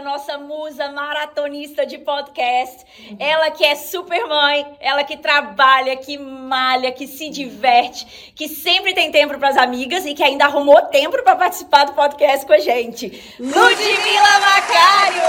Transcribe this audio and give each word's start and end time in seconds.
maravilhosa, 0.00 0.02
nossa 0.02 0.38
musa 0.38 0.88
maratonista 0.88 1.86
de 1.86 1.98
podcast. 1.98 2.84
Ela 3.18 3.50
que 3.50 3.64
é 3.64 3.74
super 3.74 4.26
mãe, 4.26 4.76
ela 4.80 5.04
que 5.04 5.16
trabalha, 5.16 5.96
que 5.96 6.18
malha, 6.18 6.90
que 6.90 7.06
se 7.06 7.28
diverte, 7.28 8.32
que 8.34 8.48
sempre 8.48 8.94
tem 8.94 9.12
tempo 9.12 9.38
para 9.38 9.48
as 9.48 9.56
amigas 9.56 10.04
e 10.06 10.14
que 10.14 10.22
ainda 10.22 10.46
arrumou 10.46 10.80
tempo 10.82 11.22
para 11.22 11.36
participar 11.36 11.84
do 11.84 11.92
podcast 11.92 12.46
com 12.46 12.52
a 12.52 12.58
gente. 12.58 13.08
Ludmila 13.38 14.40
Macário! 14.40 15.22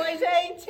Oi, 0.00 0.18
gente! 0.18 0.66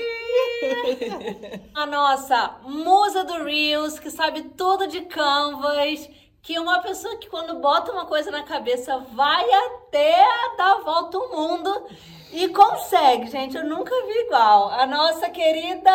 a 1.74 1.86
nossa 1.86 2.56
musa 2.64 3.24
do 3.24 3.44
Reels, 3.44 3.98
que 3.98 4.10
sabe 4.10 4.42
tudo 4.56 4.86
de 4.86 5.02
Canvas 5.02 6.08
que 6.46 6.58
uma 6.60 6.78
pessoa 6.78 7.16
que 7.16 7.28
quando 7.28 7.58
bota 7.58 7.90
uma 7.90 8.06
coisa 8.06 8.30
na 8.30 8.44
cabeça 8.44 8.98
vai 9.12 9.44
até 9.52 10.24
dar 10.56 10.80
volta 10.84 11.18
ao 11.18 11.28
mundo 11.28 11.88
e 12.32 12.46
consegue, 12.50 13.26
gente. 13.26 13.56
Eu 13.56 13.64
nunca 13.64 13.90
vi 14.06 14.26
igual. 14.26 14.70
A 14.70 14.86
nossa 14.86 15.28
querida 15.28 15.90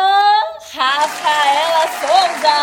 Rafaela 0.74 1.88
Souza! 2.00 2.58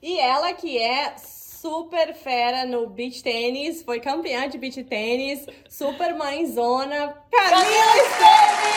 E 0.00 0.18
ela 0.18 0.54
que 0.54 0.78
é 0.78 1.14
super 1.18 2.14
fera 2.14 2.64
no 2.64 2.88
beach 2.88 3.22
tênis, 3.22 3.82
foi 3.82 4.00
campeã 4.00 4.48
de 4.48 4.56
beach 4.56 4.82
tênis, 4.84 5.44
super 5.68 6.14
mãezona, 6.14 7.14
Camila 7.30 7.96
Esteves! 7.98 8.72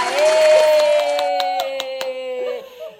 Aê! 0.00 1.05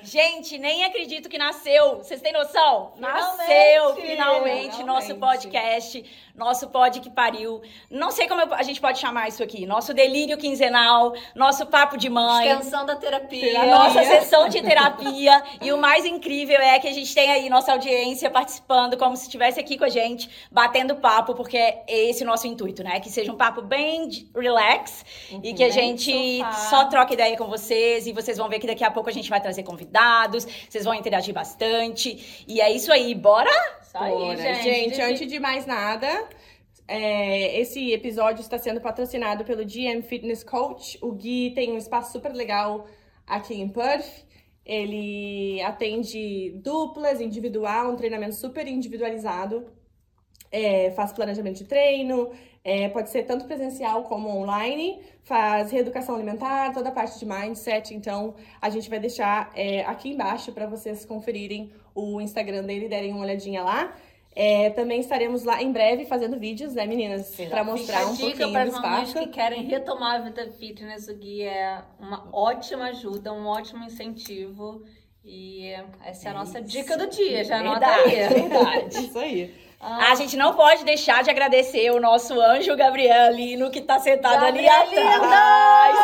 Gente, 0.06 0.56
nem 0.56 0.84
acredito 0.84 1.28
que 1.28 1.36
nasceu. 1.36 1.96
Vocês 1.96 2.20
têm 2.20 2.32
noção? 2.32 2.92
Nasceu 2.96 3.96
finalmente, 3.96 4.06
finalmente 4.06 4.82
nosso 4.84 5.16
podcast, 5.16 6.04
nosso 6.36 6.68
pod 6.68 7.00
que 7.00 7.10
pariu. 7.10 7.60
Não 7.90 8.12
sei 8.12 8.28
como 8.28 8.40
a 8.54 8.62
gente 8.62 8.80
pode 8.80 9.00
chamar 9.00 9.26
isso 9.26 9.42
aqui. 9.42 9.66
Nosso 9.66 9.92
delírio 9.92 10.38
quinzenal, 10.38 11.12
nosso 11.34 11.66
papo 11.66 11.96
de 11.96 12.08
mãe. 12.08 12.48
Extensão 12.48 12.86
da 12.86 12.94
terapia. 12.94 13.62
A 13.62 13.66
nossa 13.66 14.04
sessão 14.04 14.48
de 14.48 14.62
terapia. 14.62 15.42
e 15.60 15.72
o 15.72 15.76
mais 15.76 16.04
incrível 16.04 16.60
é 16.60 16.78
que 16.78 16.86
a 16.86 16.92
gente 16.92 17.12
tem 17.12 17.28
aí 17.28 17.50
nossa 17.50 17.72
audiência 17.72 18.30
participando 18.30 18.96
como 18.96 19.16
se 19.16 19.24
estivesse 19.24 19.58
aqui 19.58 19.76
com 19.76 19.84
a 19.84 19.88
gente, 19.88 20.30
batendo 20.52 20.94
papo, 20.94 21.34
porque 21.34 21.56
é 21.56 21.84
esse 21.88 22.22
o 22.22 22.26
nosso 22.26 22.46
intuito, 22.46 22.84
né? 22.84 23.00
Que 23.00 23.10
seja 23.10 23.32
um 23.32 23.36
papo 23.36 23.60
bem 23.60 24.30
relax 24.36 25.04
uhum, 25.32 25.41
e 25.42 25.52
que 25.52 25.64
a 25.64 25.70
gente 25.70 26.41
só 26.70 26.84
troque 26.84 27.14
ideia 27.14 27.36
com 27.36 27.46
vocês 27.46 28.06
e 28.06 28.12
vocês 28.12 28.38
vão 28.38 28.48
ver 28.48 28.60
que 28.60 28.68
daqui 28.68 28.84
a 28.84 28.91
pouco 28.91 29.10
a 29.10 29.12
gente 29.12 29.28
vai 29.28 29.41
trazer 29.41 29.64
convidados 29.64 29.95
convidados, 29.97 30.44
vocês 30.69 30.84
vão 30.84 30.94
interagir 30.94 31.34
bastante. 31.34 32.44
E 32.47 32.61
é 32.61 32.70
isso 32.70 32.92
aí, 32.92 33.14
bora? 33.14 33.50
Isso 33.83 33.97
aí, 33.97 34.12
bora. 34.12 34.36
gente. 34.36 34.62
Gente, 34.62 35.00
antes 35.00 35.27
de 35.27 35.41
mais 35.41 35.66
nada, 35.66 36.28
é, 36.86 37.58
esse 37.58 37.92
episódio 37.92 38.42
está 38.42 38.58
sendo 38.58 38.80
patrocinado 38.80 39.44
pelo 39.44 39.64
GM 39.64 40.03
Fitness 40.03 40.44
Coach. 40.44 40.98
O 41.03 41.12
Gui 41.12 41.53
tem 41.55 41.72
um 41.72 41.78
espaço 41.78 42.12
super 42.12 42.33
legal 42.33 42.86
aqui 43.27 43.55
em 43.55 43.69
Perth. 43.69 44.27
Ele 44.64 45.62
atende 45.62 46.50
duplas, 46.62 47.20
individual, 47.20 47.92
um 47.92 47.97
treinamento 47.97 48.34
super 48.34 48.66
individualizado. 48.66 49.66
É, 50.50 50.91
faz 50.92 51.12
planejamento 51.12 51.58
de 51.58 51.64
treino, 51.64 52.31
é, 52.67 52.89
pode 52.89 53.11
ser 53.11 53.22
tanto 53.22 53.45
presencial 53.45 54.03
como 54.03 54.28
online, 54.28 55.00
faz 55.22 55.70
reeducação 55.70 56.17
alimentar, 56.17 56.72
toda 56.72 56.89
a 56.89 56.92
parte 56.92 57.17
de 57.17 57.25
mindset. 57.25 57.95
Então, 57.95 58.34
a 58.61 58.69
gente 58.69 58.91
vai 58.91 58.98
deixar 58.98 59.53
é, 59.55 59.83
aqui 59.83 60.09
embaixo 60.09 60.50
para 60.50 60.66
vocês 60.66 61.05
conferirem 61.05 61.71
o 61.94 62.21
Instagram 62.21 62.65
dele 62.65 62.87
e 62.87 62.88
derem 62.88 63.12
uma 63.12 63.22
olhadinha 63.22 63.62
lá. 63.62 63.94
É, 64.34 64.71
também 64.71 64.99
estaremos 64.99 65.44
lá 65.44 65.62
em 65.62 65.71
breve 65.71 66.06
fazendo 66.06 66.41
vídeos, 66.41 66.75
né, 66.75 66.87
meninas? 66.87 67.37
Para 67.49 67.62
mostrar 67.62 68.05
um 68.05 68.16
pouquinho 68.16 68.50
para 68.50 68.65
do 68.65 68.75
espaço. 68.75 69.15
que 69.15 69.28
querem 69.28 69.62
retomar 69.62 70.16
a 70.16 70.25
vida 70.25 70.50
fitness, 70.50 71.06
o 71.06 71.15
Gui 71.15 71.43
é 71.44 71.84
uma 72.00 72.28
ótima 72.32 72.87
ajuda, 72.87 73.32
um 73.32 73.47
ótimo 73.47 73.84
incentivo. 73.84 74.82
E 75.25 75.72
essa 76.05 76.28
é 76.28 76.32
a 76.32 76.34
é 76.34 76.37
nossa 76.37 76.60
dica 76.60 76.99
do 76.99 77.09
dia, 77.09 77.44
já 77.44 77.60
anota 77.60 77.87
aí. 77.87 78.26
Verdade. 78.28 79.06
Isso 79.06 79.19
aí. 79.21 79.55
Ah. 79.88 80.10
A 80.10 80.14
gente 80.16 80.36
não 80.36 80.52
pode 80.54 80.84
deixar 80.84 81.22
de 81.22 81.30
agradecer 81.30 81.92
o 81.92 82.00
nosso 82.00 82.41
anjo 82.41 82.74
Gabrielino, 82.74 83.70
que 83.70 83.80
tá 83.80 84.00
sentado 84.00 84.44
ali 84.44 84.69
atrás, 84.69 85.97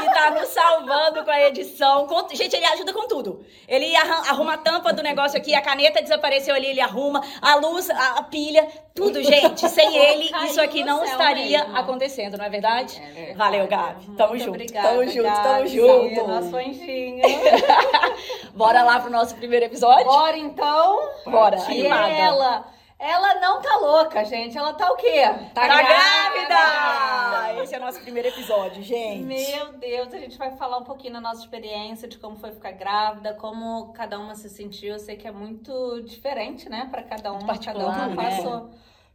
que 0.00 0.04
tá 0.12 0.30
nos 0.32 0.48
salvando 0.48 1.24
com 1.24 1.30
a 1.30 1.40
edição. 1.42 2.08
Gente, 2.32 2.56
ele 2.56 2.66
ajuda 2.66 2.92
com 2.92 3.06
tudo. 3.06 3.44
Ele 3.68 3.94
arruma 3.94 4.54
a 4.54 4.58
tampa 4.58 4.92
do 4.92 5.00
negócio 5.00 5.38
aqui, 5.38 5.54
a 5.54 5.62
caneta 5.62 6.02
desapareceu 6.02 6.56
ali, 6.56 6.66
ele 6.66 6.80
arruma, 6.80 7.22
a 7.40 7.54
luz, 7.54 7.88
a 7.88 8.20
pilha, 8.24 8.66
tudo, 8.92 9.22
gente. 9.22 9.68
Sem 9.68 9.96
ele, 9.96 10.28
isso 10.46 10.60
aqui 10.60 10.82
não 10.82 11.04
estaria 11.04 11.62
mesmo. 11.62 11.76
acontecendo, 11.76 12.36
não 12.36 12.44
é 12.44 12.50
verdade? 12.50 13.00
É 13.00 13.12
verdade. 13.12 13.38
Valeu, 13.38 13.68
Gabi. 13.68 14.06
Tamo 14.16 14.30
Muito 14.30 14.44
junto. 14.44 14.54
Obrigada, 14.56 14.88
tamo 14.88 15.06
junto, 15.06 15.42
tamo 15.42 15.68
junto. 15.68 16.26
Nosso 16.26 16.56
anjinho. 16.56 17.22
Bora 18.54 18.82
lá 18.82 18.98
pro 18.98 19.08
nosso 19.08 19.36
primeiro 19.36 19.66
episódio? 19.66 20.04
Bora 20.04 20.36
então. 20.36 20.98
Bora. 21.26 21.58
E 21.70 21.86
ela 21.86 22.79
ela 23.00 23.40
não 23.40 23.62
tá 23.62 23.76
louca, 23.76 24.22
gente. 24.26 24.58
Ela 24.58 24.74
tá 24.74 24.92
o 24.92 24.96
quê? 24.96 25.22
Tá, 25.54 25.62
tá 25.62 25.82
grávida! 25.82 26.46
grávida! 26.48 27.62
Esse 27.62 27.74
é 27.74 27.78
o 27.78 27.80
nosso 27.80 27.98
primeiro 28.02 28.28
episódio, 28.28 28.82
gente. 28.82 29.24
Meu 29.24 29.72
Deus, 29.72 30.12
a 30.12 30.18
gente 30.18 30.36
vai 30.36 30.50
falar 30.52 30.76
um 30.76 30.84
pouquinho 30.84 31.14
da 31.14 31.20
nossa 31.20 31.40
experiência, 31.40 32.06
de 32.06 32.18
como 32.18 32.36
foi 32.36 32.52
ficar 32.52 32.72
grávida, 32.72 33.32
como 33.32 33.90
cada 33.94 34.18
uma 34.18 34.34
se 34.34 34.50
sentiu. 34.50 34.92
Eu 34.92 34.98
sei 34.98 35.16
que 35.16 35.26
é 35.26 35.30
muito 35.30 36.02
diferente, 36.02 36.68
né, 36.68 36.88
para 36.90 37.02
cada 37.02 37.32
uma. 37.32 37.58
Cada 37.58 37.78
uma 37.78 38.08
né? 38.08 38.16
passou 38.16 38.70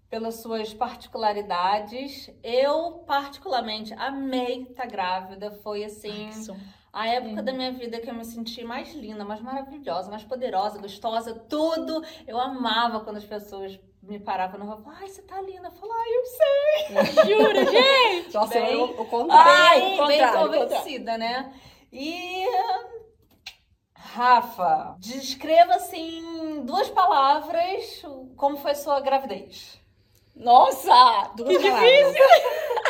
pelas 0.09 0.35
suas 0.41 0.73
particularidades. 0.73 2.31
Eu, 2.44 3.03
particularmente, 3.06 3.94
amei 3.94 4.63
estar 4.63 4.84
tá 4.84 4.90
grávida. 4.90 5.52
Foi 5.63 5.84
assim. 5.84 6.29
Ai, 6.31 6.57
a 6.95 7.09
época 7.09 7.44
da 7.44 7.51
minha 7.51 7.73
vida 7.73 8.00
que 8.00 8.09
eu 8.09 8.13
me 8.16 8.23
senti 8.23 8.63
mais 8.63 8.95
linda, 8.95 9.25
mais 9.25 9.41
maravilhosa, 9.41 10.09
mais 10.09 10.23
poderosa, 10.23 10.79
gostosa, 10.79 11.35
tudo. 11.50 12.01
Eu 12.25 12.39
amava 12.39 13.01
quando 13.01 13.17
as 13.17 13.25
pessoas 13.25 13.78
me 14.01 14.17
paravam 14.17 14.57
no 14.57 14.66
rua 14.66 14.94
ai, 15.01 15.09
você 15.09 15.22
tá 15.22 15.41
linda. 15.41 15.67
Eu 15.67 15.72
falava, 15.72 16.00
ai, 16.00 16.16
eu 16.16 16.25
sei. 16.25 17.25
Jura, 17.35 17.66
gente? 17.66 18.34
Nossa, 18.34 18.53
bem, 18.53 18.72
eu, 18.72 18.84
o 18.85 19.05
contrário. 19.07 19.51
Ai, 19.51 20.07
bem, 20.07 20.07
bem 20.07 20.31
convencida, 20.31 21.17
né? 21.17 21.53
E... 21.91 22.45
Rafa, 23.94 24.95
descreva, 24.97 25.75
assim, 25.75 26.63
duas 26.63 26.89
palavras, 26.89 28.03
como 28.38 28.55
foi 28.55 28.73
sua 28.73 29.01
gravidez. 29.01 29.81
Nossa, 30.34 31.34
duas 31.35 31.57
que 31.57 31.61
palavras. 31.61 31.91
difícil. 31.91 32.25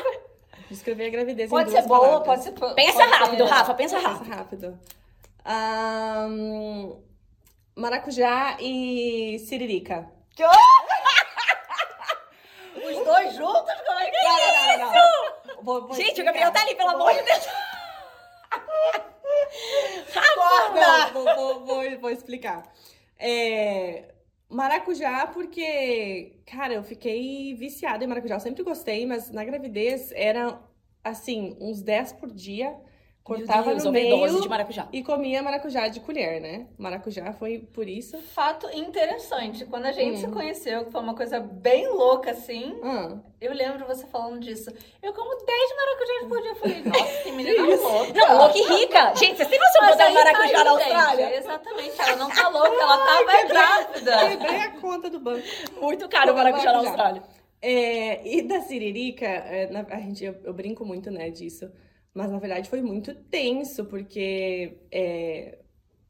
Descrever 0.70 1.08
a 1.08 1.10
gravidez 1.10 1.50
pode 1.50 1.70
em 1.70 1.72
duas 1.72 1.84
ser 1.84 1.88
boa, 1.88 2.22
pode 2.22 2.44
ser 2.44 2.52
Pensa 2.52 2.98
pode 3.00 3.12
rápido, 3.12 3.48
ser... 3.48 3.54
Rafa, 3.54 3.74
pensa 3.74 4.00
rápido. 4.00 4.26
Pensa 4.26 4.36
rápido. 4.36 4.80
Um, 5.46 7.04
maracujá 7.76 8.58
e 8.60 9.38
siririca. 9.40 10.10
Que... 10.36 10.44
Os 12.76 13.06
dois 13.06 13.36
juntos? 13.36 13.74
Como 13.86 14.00
é 14.00 14.10
que 14.10 14.24
não, 14.24 14.40
é 14.40 14.78
não, 14.78 14.92
não, 14.92 14.94
não. 14.94 15.64
Vou, 15.64 15.88
vou 15.88 15.94
Gente, 15.96 16.20
explicar. 16.20 16.22
o 16.22 16.26
Gabriel 16.26 16.52
tá 16.52 16.62
ali, 16.62 16.76
pelo 16.76 16.90
amor 16.90 17.14
de 17.14 17.22
Deus. 17.24 17.46
Rafa! 20.14 21.12
Vou, 21.14 21.24
vou, 21.24 21.66
vou, 21.66 22.00
vou 22.00 22.10
explicar. 22.10 22.64
É, 23.18 24.15
Maracujá, 24.50 25.28
porque, 25.28 26.40
cara, 26.46 26.74
eu 26.76 26.84
fiquei 26.84 27.54
viciada 27.56 28.04
em 28.04 28.08
maracujá. 28.08 28.36
Eu 28.36 28.40
sempre 28.40 28.64
gostei, 28.64 29.06
mas 29.06 29.32
na 29.32 29.44
gravidez 29.44 30.12
era, 30.14 30.62
assim, 31.04 31.58
uns 31.60 31.82
10 31.82 32.14
por 32.14 32.32
dia. 32.32 32.76
Cortava 33.26 33.72
Deus, 33.72 33.84
no 33.84 33.92
meio 33.92 34.40
de 34.40 34.48
maracujá. 34.48 34.88
e 34.94 35.02
comia 35.02 35.42
maracujá 35.42 35.88
de 35.88 36.00
colher, 36.00 36.40
né? 36.40 36.68
Maracujá 36.78 37.34
foi 37.34 37.58
por 37.58 37.90
isso. 37.90 38.20
Fato 38.20 38.70
interessante, 38.72 39.66
quando 39.66 39.88
a 39.88 39.92
gente 39.92 40.18
hum. 40.18 40.22
se 40.22 40.28
conheceu, 40.28 40.86
que 40.86 40.92
foi 40.92 41.02
uma 41.02 41.16
coisa 41.16 41.40
bem 41.40 41.88
louca 41.88 42.30
assim, 42.30 42.76
hum. 42.84 43.20
eu 43.42 43.52
lembro 43.52 43.88
você 43.88 44.06
falando 44.06 44.40
disso. 44.40 44.72
Eu 45.02 45.12
como 45.12 45.44
10 45.44 45.48
maracujás 45.76 46.28
por 46.28 46.40
dia. 46.40 46.52
Eu 46.52 46.56
falei, 46.56 46.84
nossa, 46.86 47.24
que 47.24 47.32
menina 47.32 47.74
isso? 47.74 47.84
louca. 47.84 48.14
Não, 48.14 48.38
louca 48.38 48.58
e 48.60 48.62
rica. 48.62 49.16
Gente, 49.16 49.38
vocês 49.38 49.50
têm 49.50 49.60
noção 49.60 49.82
de 49.82 49.88
botar 49.88 50.12
maracujá 50.12 50.52
tá 50.52 50.60
aí, 50.60 50.64
na 50.64 50.72
Austrália? 50.72 51.26
Gente, 51.26 51.38
exatamente, 51.40 52.02
ela 52.02 52.16
não 52.18 52.30
tá 52.30 52.48
louca, 52.50 52.80
ela 52.80 52.98
tava 53.06 53.48
grávida. 53.48 54.30
Quebrei 54.30 54.60
a 54.60 54.72
conta 54.80 55.10
do 55.10 55.20
banco. 55.20 55.48
Muito 55.82 56.08
caro 56.08 56.32
o 56.32 56.36
maracujá, 56.36 56.66
maracujá 56.66 56.72
na 56.74 56.90
Austrália. 56.90 57.24
É, 57.60 58.22
e 58.24 58.44
da 58.44 58.62
siririca, 58.62 59.26
é, 59.26 59.68
a 59.90 60.00
gente, 60.00 60.24
eu, 60.24 60.36
eu 60.44 60.54
brinco 60.54 60.86
muito, 60.86 61.10
né, 61.10 61.32
disso. 61.32 61.72
Mas 62.16 62.32
na 62.32 62.40
verdade 62.40 62.70
foi 62.70 62.82
muito 62.82 63.14
tenso, 63.14 63.84
porque 63.86 64.78
é, 64.90 65.60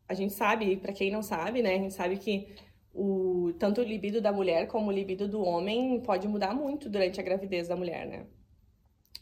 a 0.08 0.14
gente 0.14 0.34
sabe, 0.34 0.78
para 0.78 0.94
quem 0.94 1.10
não 1.10 1.24
sabe, 1.24 1.64
né? 1.64 1.74
A 1.74 1.80
gente 1.80 1.96
sabe 1.96 2.18
que 2.18 2.56
o, 2.94 3.52
tanto 3.58 3.82
o 3.82 3.84
libido 3.84 4.22
da 4.22 4.32
mulher 4.32 4.68
como 4.68 4.90
o 4.90 4.92
libido 4.92 5.28
do 5.28 5.42
homem 5.42 6.00
pode 6.02 6.28
mudar 6.28 6.54
muito 6.54 6.88
durante 6.88 7.20
a 7.20 7.24
gravidez 7.24 7.68
da 7.68 7.76
mulher, 7.76 8.06
né? 8.06 8.28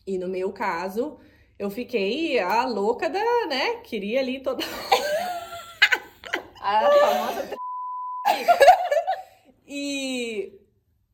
E 0.05 0.17
no 0.17 0.27
meu 0.27 0.51
caso, 0.51 1.17
eu 1.57 1.69
fiquei 1.69 2.37
a 2.39 2.65
louca 2.65 3.09
da, 3.09 3.47
né? 3.47 3.77
Queria 3.77 4.19
ali 4.19 4.41
toda. 4.41 4.61
a 6.59 6.89
famosa. 6.89 7.55
e 9.65 10.59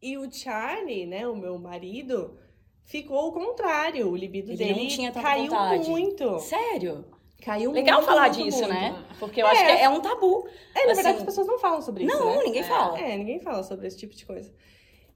E 0.01 0.18
o 0.18 0.31
Charlie, 0.31 1.06
né, 1.06 1.27
o 1.27 1.36
meu 1.36 1.60
marido, 1.60 2.39
ficou 2.86 3.28
o 3.28 3.31
contrário. 3.31 4.08
O 4.10 4.16
libido 4.16 4.50
Ele 4.52 4.58
dele 4.58 4.81
não 4.81 4.88
tinha 4.88 5.12
tanta 5.12 5.26
caiu 5.28 5.50
vontade. 5.52 5.90
muito. 5.90 6.40
Sério? 6.40 7.06
Caiu 7.42 7.72
Legal 7.72 7.98
muito, 8.00 8.08
falar 8.10 8.30
muito, 8.34 8.44
disso, 8.44 8.60
muito. 8.60 8.74
né? 8.74 9.06
Porque 9.18 9.42
eu 9.42 9.48
acho 9.48 9.66
que 9.66 9.72
é 9.72 9.88
um 9.90 10.02
tabu. 10.02 10.46
É, 10.76 10.88
na 10.88 10.94
verdade, 10.94 11.08
Assim, 11.10 11.18
as 11.20 11.24
pessoas 11.24 11.48
não 11.48 11.58
falam 11.58 11.81
sobre 11.81 12.04
isso, 12.04 12.14
Não, 12.18 12.36
né? 12.36 12.44
ninguém 12.44 12.62
É. 12.62 12.66
fala. 12.66 13.00
É, 13.00 13.18
ninguém 13.18 13.40
fala 13.40 13.64
sobre 13.64 13.88
esse 13.88 13.98
tipo 13.98 14.14
de 14.14 14.26
coisa. 14.26 14.52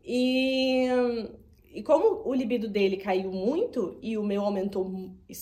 E, 0.06 0.88
e 1.74 1.84
como 1.84 2.22
o 2.28 2.34
libido 2.34 2.68
dele 2.70 2.98
caiu 2.98 3.32
muito 3.32 3.98
e 4.02 4.18
o 4.18 4.24
meu 4.24 4.42
aumentou, 4.44 4.90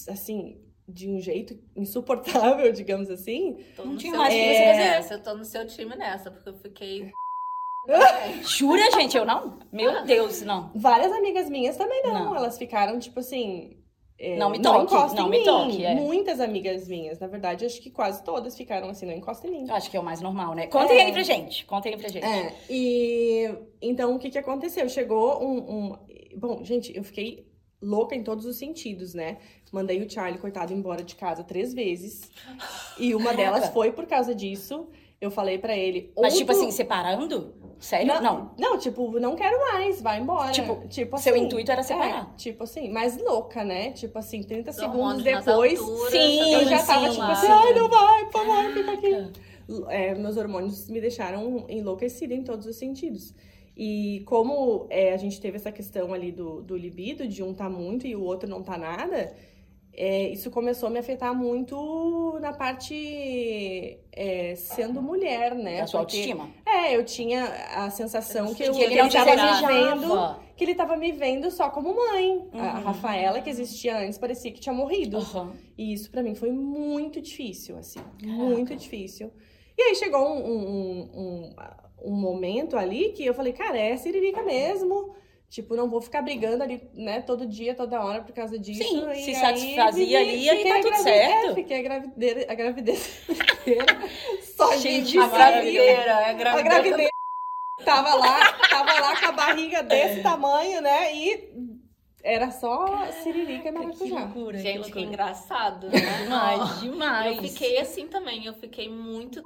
assim, 0.10 0.60
de 0.88 1.08
um 1.10 1.20
jeito 1.20 1.58
insuportável, 1.76 2.72
digamos 2.74 3.10
assim, 3.12 3.58
Tô 3.76 3.86
Não 3.86 3.96
tinha 3.96 4.16
mais 4.18 4.34
o 4.34 4.38
que 4.38 4.44
você 4.44 4.66
fazer. 4.66 4.78
nessa, 4.78 5.14
Eu 5.16 5.24
tô 5.24 5.34
no 5.36 5.46
seu 5.46 5.68
time 5.68 5.96
nessa, 5.96 6.32
porque 6.32 6.50
eu 6.50 6.56
fiquei. 6.56 7.12
Jura, 8.44 8.92
gente? 8.92 9.18
Eu 9.18 9.26
não? 9.26 9.60
Meu 9.72 10.04
Deus, 10.06 10.42
não. 10.42 10.72
várias 10.76 11.12
amigas 11.12 11.50
minhas 11.50 11.76
também 11.78 12.02
não. 12.04 12.14
Não. 12.26 12.36
Elas 12.36 12.58
ficaram, 12.58 13.00
tipo 13.00 13.20
assim. 13.20 13.78
é, 14.20 14.38
Não 14.38 14.50
me 14.50 14.60
toque, 14.62 14.94
não 15.16 15.28
em 15.28 15.30
me 15.32 15.38
mim. 15.40 15.44
toque, 15.44 15.84
é. 15.86 15.96
Muitas 15.96 16.40
amigas 16.40 16.88
minhas, 16.88 17.20
na 17.20 17.28
verdade, 17.28 17.66
acho 17.66 17.82
que 17.82 17.90
quase 17.90 18.24
todas 18.24 18.56
ficaram 18.56 18.90
assim, 18.90 19.06
não 19.06 19.14
encosta 19.14 19.48
em 19.48 19.52
mim. 19.52 19.66
Eu 19.68 19.76
acho 19.76 19.90
que 19.90 19.98
é 19.98 20.00
o 20.00 20.04
mais 20.04 20.22
normal, 20.22 20.54
né? 20.54 20.68
Contem 20.68 21.00
É. 21.00 21.06
aí 21.06 21.12
pra 21.12 21.24
gente. 21.24 21.66
Contem 21.66 21.94
aí 21.94 22.00
pra 22.00 22.10
gente. 22.10 22.24
É, 22.26 22.54
e 22.70 23.50
então 23.82 24.16
o 24.16 24.20
que 24.20 24.30
que 24.30 24.38
aconteceu? 24.38 24.88
Chegou 24.90 25.44
um, 25.44 25.58
um- 25.92 25.98
Bom, 26.38 26.64
gente, 26.64 26.96
eu 26.96 27.04
fiquei 27.04 27.46
louca 27.82 28.16
em 28.16 28.24
todos 28.24 28.46
os 28.46 28.58
sentidos, 28.58 29.14
né? 29.14 29.38
Mandei 29.72 30.02
o 30.02 30.10
Charlie, 30.10 30.40
coitado, 30.40 30.72
embora 30.72 31.04
de 31.04 31.16
casa 31.16 31.44
três 31.44 31.74
vezes. 31.74 32.30
E 32.98 33.14
uma 33.16 33.34
delas 33.34 33.70
foi 33.70 33.92
por 33.92 34.06
causa 34.06 34.34
disso. 34.36 34.88
Eu 35.20 35.30
falei 35.30 35.58
pra 35.60 35.76
ele. 35.78 36.12
Mas, 36.18 36.36
tipo 36.38 36.52
assim, 36.52 36.72
separando? 36.72 37.54
Sério? 37.82 38.22
Não. 38.22 38.52
Não, 38.60 38.78
tipo, 38.78 39.20
não 39.20 39.36
quero 39.36 39.60
mais, 39.60 40.02
vai 40.02 40.20
embora. 40.22 40.52
Tipo, 40.52 40.88
tipo 40.88 41.18
seu 41.18 41.34
assim, 41.34 41.44
intuito 41.46 41.72
era 41.72 41.82
separar. 41.82 42.32
É, 42.32 42.38
tipo 42.38 42.64
assim, 42.64 42.90
mas 42.90 43.18
louca, 43.18 43.64
né? 43.64 43.92
Tipo 43.92 44.20
assim, 44.20 44.44
30 44.44 44.70
Os 44.70 44.76
segundos 44.76 45.24
depois. 45.24 45.80
alturas, 45.80 46.12
Sim, 46.12 46.54
Eu 46.54 46.66
já 46.68 46.86
tava 46.86 47.10
tipo 47.10 47.24
assim, 47.24 47.48
sim. 47.48 47.52
ai, 47.52 47.74
não 47.74 47.90
vai, 47.90 48.26
por 48.26 48.46
favor, 48.46 48.72
fica 48.72 48.92
aqui. 48.92 49.32
É, 49.90 50.14
meus 50.14 50.38
hormônios 50.38 50.90
me 50.90 51.02
deixaram 51.02 51.66
enlouquecida 51.68 52.34
em 52.36 52.44
todos 52.44 52.68
os 52.68 52.76
sentidos. 52.76 53.34
E 53.76 54.22
como 54.28 54.86
é, 54.90 55.14
a 55.14 55.18
gente 55.18 55.42
teve 55.42 55.56
essa 55.56 55.72
questão 55.72 56.14
ali 56.14 56.32
do, 56.32 56.62
do 56.62 56.78
libido, 56.78 57.28
de 57.28 57.42
um 57.42 57.52
tá 57.52 57.68
muito 57.68 58.06
e 58.06 58.16
o 58.16 58.22
outro 58.22 58.48
não 58.48 58.62
tá 58.62 58.78
nada, 58.78 59.34
é, 59.94 60.30
isso 60.30 60.50
começou 60.50 60.88
a 60.88 60.90
me 60.90 61.00
afetar 61.00 61.36
muito 61.36 62.38
na 62.42 62.54
parte 62.54 64.00
é, 64.12 64.56
sendo 64.56 65.02
mulher, 65.02 65.54
né? 65.56 65.82
Da 65.82 65.88
sua 65.88 66.02
Porque- 66.02 66.18
autoestima. 66.18 66.50
É, 66.66 66.96
eu 66.96 67.04
tinha 67.04 67.44
a 67.76 67.90
sensação 67.90 68.54
que, 68.54 68.64
eu, 68.64 68.74
Que 68.74 68.82
ele 68.84 68.96
que 68.96 69.02
não 69.02 69.10
te 69.10 69.18
tava 69.18 69.36
me 69.36 69.68
vendo 69.68 70.36
que 70.56 70.64
ele 70.66 70.76
tava 70.76 70.96
me 70.96 71.12
vendo 71.12 71.50
só 71.50 71.70
como 71.72 71.96
mãe. 71.96 72.48
A 72.54 72.58
Uhum. 72.78 72.84
Rafaela, 72.84 73.42
que 73.42 73.50
existia 73.50 73.98
antes, 73.98 74.18
parecia 74.20 74.52
que 74.52 74.60
tinha 74.60 74.74
morrido. 74.74 75.18
Aham. 75.18 75.54
E 75.78 75.92
isso 75.94 76.12
pra 76.12 76.22
mim 76.22 76.36
foi 76.36 76.52
muito 76.52 77.20
difícil, 77.20 77.78
assim, 77.78 78.00
muito 78.24 78.76
difícil. 78.76 79.32
E 79.78 79.82
aí 79.82 79.96
chegou 79.96 80.22
um, 80.22 80.46
um, 80.46 81.10
um, 81.16 81.56
um 82.06 82.12
momento 82.16 82.78
ali 82.78 83.10
que 83.14 83.26
eu 83.26 83.34
falei, 83.34 83.54
cara, 83.54 83.78
é 83.78 83.98
siririca 83.98 84.44
mesmo. 84.44 85.16
Tipo, 85.52 85.76
não 85.76 85.90
vou 85.90 86.02
ficar 86.02 86.22
brigando 86.22 86.64
ali, 86.64 86.82
né, 86.94 87.22
todo 87.22 87.46
dia, 87.46 87.76
toda 87.76 88.02
hora 88.02 88.22
por 88.24 88.32
causa 88.34 88.58
disso. 88.58 88.82
Sim, 88.88 89.12
E 89.12 89.16
se 89.18 89.32
aí 89.32 89.36
satisfazia 89.36 90.06
vivi- 90.06 90.16
ali, 90.16 90.50
aí 90.50 90.58
fiquei 90.58 90.72
tá 90.72 90.80
a 90.80 90.82
tudo 90.82 90.96
certo. 91.04 91.52
É, 91.52 91.56
fiquei 91.56 91.80
a 91.80 91.82
gravidez, 91.84 92.50
a 92.50 92.54
gravidez 92.56 93.20
inteira. 93.30 93.86
Só 94.56 94.78
Gente, 94.78 95.12
vivi 95.12 95.20
A 95.20 95.26
a 95.26 95.28
gravideira, 95.28 95.92
é 95.92 96.10
a 96.10 96.30
A 96.30 96.34
gravideira. 96.34 96.80
gravidez 96.82 97.10
tava 97.84 98.16
lá, 98.16 98.54
tava 98.70 98.94
lá 99.02 99.20
com 99.20 99.26
a 99.26 99.32
barriga 99.34 99.84
desse 99.84 100.24
tamanho, 100.24 100.82
né? 100.82 101.14
E 101.16 101.54
era 102.24 102.50
só 102.52 103.12
siririca 103.24 103.68
e 103.68 103.72
Que 103.74 103.78
maracujá. 103.78 104.20
loucura, 104.20 104.58
que 104.58 104.64
Gente, 104.64 104.74
que 104.76 104.80
loucura. 104.84 105.02
engraçado, 105.06 105.90
né? 105.90 106.00
Demais, 106.24 106.80
demais. 106.80 107.36
Eu 107.38 107.44
fiquei 107.44 107.78
assim 107.78 108.08
também, 108.08 108.46
eu 108.46 108.54
fiquei 108.54 108.88
muito. 108.90 109.44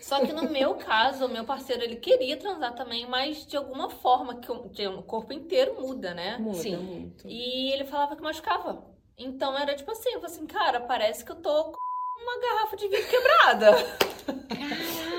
Só 0.00 0.24
que 0.24 0.32
no 0.32 0.50
meu 0.50 0.74
caso, 0.74 1.24
o 1.26 1.28
meu 1.28 1.44
parceiro, 1.44 1.82
ele 1.82 1.96
queria 1.96 2.36
transar 2.36 2.74
também, 2.74 3.06
mas 3.06 3.46
de 3.46 3.56
alguma 3.56 3.88
forma, 3.88 4.36
que 4.36 4.50
o, 4.50 5.02
corpo 5.02 5.32
inteiro 5.32 5.80
muda, 5.80 6.12
né? 6.12 6.36
Muda 6.38 6.58
Sim. 6.58 6.76
muito. 6.76 7.28
E 7.28 7.72
ele 7.72 7.84
falava 7.84 8.16
que 8.16 8.22
machucava. 8.22 8.84
Então 9.16 9.56
era 9.56 9.74
tipo 9.74 9.90
assim, 9.90 10.10
eu 10.10 10.20
falei 10.20 10.36
assim, 10.36 10.46
cara, 10.46 10.80
parece 10.80 11.24
que 11.24 11.32
eu 11.32 11.36
tô 11.36 11.72
uma 12.22 12.40
garrafa 12.40 12.76
de 12.76 12.88
vinho 12.88 13.06
quebrada. 13.06 13.76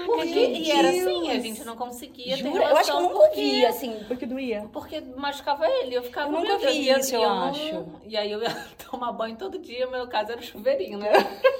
Porque, 0.05 0.27
e 0.29 0.71
era 0.71 0.89
assim, 0.89 1.31
a 1.31 1.39
gente 1.39 1.63
não 1.63 1.75
conseguia 1.75 2.37
ter 2.37 2.43
Jura? 2.43 2.63
Eu 2.65 2.77
acho 2.77 2.91
que 2.91 2.91
eu 2.91 2.95
relação 2.97 3.01
nunca 3.01 3.13
porque- 3.27 3.39
ouvi, 3.41 3.65
assim. 3.65 3.99
Porque 4.07 4.25
doía. 4.25 4.69
Porque 4.71 5.01
machucava 5.01 5.65
ele, 5.67 5.95
eu 5.95 6.03
ficava 6.03 6.27
Eu 6.27 6.39
nunca 6.39 6.57
vi 6.59 6.67
e 6.67 6.89
isso, 6.91 7.15
eu 7.15 7.29
acho. 7.29 7.85
E 8.05 8.15
aí 8.15 8.31
eu 8.31 8.41
ia 8.41 8.49
tomar 8.89 9.11
banho 9.11 9.35
todo 9.35 9.57
dia, 9.57 9.87
meu 9.87 10.07
caso 10.07 10.31
era 10.33 10.39
o 10.41 10.43
chuveirinho, 10.43 10.99
né? 10.99 11.11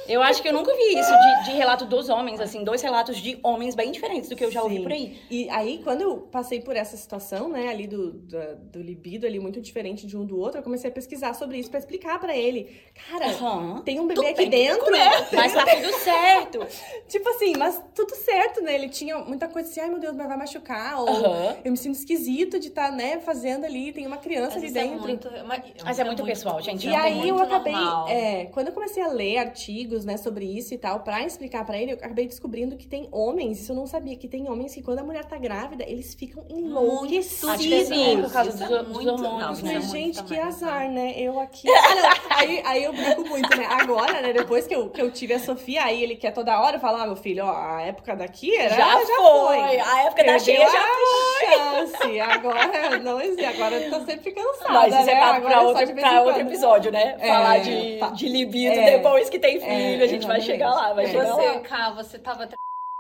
Eu 0.07 0.21
acho 0.21 0.41
que 0.41 0.49
eu 0.49 0.53
nunca 0.53 0.73
vi 0.75 0.99
isso 0.99 1.11
de, 1.11 1.45
de 1.45 1.57
relato 1.57 1.85
dos 1.85 2.09
homens, 2.09 2.39
assim, 2.39 2.63
dois 2.63 2.81
relatos 2.81 3.17
de 3.17 3.39
homens 3.41 3.73
bem 3.75 3.91
diferentes 3.91 4.29
do 4.29 4.35
que 4.35 4.43
eu 4.45 4.51
já 4.51 4.61
ouvi 4.61 4.77
Sim. 4.77 4.83
por 4.83 4.91
aí. 4.91 5.17
E 5.31 5.49
aí, 5.49 5.81
quando 5.83 6.01
eu 6.01 6.17
passei 6.17 6.61
por 6.61 6.75
essa 6.75 6.95
situação, 6.97 7.47
né, 7.49 7.69
ali 7.69 7.87
do, 7.87 8.11
do, 8.11 8.37
do 8.71 8.81
libido, 8.81 9.25
ali 9.25 9.39
muito 9.39 9.59
diferente 9.61 10.05
de 10.05 10.15
um 10.17 10.25
do 10.25 10.37
outro, 10.39 10.59
eu 10.59 10.63
comecei 10.63 10.89
a 10.89 10.93
pesquisar 10.93 11.33
sobre 11.33 11.57
isso 11.57 11.69
pra 11.69 11.79
explicar 11.79 12.19
pra 12.19 12.35
ele. 12.35 12.77
Cara, 13.09 13.27
Aham. 13.27 13.81
tem 13.83 13.99
um 13.99 14.05
bebê 14.07 14.21
Tu 14.21 14.27
aqui 14.27 14.45
dentro. 14.45 14.85
Mas 15.35 15.53
tá 15.53 15.65
tudo 15.65 15.93
certo. 15.99 16.67
Tipo 17.07 17.29
assim, 17.29 17.53
mas 17.57 17.81
tudo 17.95 18.15
certo, 18.15 18.61
né? 18.61 18.75
Ele 18.75 18.89
tinha 18.89 19.17
muita 19.19 19.47
coisa 19.47 19.69
assim, 19.69 19.79
ai 19.81 19.89
meu 19.89 19.99
Deus, 19.99 20.15
mas 20.15 20.27
vai 20.27 20.37
machucar. 20.37 20.99
Ou 21.01 21.09
Aham. 21.09 21.55
eu 21.63 21.71
me 21.71 21.77
sinto 21.77 21.95
esquisito 21.95 22.59
de 22.59 22.67
estar, 22.69 22.91
né, 22.91 23.19
fazendo 23.19 23.65
ali, 23.65 23.91
tem 23.91 24.05
uma 24.07 24.17
criança 24.17 24.57
ali 24.57 24.61
Mas 24.63 24.71
isso 24.71 24.77
é 24.79 24.83
dentro. 24.83 24.99
muito, 25.01 25.29
mas, 25.45 25.63
Mas 25.83 25.99
é 25.99 26.03
muito 26.03 26.23
pessoal, 26.23 26.61
gente, 26.61 26.85
E 26.85 26.89
não 26.89 26.95
tem 26.95 27.03
aí 27.03 27.27
eu 27.29 27.35
muito 27.35 27.53
acabei, 27.53 27.73
é, 28.07 28.45
quando 28.53 28.67
eu 28.67 28.73
comecei 28.73 29.01
a 29.03 29.07
ler 29.07 29.37
artigos, 29.37 30.05
né, 30.05 30.17
sobre 30.17 30.45
isso 30.45 30.73
e 30.73 30.77
tal, 30.77 30.99
pra 31.01 31.23
explicar 31.25 31.65
pra 31.65 31.77
ele, 31.77 31.91
eu 31.91 31.95
acabei 31.95 32.27
descobrindo 32.27 32.75
que 32.77 32.87
tem 32.87 33.07
homens, 33.11 33.59
isso 33.61 33.71
eu 33.71 33.75
não 33.75 33.85
sabia, 33.87 34.15
que 34.15 34.27
tem 34.27 34.49
homens 34.49 34.73
que 34.73 34.81
quando 34.81 34.99
a 34.99 35.03
mulher 35.03 35.25
tá 35.25 35.37
grávida, 35.37 35.83
eles 35.87 36.13
ficam 36.13 36.43
enlouquecidos. 36.49 37.49
Acho 37.49 37.63
que 37.63 37.85
sim, 37.85 38.21
por 38.21 38.31
causa 38.31 38.49
Isso 38.49 38.57
dos, 38.59 38.71
é 38.71 38.83
dos 38.83 38.87
muito- 38.93 39.11
hormônios, 39.11 39.39
não, 39.39 39.47
né? 39.47 39.53
isso 39.53 39.67
é 39.67 39.73
Mas, 39.73 39.85
muito 39.85 39.91
gente, 39.91 40.23
que 40.23 40.29
também, 40.35 40.43
azar, 40.43 40.81
sabe? 40.81 40.93
né? 40.93 41.13
Eu 41.17 41.39
aqui. 41.39 41.67
Ah. 41.69 42.13
Aí, 42.43 42.61
aí 42.65 42.83
eu 42.83 42.91
brinco 42.91 43.21
muito, 43.29 43.55
né? 43.55 43.65
Agora, 43.69 44.21
né? 44.21 44.33
Depois 44.33 44.65
que 44.67 44.73
eu, 44.75 44.89
que 44.89 44.99
eu 45.01 45.11
tive 45.11 45.22
a 45.31 45.39
Sofia, 45.39 45.83
aí 45.83 46.01
ele 46.03 46.15
quer 46.15 46.31
toda 46.31 46.59
hora 46.59 46.79
falar, 46.79 47.03
ah, 47.03 47.07
meu 47.07 47.15
filho, 47.15 47.45
ó, 47.45 47.55
a 47.55 47.81
época 47.83 48.15
daqui 48.15 48.57
era. 48.57 48.75
Já, 48.75 48.97
foi. 48.99 49.79
A 49.79 50.01
época 50.05 50.23
da 50.23 50.33
Perdeu 50.33 50.39
cheia 50.39 50.69
já 50.69 50.79
a 50.81 51.85
chance. 51.85 52.19
Agora 52.19 52.99
não 52.99 53.21
existe. 53.21 53.45
Agora 53.45 53.75
eu 53.75 53.89
tô 53.91 54.05
sempre 54.05 54.31
cansada. 54.31 54.73
Mas 54.73 54.95
isso 54.95 55.05
né? 55.05 55.13
é 55.13 55.19
papo 55.19 55.35
Agora 55.37 55.53
pra, 55.53 55.61
outro, 55.61 55.95
pra 55.95 56.21
outro 56.23 56.41
episódio, 56.41 56.91
né? 56.91 57.15
É, 57.19 57.27
Falar 57.27 57.59
de, 57.59 57.97
pa- 57.99 58.09
de 58.09 58.27
libido 58.27 58.79
é, 58.79 58.97
depois 58.97 59.29
que 59.29 59.37
tem 59.39 59.59
filho. 59.59 60.01
é, 60.01 60.03
a 60.03 60.07
gente 60.07 60.25
vai 60.27 60.37
exatamente. 60.37 60.45
chegar 60.45 60.69
lá, 60.73 60.93
vai 60.93 61.05
É. 61.05 61.07
chegar 61.09 61.25
Você, 61.27 61.45
lá. 61.47 61.59
Cá, 61.59 61.91
você 61.91 62.19
tava 62.19 62.43
até 62.43 62.55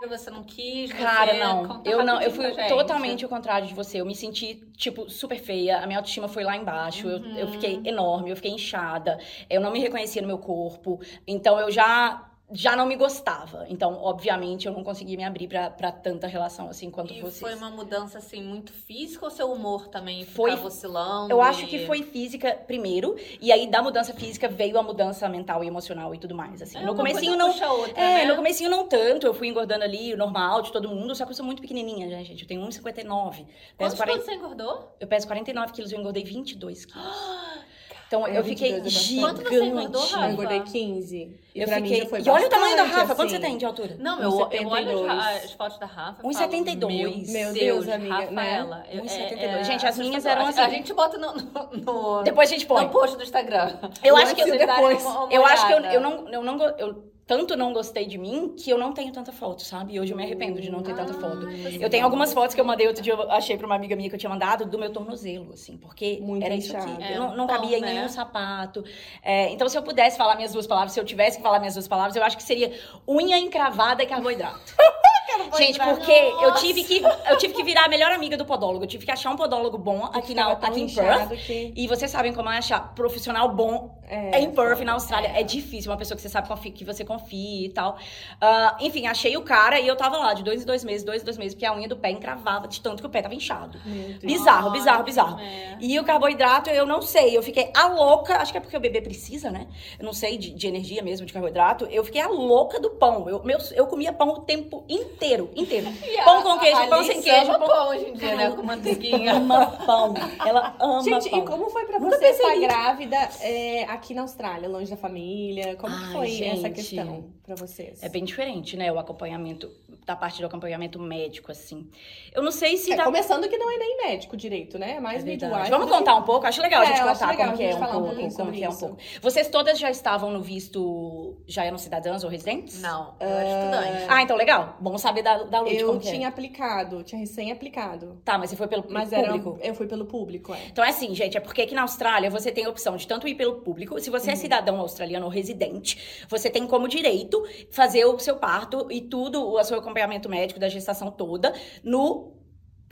você 0.07 0.29
não 0.29 0.43
quis, 0.43 0.91
Cara, 0.91 1.33
não. 1.33 1.81
Eu 1.85 2.03
não, 2.03 2.21
eu 2.21 2.31
fui 2.31 2.51
totalmente 2.67 3.23
ao 3.23 3.29
contrário 3.29 3.67
de 3.67 3.73
você. 3.73 4.01
Eu 4.01 4.05
me 4.05 4.15
senti, 4.15 4.55
tipo, 4.75 5.09
super 5.09 5.39
feia. 5.39 5.79
A 5.79 5.87
minha 5.87 5.99
autoestima 5.99 6.27
foi 6.27 6.43
lá 6.43 6.55
embaixo. 6.55 7.07
Eu, 7.07 7.19
eu 7.37 7.47
fiquei 7.47 7.81
enorme, 7.83 8.29
eu 8.29 8.35
fiquei 8.35 8.51
inchada. 8.51 9.17
Eu 9.49 9.61
não 9.61 9.71
me 9.71 9.79
reconhecia 9.79 10.21
no 10.21 10.27
meu 10.27 10.37
corpo. 10.37 10.99
Então 11.27 11.59
eu 11.59 11.71
já 11.71 12.32
já 12.51 12.75
não 12.75 12.85
me 12.85 12.95
gostava. 12.95 13.65
Então, 13.69 13.95
obviamente, 14.03 14.67
eu 14.67 14.73
não 14.73 14.83
consegui 14.83 15.17
me 15.17 15.23
abrir 15.23 15.47
pra, 15.47 15.69
pra 15.71 15.91
tanta 15.91 16.27
relação 16.27 16.69
assim 16.69 16.91
quanto 16.91 17.11
E 17.13 17.19
vocês. 17.21 17.39
foi 17.39 17.55
uma 17.55 17.69
mudança, 17.71 18.17
assim, 18.19 18.43
muito 18.43 18.71
física 18.71 19.25
ou 19.25 19.31
seu 19.31 19.51
humor 19.51 19.87
também 19.87 20.23
Foi- 20.25 20.53
oscilando? 20.53 21.31
Eu 21.31 21.41
acho 21.41 21.63
e- 21.63 21.67
que 21.67 21.85
foi 21.87 22.03
física 22.03 22.51
primeiro, 22.67 23.15
e 23.41 23.51
aí 23.51 23.65
da 23.67 23.81
mudança 23.81 24.13
física 24.13 24.47
veio 24.47 24.77
a 24.77 24.83
mudança 24.83 25.27
mental 25.27 25.63
e 25.63 25.67
emocional 25.67 26.13
e 26.13 26.17
tudo 26.19 26.35
mais, 26.35 26.61
assim. 26.61 26.77
É, 26.77 26.83
no 26.85 26.95
comecinho 26.95 27.35
não, 27.35 27.47
outra, 27.47 27.99
É, 27.99 28.17
né? 28.19 28.25
no 28.25 28.35
comecinho 28.35 28.69
não 28.69 28.87
tanto, 28.87 29.25
eu 29.25 29.33
fui 29.33 29.47
engordando 29.47 29.83
ali, 29.83 30.15
normal, 30.15 30.61
de 30.61 30.71
todo 30.71 30.87
mundo, 30.89 31.15
só 31.15 31.25
que 31.25 31.31
eu 31.31 31.35
sou 31.35 31.45
muito 31.45 31.61
pequenininha, 31.61 32.07
né, 32.07 32.23
gente? 32.23 32.41
Eu 32.43 32.47
tenho 32.47 32.61
1,59. 32.61 33.45
Peso 33.45 33.47
Quantos 33.77 33.95
40, 33.97 34.11
quilos 34.19 34.25
você 34.25 34.33
engordou? 34.35 34.95
eu 34.99 35.07
peso 35.07 35.25
49 35.25 35.73
quilos, 35.73 35.91
eu 35.91 35.99
engordei 35.99 36.23
22 36.23 36.85
quilos. 36.85 37.63
Então 38.07 38.27
É, 38.27 38.37
eu 38.37 38.43
fiquei 38.43 38.73
22 38.73 38.79
é 38.79 38.81
bastante. 38.83 39.19
Quanto 39.19 39.49
você 39.49 39.63
engordou, 39.65 40.01
gigante. 40.01 40.13
Rafa? 40.13 40.27
Eu 40.27 40.33
engordei 40.33 40.59
15. 40.61 41.39
E 41.55 41.61
Eu 41.61 41.67
pra 41.67 41.79
mim 41.79 41.87
fiquei... 41.87 42.03
já 42.03 42.09
foi 42.09 42.21
E 42.21 42.29
olha 42.29 42.45
o 42.47 42.49
tamanho 42.49 42.75
da 42.77 42.83
Rafa, 42.83 43.15
quanto 43.15 43.29
você 43.29 43.35
assim. 43.37 43.45
tem 43.45 43.57
de 43.57 43.65
altura? 43.65 43.95
Não, 43.99 44.21
eu, 44.21 44.29
eu 44.51 44.67
olho 44.67 44.99
1,72. 44.99 45.09
as, 45.19 45.43
as 45.45 45.51
fotos 45.53 45.79
da 45.79 45.85
Rafa 45.85 46.21
e 46.23 46.27
1,72. 46.27 46.33
falo, 46.33 46.91
Meu, 46.91 47.11
Meu 47.11 47.53
Deus, 47.53 47.53
Deus, 47.53 47.89
amiga, 47.89 48.31
né? 48.31 48.41
Rafaela. 48.41 48.83
eu- 48.91 49.03
1,72. 49.03 49.63
Gente, 49.65 49.85
as 49.85 49.97
minhas 49.97 50.25
eram 50.25 50.45
assim. 50.47 50.61
A 50.61 50.69
gente 50.69 50.93
bota 50.93 51.17
no, 51.17 51.33
no, 51.33 51.69
no, 51.83 52.23
Depois 52.23 52.49
a 52.49 52.53
gente 52.53 52.65
põe. 52.65 52.83
no 52.85 52.89
post 52.91 53.17
do 53.17 53.23
Instagram. 53.23 53.77
Eu 54.03 54.15
acho 54.17 54.35
que 54.35 54.41
eu- 54.41 54.57
depois. 54.57 55.01
uma- 55.03 55.23
uma 55.25 55.33
Eu 55.33 55.45
acho 55.45 55.67
que 55.67 55.73
eu, 55.73 55.79
não, 56.01 56.29
eu 56.29 56.43
não, 56.43 56.61
eu 56.77 57.03
tanto 57.33 57.57
não 57.57 57.73
gostei 57.73 58.05
de 58.05 58.15
mim 58.15 58.53
que 58.55 58.69
eu 58.69 58.77
não 58.77 58.93
tenho 58.93 59.11
tanta 59.11 59.31
foto, 59.31 59.63
sabe? 59.63 59.99
Hoje 59.99 60.13
eu 60.13 60.17
me 60.17 60.23
arrependo 60.23 60.61
de 60.61 60.69
não 60.69 60.83
ter 60.83 60.95
tanta 60.95 61.15
foto. 61.15 61.49
Eu 61.81 61.89
tenho 61.89 62.05
algumas 62.05 62.31
fotos 62.31 62.53
que 62.53 62.61
eu 62.61 62.65
mandei 62.65 62.85
outro 62.87 63.01
dia, 63.01 63.13
eu 63.13 63.31
achei 63.31 63.57
pra 63.57 63.65
uma 63.65 63.73
amiga 63.73 63.95
minha 63.95 64.07
que 64.07 64.13
eu 64.13 64.19
tinha 64.19 64.29
mandado 64.29 64.67
do 64.67 64.77
meu 64.77 64.91
tornozelo, 64.91 65.51
assim, 65.51 65.75
porque 65.75 66.19
Muito 66.21 66.45
era 66.45 66.53
isso 66.53 66.77
aqui. 66.77 66.91
inchado. 66.91 67.03
É, 67.03 67.17
não, 67.17 67.35
não 67.35 67.47
bom, 67.47 67.53
cabia 67.53 67.79
em 67.79 67.81
né? 67.81 67.93
nenhum 67.93 68.07
sapato. 68.07 68.85
É, 69.23 69.49
então, 69.49 69.67
se 69.67 69.75
eu 69.75 69.81
pudesse 69.81 70.15
falar 70.15 70.35
minhas 70.35 70.53
duas 70.53 70.67
palavras, 70.67 70.93
se 70.93 70.99
eu 70.99 71.05
tivesse 71.05 71.37
que 71.37 71.43
falar 71.43 71.57
minhas 71.57 71.73
duas 71.73 71.87
palavras, 71.87 72.15
eu 72.15 72.23
acho 72.23 72.37
que 72.37 72.43
seria 72.43 72.71
unha 73.07 73.39
encravada 73.39 74.03
e 74.03 74.05
carboidrato. 74.05 74.75
Gente, 75.57 75.79
porque 75.79 76.11
eu 76.11 76.53
tive, 76.55 76.83
que, 76.83 77.01
eu 77.29 77.37
tive 77.37 77.53
que 77.53 77.63
virar 77.63 77.85
a 77.85 77.89
melhor 77.89 78.11
amiga 78.11 78.37
do 78.37 78.45
podólogo. 78.45 78.83
Eu 78.83 78.87
tive 78.87 79.05
que 79.05 79.11
achar 79.11 79.31
um 79.31 79.35
podólogo 79.35 79.77
bom 79.77 80.09
aqui, 80.13 80.33
na, 80.33 80.51
aqui 80.51 80.81
em 80.81 80.93
Perth. 80.93 81.29
Que... 81.45 81.73
E 81.75 81.87
vocês 81.87 82.09
sabem 82.09 82.33
como 82.33 82.49
é 82.49 82.57
achar 82.57 82.93
profissional 82.93 83.49
bom 83.49 83.97
é, 84.07 84.39
em 84.39 84.51
Perth, 84.51 84.81
na 84.81 84.93
Austrália. 84.93 85.29
É. 85.29 85.41
é. 85.41 85.43
difícil, 85.43 85.91
uma 85.91 85.97
pessoa 85.97 86.15
que 86.15 86.21
você 86.21 86.29
sabe 86.29 86.47
que 86.71 86.85
você 86.85 87.03
confia 87.03 87.65
e 87.65 87.69
tal. 87.69 87.93
Uh, 87.93 88.85
enfim, 88.85 89.07
achei 89.07 89.35
o 89.37 89.41
cara 89.41 89.79
e 89.79 89.87
eu 89.87 89.95
tava 89.95 90.17
lá 90.17 90.33
de 90.33 90.43
dois 90.43 90.61
em 90.61 90.65
dois 90.65 90.83
meses, 90.83 91.03
dois 91.03 91.21
em 91.21 91.25
dois 91.25 91.37
meses, 91.37 91.53
porque 91.53 91.65
a 91.65 91.75
unha 91.75 91.87
do 91.87 91.97
pé 91.97 92.11
encravava 92.11 92.67
de 92.67 92.81
tanto 92.81 93.01
que 93.01 93.07
o 93.07 93.09
pé 93.09 93.21
tava 93.21 93.35
inchado. 93.35 93.79
Bizarro, 94.21 94.71
bizarro, 94.71 95.03
bizarro. 95.03 95.39
É. 95.39 95.77
E 95.79 95.99
o 95.99 96.03
carboidrato, 96.03 96.69
eu 96.69 96.85
não 96.85 97.01
sei. 97.01 97.35
Eu 97.35 97.43
fiquei 97.43 97.71
a 97.75 97.87
louca, 97.87 98.37
acho 98.37 98.51
que 98.51 98.57
é 98.57 98.61
porque 98.61 98.77
o 98.77 98.79
bebê 98.79 99.01
precisa, 99.01 99.49
né? 99.49 99.67
Eu 99.97 100.05
não 100.05 100.13
sei, 100.13 100.37
de, 100.37 100.51
de 100.51 100.67
energia 100.67 101.01
mesmo, 101.01 101.25
de 101.25 101.33
carboidrato. 101.33 101.85
Eu 101.85 102.03
fiquei 102.03 102.21
a 102.21 102.27
louca 102.27 102.79
do 102.79 102.91
pão. 102.91 103.27
Eu, 103.29 103.43
meu, 103.43 103.57
eu 103.73 103.87
comia 103.87 104.13
pão 104.13 104.29
o 104.29 104.41
tempo 104.41 104.83
inteiro, 104.87 105.22
inteiro. 105.23 105.49
E 106.03 106.23
pão 106.23 106.41
com 106.43 106.59
queijo, 106.59 106.87
pão 106.89 107.03
sem 107.03 107.21
queijo. 107.21 107.51
Ama 107.51 107.59
pão, 107.59 107.67
pão 107.67 107.89
hoje 107.89 108.05
em 108.05 108.13
dia, 108.13 108.35
né? 108.35 108.51
Com 108.51 108.63
manteiguinha. 108.63 109.33
Ama 109.33 109.65
pão. 109.85 110.13
Ela 110.45 110.75
ama 110.79 111.01
Gente, 111.03 111.29
pão. 111.29 111.39
e 111.39 111.45
como 111.45 111.69
foi 111.69 111.85
pra 111.85 111.99
você 111.99 112.25
estar 112.27 112.55
grávida 112.59 113.17
é, 113.41 113.83
aqui 113.85 114.13
na 114.13 114.21
Austrália, 114.21 114.69
longe 114.69 114.89
da 114.89 114.97
família? 114.97 115.75
Como 115.75 115.93
Ai, 115.93 116.11
foi 116.13 116.27
gente, 116.27 116.59
essa 116.59 116.69
questão 116.69 117.25
pra 117.43 117.55
vocês? 117.55 118.01
É 118.03 118.09
bem 118.09 118.23
diferente, 118.23 118.77
né? 118.77 118.91
O 118.91 118.99
acompanhamento, 118.99 119.69
da 120.05 120.15
parte 120.15 120.39
do 120.39 120.47
acompanhamento 120.47 120.99
médico, 120.99 121.51
assim. 121.51 121.89
Eu 122.33 122.41
não 122.41 122.51
sei 122.51 122.77
se... 122.77 122.91
É, 122.91 122.95
dá... 122.95 123.05
Começando 123.05 123.47
que 123.47 123.57
não 123.57 123.71
é 123.71 123.77
nem 123.77 123.97
médico 123.97 124.35
direito, 124.35 124.77
né? 124.77 124.95
É 124.95 124.99
mais 124.99 125.23
é 125.23 125.25
midwife. 125.25 125.69
Vamos 125.69 125.89
contar 125.89 126.15
um 126.15 126.23
pouco? 126.23 126.45
Acho 126.45 126.61
legal 126.61 126.83
é, 126.83 126.85
a 126.85 126.89
gente 126.89 127.03
contar 127.03 127.37
como 127.37 127.57
que 127.57 127.63
é 127.63 127.75
um 127.75 127.79
pouco. 127.79 128.21
Um 128.21 128.29
como 128.31 128.51
que 128.51 128.63
é 128.63 128.69
um 128.69 128.75
pouco. 128.75 128.97
Vocês 129.21 129.47
todas 129.49 129.79
já 129.79 129.89
estavam 129.89 130.31
no 130.31 130.41
visto, 130.41 131.37
já 131.47 131.63
eram 131.63 131.77
cidadãs 131.77 132.23
ou 132.23 132.29
residentes? 132.29 132.81
Não, 132.81 133.15
eu 133.19 133.27
era 133.27 133.49
estudante. 133.49 134.05
Ah, 134.07 134.21
então 134.21 134.37
legal. 134.37 134.77
Bom 134.79 134.97
saber 134.97 135.21
da, 135.21 135.43
da 135.43 135.61
Lute, 135.61 135.75
Eu 135.75 135.99
tinha 135.99 136.27
é. 136.27 136.29
aplicado, 136.29 137.03
tinha 137.03 137.19
recém-aplicado. 137.19 138.21
Tá, 138.23 138.37
mas 138.37 138.49
você 138.49 138.55
foi 138.55 138.67
pelo 138.67 138.85
mas 138.89 139.09
público? 139.09 139.57
Era, 139.59 139.67
eu 139.67 139.75
fui 139.75 139.87
pelo 139.87 140.05
público, 140.05 140.53
é. 140.53 140.59
Então 140.67 140.83
é 140.83 140.89
assim, 140.89 141.13
gente, 141.13 141.37
é 141.37 141.39
porque 141.39 141.61
aqui 141.61 141.75
na 141.75 141.83
Austrália 141.83 142.29
você 142.29 142.51
tem 142.51 142.65
a 142.65 142.69
opção 142.69 142.95
de 142.95 143.07
tanto 143.07 143.27
ir 143.27 143.35
pelo 143.35 143.61
público, 143.61 143.99
se 143.99 144.09
você 144.09 144.29
é 144.29 144.33
uhum. 144.33 144.39
é 144.39 144.41
cidadão 144.41 144.79
australiano 144.79 145.25
ou 145.25 145.31
residente, 145.31 146.25
você 146.29 146.49
tem 146.49 146.65
como 146.67 146.87
direito 146.87 147.43
fazer 147.71 148.05
o 148.05 148.17
seu 148.19 148.37
parto 148.37 148.87
e 148.91 149.01
tudo, 149.01 149.53
o 149.53 149.63
seu 149.63 149.81
acompanhamento 149.93 150.27
médico 150.27 150.59
da 150.59 150.67
gestação 150.67 151.11
toda 151.11 151.53
no 151.83 152.33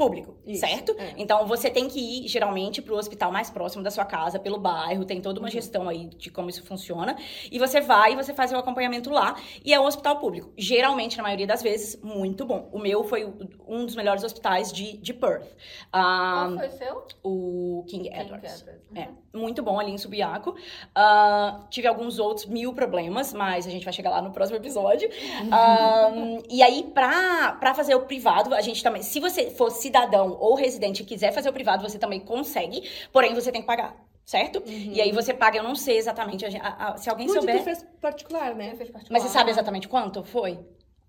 público, 0.01 0.35
Isso, 0.47 0.61
certo? 0.61 0.95
É. 0.97 1.13
Então 1.15 1.45
você 1.45 1.69
tem 1.69 1.87
que 1.87 1.99
ir 1.99 2.27
geralmente 2.27 2.81
para 2.81 2.91
o 2.91 2.97
hospital 2.97 3.31
mais 3.31 3.51
próximo 3.51 3.83
da 3.83 3.91
sua 3.91 4.03
casa, 4.03 4.39
pelo 4.39 4.57
bairro, 4.57 5.05
tem 5.05 5.21
toda 5.21 5.39
uma 5.39 5.45
uhum. 5.45 5.51
gestão 5.51 5.87
aí 5.87 6.07
de 6.07 6.31
como 6.31 6.49
isso 6.49 6.63
funciona, 6.63 7.15
e 7.51 7.59
você 7.59 7.79
vai 7.79 8.13
e 8.13 8.15
você 8.15 8.33
faz 8.33 8.51
o 8.51 8.55
acompanhamento 8.55 9.11
lá, 9.11 9.35
e 9.63 9.71
é 9.71 9.79
um 9.79 9.85
hospital 9.85 10.17
público. 10.17 10.51
Geralmente, 10.57 11.17
na 11.17 11.23
maioria 11.23 11.45
das 11.45 11.61
vezes, 11.61 12.01
muito 12.01 12.45
bom. 12.45 12.67
O 12.71 12.79
meu 12.79 13.03
foi 13.03 13.31
um 13.67 13.85
dos 13.85 13.95
melhores 13.95 14.23
hospitais 14.23 14.73
de, 14.73 14.97
de 14.97 15.13
Perth. 15.13 15.45
Um, 15.93 15.99
Qual 15.99 16.57
foi 16.57 16.67
o 16.67 16.71
seu? 16.71 17.07
O 17.23 17.85
King, 17.87 18.09
King 18.09 18.19
Edwards. 18.19 18.61
Edwards. 18.61 18.89
Uhum. 18.89 19.01
É, 19.01 19.37
muito 19.37 19.61
bom 19.61 19.79
ali 19.79 19.91
em 19.91 19.99
Subiaco. 19.99 20.51
Uh, 20.51 21.67
tive 21.69 21.87
alguns 21.87 22.17
outros 22.17 22.47
mil 22.47 22.73
problemas, 22.73 23.33
mas 23.33 23.67
a 23.67 23.69
gente 23.69 23.83
vai 23.83 23.93
chegar 23.93 24.09
lá 24.09 24.19
no 24.19 24.31
próximo 24.31 24.57
episódio. 24.57 25.07
Uhum. 25.41 26.37
Um, 26.37 26.43
e 26.49 26.63
aí, 26.63 26.89
pra, 26.91 27.51
pra 27.59 27.75
fazer 27.75 27.93
o 27.93 28.01
privado, 28.01 28.55
a 28.55 28.61
gente 28.61 28.81
também, 28.81 29.03
se 29.03 29.19
você 29.19 29.51
fosse 29.51 29.90
cidadão 29.91 30.37
ou 30.39 30.55
residente 30.55 31.03
quiser 31.03 31.33
fazer 31.33 31.49
o 31.49 31.53
privado, 31.53 31.87
você 31.87 31.99
também 31.99 32.19
consegue, 32.21 32.89
porém 33.11 33.33
você 33.33 33.51
tem 33.51 33.61
que 33.61 33.67
pagar. 33.67 33.95
Certo? 34.23 34.59
Uhum. 34.59 34.91
E 34.93 35.01
aí 35.01 35.11
você 35.11 35.33
paga, 35.33 35.57
eu 35.57 35.63
não 35.63 35.75
sei 35.75 35.97
exatamente. 35.97 36.45
A, 36.45 36.91
a, 36.93 36.97
se 36.97 37.09
alguém 37.09 37.27
Tudo 37.27 37.39
souber. 37.39 37.57
Que 37.57 37.63
fez 37.63 37.85
particular, 37.99 38.55
né? 38.55 38.75
Fez 38.75 38.89
particular. 38.89 39.09
Mas 39.09 39.23
você 39.23 39.29
sabe 39.29 39.49
exatamente 39.49 39.89
quanto 39.89 40.23
foi? 40.23 40.59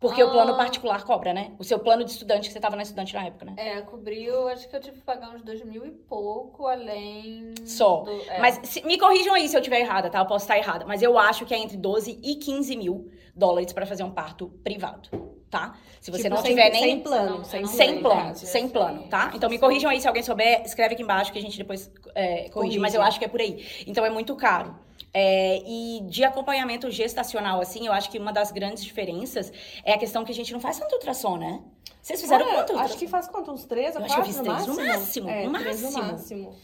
Porque 0.00 0.20
ah. 0.20 0.26
o 0.26 0.30
plano 0.32 0.54
ah. 0.54 0.56
particular 0.56 1.04
cobra, 1.04 1.32
né? 1.32 1.52
O 1.58 1.62
seu 1.62 1.78
plano 1.78 2.04
de 2.04 2.10
estudante, 2.10 2.48
que 2.48 2.52
você 2.52 2.58
estava 2.58 2.74
na 2.74 2.82
estudante 2.82 3.14
na 3.14 3.26
época, 3.26 3.44
né? 3.44 3.54
É, 3.56 3.80
cobriu, 3.82 4.48
acho 4.48 4.68
que 4.68 4.74
eu 4.74 4.80
tive 4.80 4.96
que 4.96 5.04
pagar 5.04 5.30
uns 5.30 5.42
dois 5.42 5.62
mil 5.62 5.86
e 5.86 5.90
pouco, 5.90 6.66
além. 6.66 7.54
Só. 7.64 8.00
Do, 8.00 8.10
é. 8.10 8.40
Mas 8.40 8.58
se, 8.64 8.84
me 8.84 8.98
corrijam 8.98 9.34
aí 9.34 9.46
se 9.46 9.54
eu 9.54 9.60
estiver 9.60 9.80
errada, 9.80 10.10
tá? 10.10 10.18
Eu 10.18 10.26
posso 10.26 10.44
estar 10.44 10.58
errada. 10.58 10.84
Mas 10.86 11.02
eu 11.02 11.16
acho 11.16 11.44
que 11.44 11.54
é 11.54 11.58
entre 11.58 11.76
12 11.76 12.18
e 12.20 12.34
15 12.36 12.76
mil 12.76 13.08
dólares 13.36 13.72
para 13.72 13.86
fazer 13.86 14.02
um 14.02 14.10
parto 14.10 14.48
privado 14.64 15.10
tá? 15.52 15.74
Se 16.00 16.10
você 16.10 16.24
tipo, 16.24 16.34
não 16.34 16.42
sem, 16.42 16.50
tiver 16.50 16.70
nem. 16.70 16.82
Sem 16.82 17.00
plano. 17.00 17.44
Sem, 17.44 17.66
sem 17.66 18.00
plano, 18.00 18.34
sem 18.34 18.68
plano, 18.68 19.02
tá? 19.08 19.30
Então 19.34 19.50
me 19.50 19.58
corrijam 19.58 19.90
aí 19.90 20.00
se 20.00 20.08
alguém 20.08 20.22
souber, 20.22 20.62
escreve 20.64 20.94
aqui 20.94 21.02
embaixo 21.02 21.30
que 21.30 21.38
a 21.38 21.42
gente 21.42 21.58
depois 21.58 21.92
é, 22.14 22.48
corrige, 22.48 22.78
mas 22.78 22.94
eu 22.94 23.02
acho 23.02 23.18
que 23.18 23.26
é 23.26 23.28
por 23.28 23.40
aí. 23.40 23.64
Então 23.86 24.04
é 24.04 24.10
muito 24.10 24.34
caro. 24.34 24.74
É, 25.14 25.62
e 25.66 26.00
de 26.04 26.24
acompanhamento 26.24 26.90
gestacional, 26.90 27.60
assim, 27.60 27.86
eu 27.86 27.92
acho 27.92 28.10
que 28.10 28.18
uma 28.18 28.32
das 28.32 28.50
grandes 28.50 28.82
diferenças 28.82 29.52
é 29.84 29.92
a 29.92 29.98
questão 29.98 30.24
que 30.24 30.32
a 30.32 30.34
gente 30.34 30.52
não 30.54 30.60
faz 30.60 30.78
tanto 30.78 30.94
ultrassom, 30.94 31.36
né? 31.36 31.60
Vocês 32.00 32.20
fizeram 32.20 32.46
Cara, 32.46 32.64
quanto? 32.64 32.78
Acho 32.78 32.96
que 32.96 33.06
faz 33.06 33.28
quanto? 33.28 33.52
Uns 33.52 33.64
três 33.64 33.94
ou 33.94 34.00
quatro? 34.00 34.04
Acho 34.06 34.14
que 34.14 34.20
eu 34.20 34.24
fiz 34.24 34.36
três 34.42 34.66
no 34.66 34.74
máximo. 34.74 35.28
É, 35.28 35.44
no 35.44 35.52
máximo. 35.52 35.90
no 35.90 35.98
máximo. 35.98 36.56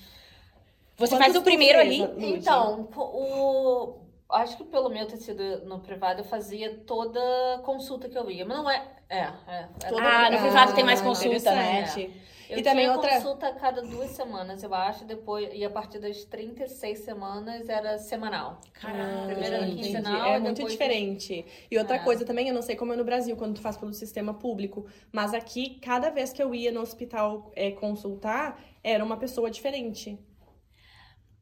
Você 0.97 1.15
Quantos 1.15 1.27
faz 1.27 1.37
o 1.37 1.43
primeiro 1.43 1.79
ali. 1.79 2.01
Então, 2.19 2.89
o 2.97 4.08
acho 4.29 4.57
que 4.57 4.65
pelo 4.65 4.91
meu 4.91 5.07
ter 5.07 5.17
sido 5.17 5.65
no 5.65 5.81
privado, 5.81 6.21
eu 6.21 6.25
fazia 6.25 6.79
toda 6.87 7.21
consulta 7.65 8.09
que 8.09 8.19
eu 8.19 8.31
ia. 8.31 8.45
Mas 8.45 8.59
não 8.59 8.71
é. 8.71 8.87
É, 9.09 9.19
é. 9.19 9.25
é 9.25 9.69
ah, 10.01 10.31
no 10.31 10.39
privado 10.39 10.75
tem 10.75 10.85
mais 10.85 11.01
consulta, 11.01 11.55
né? 11.55 11.85
É. 11.97 12.29
Eu 12.49 12.59
e 12.59 12.63
também 12.63 12.89
outra... 12.89 13.17
consulta 13.17 13.49
a 13.49 13.53
cada 13.53 13.83
duas 13.83 14.11
semanas, 14.11 14.63
eu 14.63 14.75
acho, 14.75 15.05
depois, 15.05 15.51
e 15.53 15.63
a 15.65 15.69
partir 15.69 15.99
das 15.99 16.25
36 16.25 17.01
semanas 17.01 17.69
era 17.69 17.99
semanal. 17.99 18.59
Caramba, 18.73 19.27
Primeiro 19.27 19.67
gente, 19.67 19.83
quinzenal, 19.83 20.27
É 20.31 20.39
muito 20.39 20.67
diferente. 20.67 21.45
E 21.71 21.79
outra 21.79 21.97
é. 21.97 21.99
coisa 21.99 22.25
também, 22.25 22.49
eu 22.49 22.55
não 22.55 22.63
sei 22.63 22.75
como 22.75 22.95
é 22.95 22.97
no 22.97 23.05
Brasil, 23.05 23.37
quando 23.37 23.57
tu 23.57 23.61
faz 23.61 23.77
pelo 23.77 23.93
sistema 23.93 24.33
público, 24.33 24.87
mas 25.13 25.35
aqui, 25.35 25.79
cada 25.83 26.09
vez 26.09 26.33
que 26.33 26.43
eu 26.43 26.55
ia 26.55 26.73
no 26.73 26.81
hospital 26.81 27.53
é, 27.55 27.71
consultar, 27.71 28.59
era 28.83 29.05
uma 29.05 29.19
pessoa 29.19 29.51
diferente. 29.51 30.19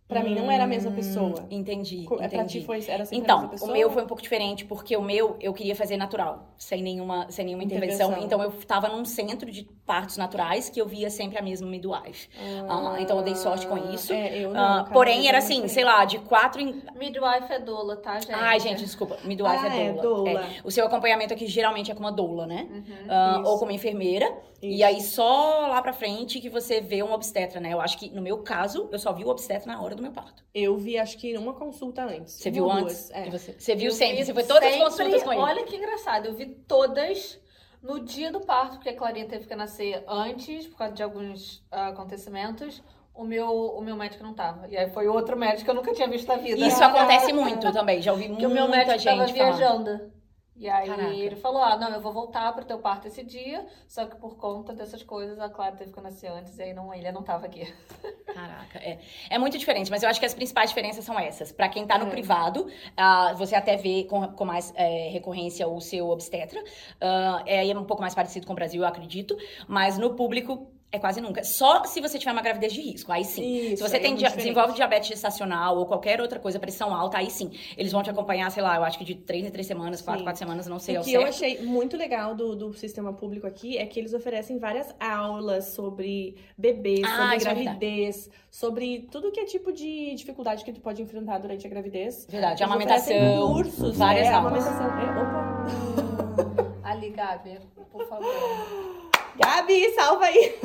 Pra 0.08 0.20
hum, 0.20 0.24
mim 0.24 0.34
não 0.36 0.50
era 0.50 0.64
a 0.64 0.66
mesma 0.68 0.92
pessoa. 0.92 1.46
Entendi. 1.50 2.04
entendi. 2.04 2.28
Pra 2.28 2.44
ti 2.44 2.64
foi, 2.64 2.84
era 2.86 3.04
sempre 3.04 3.24
então, 3.24 3.38
a 3.38 3.40
mesma 3.40 3.52
pessoa? 3.52 3.70
o 3.70 3.74
meu 3.74 3.90
foi 3.90 4.04
um 4.04 4.06
pouco 4.06 4.22
diferente, 4.22 4.64
porque 4.64 4.96
o 4.96 5.02
meu 5.02 5.36
eu 5.40 5.52
queria 5.52 5.74
fazer 5.74 5.96
natural, 5.96 6.46
sem 6.56 6.80
nenhuma, 6.80 7.26
sem 7.28 7.44
nenhuma 7.44 7.64
intervenção. 7.64 8.10
intervenção. 8.10 8.24
Então 8.24 8.42
eu 8.42 8.52
tava 8.64 8.88
num 8.88 9.04
centro 9.04 9.50
de 9.50 9.64
partos 9.84 10.16
naturais 10.16 10.68
que 10.68 10.80
eu 10.80 10.86
via 10.86 11.10
sempre 11.10 11.38
a 11.38 11.42
mesma 11.42 11.66
midwife. 11.68 12.28
Ah, 12.68 12.94
uh, 12.94 13.00
então 13.00 13.16
eu 13.18 13.24
dei 13.24 13.34
sorte 13.34 13.66
com 13.66 13.76
isso. 13.92 14.12
É, 14.12 14.38
eu 14.38 14.52
não, 14.52 14.82
uh, 14.82 14.90
porém, 14.90 15.28
era 15.28 15.38
assim, 15.38 15.66
sei 15.66 15.82
lá, 15.82 16.04
de 16.04 16.18
quatro 16.20 16.60
em. 16.60 16.82
Midwife 16.94 17.50
é 17.52 17.58
doula, 17.58 17.96
tá, 17.96 18.20
gente? 18.20 18.32
Ai, 18.32 18.60
gente, 18.60 18.84
desculpa. 18.84 19.18
Midwife 19.24 19.66
ah, 19.66 19.76
é, 19.76 19.86
é 19.86 19.92
doula. 19.92 20.30
É 20.30 20.32
doula. 20.34 20.46
É. 20.46 20.60
O 20.62 20.70
seu 20.70 20.86
acompanhamento 20.86 21.34
aqui 21.34 21.46
geralmente 21.46 21.90
é 21.90 21.94
com 21.94 22.00
uma 22.00 22.12
doula, 22.12 22.46
né? 22.46 22.68
Uhum, 22.70 23.42
uh, 23.42 23.48
ou 23.48 23.58
com 23.58 23.64
uma 23.64 23.72
enfermeira. 23.72 24.26
Isso. 24.62 24.72
E 24.72 24.82
aí 24.82 25.00
só 25.02 25.66
lá 25.66 25.82
pra 25.82 25.92
frente 25.92 26.40
que 26.40 26.48
você 26.48 26.80
vê 26.80 27.02
um 27.02 27.12
obstetra, 27.12 27.60
né? 27.60 27.72
Eu 27.72 27.80
acho 27.80 27.98
que 27.98 28.08
no 28.10 28.22
meu 28.22 28.38
caso, 28.38 28.88
eu 28.92 28.98
só 28.98 29.12
vi 29.12 29.24
o 29.24 29.28
obstetra 29.28 29.70
na 29.70 29.82
hora 29.82 29.95
do 29.96 30.02
meu 30.02 30.12
parto. 30.12 30.44
Eu 30.54 30.76
vi, 30.76 30.98
acho 30.98 31.18
que 31.18 31.36
uma 31.36 31.54
consulta 31.54 32.04
antes. 32.04 32.34
Você 32.34 32.50
viu 32.50 32.70
antes? 32.70 33.10
É. 33.10 33.28
Você, 33.30 33.52
você 33.58 33.74
viu 33.74 33.88
eu 33.88 33.92
sempre? 33.92 34.24
Você 34.24 34.34
foi 34.34 34.44
todas 34.44 34.70
sempre, 34.70 34.82
as 34.84 34.88
consultas 34.90 35.22
com 35.22 35.32
ele? 35.32 35.42
Olha 35.42 35.64
que 35.64 35.76
engraçado, 35.76 36.26
eu 36.26 36.34
vi 36.34 36.46
todas 36.46 37.40
no 37.82 38.00
dia 38.00 38.30
do 38.30 38.40
parto, 38.40 38.76
porque 38.76 38.88
a 38.88 38.96
Clarinha 38.96 39.26
teve 39.26 39.46
que 39.46 39.54
nascer 39.54 40.04
antes, 40.08 40.66
por 40.66 40.78
causa 40.78 40.94
de 40.94 41.02
alguns 41.02 41.58
uh, 41.72 41.90
acontecimentos. 41.90 42.82
O 43.14 43.24
meu, 43.24 43.48
o 43.48 43.80
meu 43.80 43.96
médico 43.96 44.22
não 44.22 44.34
tava. 44.34 44.68
E 44.68 44.76
aí 44.76 44.90
foi 44.90 45.08
outro 45.08 45.38
médico 45.38 45.64
que 45.64 45.70
eu 45.70 45.74
nunca 45.74 45.94
tinha 45.94 46.06
visto 46.06 46.28
na 46.28 46.36
vida. 46.36 46.60
Isso 46.66 46.84
acontece 46.84 47.32
muito 47.32 47.72
também. 47.72 48.02
Já 48.02 48.12
ouvi 48.12 48.28
muita 48.28 48.42
gente 48.42 48.50
o 48.50 48.54
meu 48.54 48.68
médico 48.68 49.02
tava 49.02 49.24
viajando. 49.26 50.12
E 50.58 50.68
aí 50.68 50.88
Caraca. 50.88 51.10
ele 51.10 51.36
falou: 51.36 51.62
Ah, 51.62 51.76
não, 51.76 51.90
eu 51.90 52.00
vou 52.00 52.12
voltar 52.12 52.52
pro 52.52 52.64
teu 52.64 52.78
parto 52.78 53.06
esse 53.06 53.22
dia, 53.22 53.66
só 53.86 54.06
que 54.06 54.16
por 54.16 54.36
conta 54.36 54.72
dessas 54.72 55.02
coisas 55.02 55.38
a 55.38 55.50
Clara 55.50 55.76
teve 55.76 55.92
que 55.92 56.00
nascer 56.00 56.28
antes 56.28 56.58
e 56.58 56.62
aí 56.62 56.72
não, 56.72 56.92
ele 56.94 57.12
não 57.12 57.22
tava 57.22 57.46
aqui. 57.46 57.72
Caraca, 58.26 58.78
é. 58.78 58.98
É 59.28 59.38
muito 59.38 59.58
diferente, 59.58 59.90
mas 59.90 60.02
eu 60.02 60.08
acho 60.08 60.18
que 60.18 60.26
as 60.26 60.34
principais 60.34 60.70
diferenças 60.70 61.04
são 61.04 61.18
essas. 61.18 61.52
Para 61.52 61.68
quem 61.68 61.86
tá 61.86 61.98
no 61.98 62.06
é. 62.06 62.10
privado, 62.10 62.66
uh, 62.66 63.36
você 63.36 63.54
até 63.54 63.76
vê 63.76 64.04
com, 64.04 64.28
com 64.28 64.44
mais 64.44 64.72
é, 64.76 65.08
recorrência 65.10 65.68
o 65.68 65.80
seu 65.80 66.08
obstetra. 66.08 66.60
Uh, 66.60 67.42
é 67.46 67.76
um 67.76 67.84
pouco 67.84 68.00
mais 68.00 68.14
parecido 68.14 68.46
com 68.46 68.52
o 68.52 68.56
Brasil, 68.56 68.82
eu 68.82 68.88
acredito. 68.88 69.36
Mas 69.68 69.98
no 69.98 70.14
público, 70.14 70.70
é 70.96 70.98
quase 70.98 71.20
nunca. 71.20 71.44
Só 71.44 71.84
se 71.84 72.00
você 72.00 72.18
tiver 72.18 72.32
uma 72.32 72.42
gravidez 72.42 72.72
de 72.72 72.80
risco, 72.80 73.12
aí 73.12 73.24
sim. 73.24 73.72
Isso, 73.72 73.76
se 73.76 73.82
você 73.82 73.96
é 73.96 74.00
tem, 74.00 74.14
desenvolve 74.14 74.74
diabetes 74.74 75.08
gestacional 75.08 75.76
ou 75.76 75.86
qualquer 75.86 76.20
outra 76.20 76.38
coisa, 76.38 76.58
pressão 76.58 76.94
alta, 76.94 77.18
aí 77.18 77.30
sim. 77.30 77.50
Eles 77.76 77.92
vão 77.92 78.02
te 78.02 78.10
acompanhar, 78.10 78.50
sei 78.50 78.62
lá, 78.62 78.76
eu 78.76 78.84
acho 78.84 78.98
que 78.98 79.04
de 79.04 79.14
três 79.14 79.44
em 79.44 79.50
três 79.50 79.66
semanas, 79.66 80.02
quatro, 80.02 80.24
quatro 80.24 80.38
semanas, 80.38 80.66
não 80.66 80.78
sei 80.78 80.96
o 80.96 80.98
ao 80.98 81.04
que 81.04 81.10
certo. 81.10 81.22
eu 81.22 81.28
achei 81.28 81.62
muito 81.62 81.96
legal 81.96 82.34
do, 82.34 82.56
do 82.56 82.72
sistema 82.72 83.12
público 83.12 83.46
aqui 83.46 83.78
é 83.78 83.86
que 83.86 83.98
eles 83.98 84.12
oferecem 84.14 84.58
várias 84.58 84.94
aulas 84.98 85.66
sobre 85.66 86.36
bebês, 86.56 87.02
ah, 87.04 87.16
sobre 87.16 87.34
é 87.34 87.38
gravidez, 87.38 88.28
é 88.28 88.30
sobre 88.50 89.08
tudo 89.10 89.30
que 89.30 89.40
é 89.40 89.44
tipo 89.44 89.72
de 89.72 90.14
dificuldade 90.14 90.64
que 90.64 90.72
tu 90.72 90.80
pode 90.80 91.02
enfrentar 91.02 91.38
durante 91.38 91.66
a 91.66 91.70
gravidez. 91.70 92.26
Verdade, 92.28 92.62
eles 92.62 92.72
amamentação, 92.72 93.52
cursos, 93.52 93.96
várias 93.96 94.26
é, 94.26 94.32
aulas. 94.32 94.66
Amamentação. 94.66 95.00
É, 95.00 95.22
opa! 95.22 96.66
Ali, 96.84 97.10
Gabi, 97.10 97.58
por 97.90 98.06
favor. 98.06 98.26
Gabi, 99.38 99.90
salva 99.94 100.24
aí! 100.26 100.58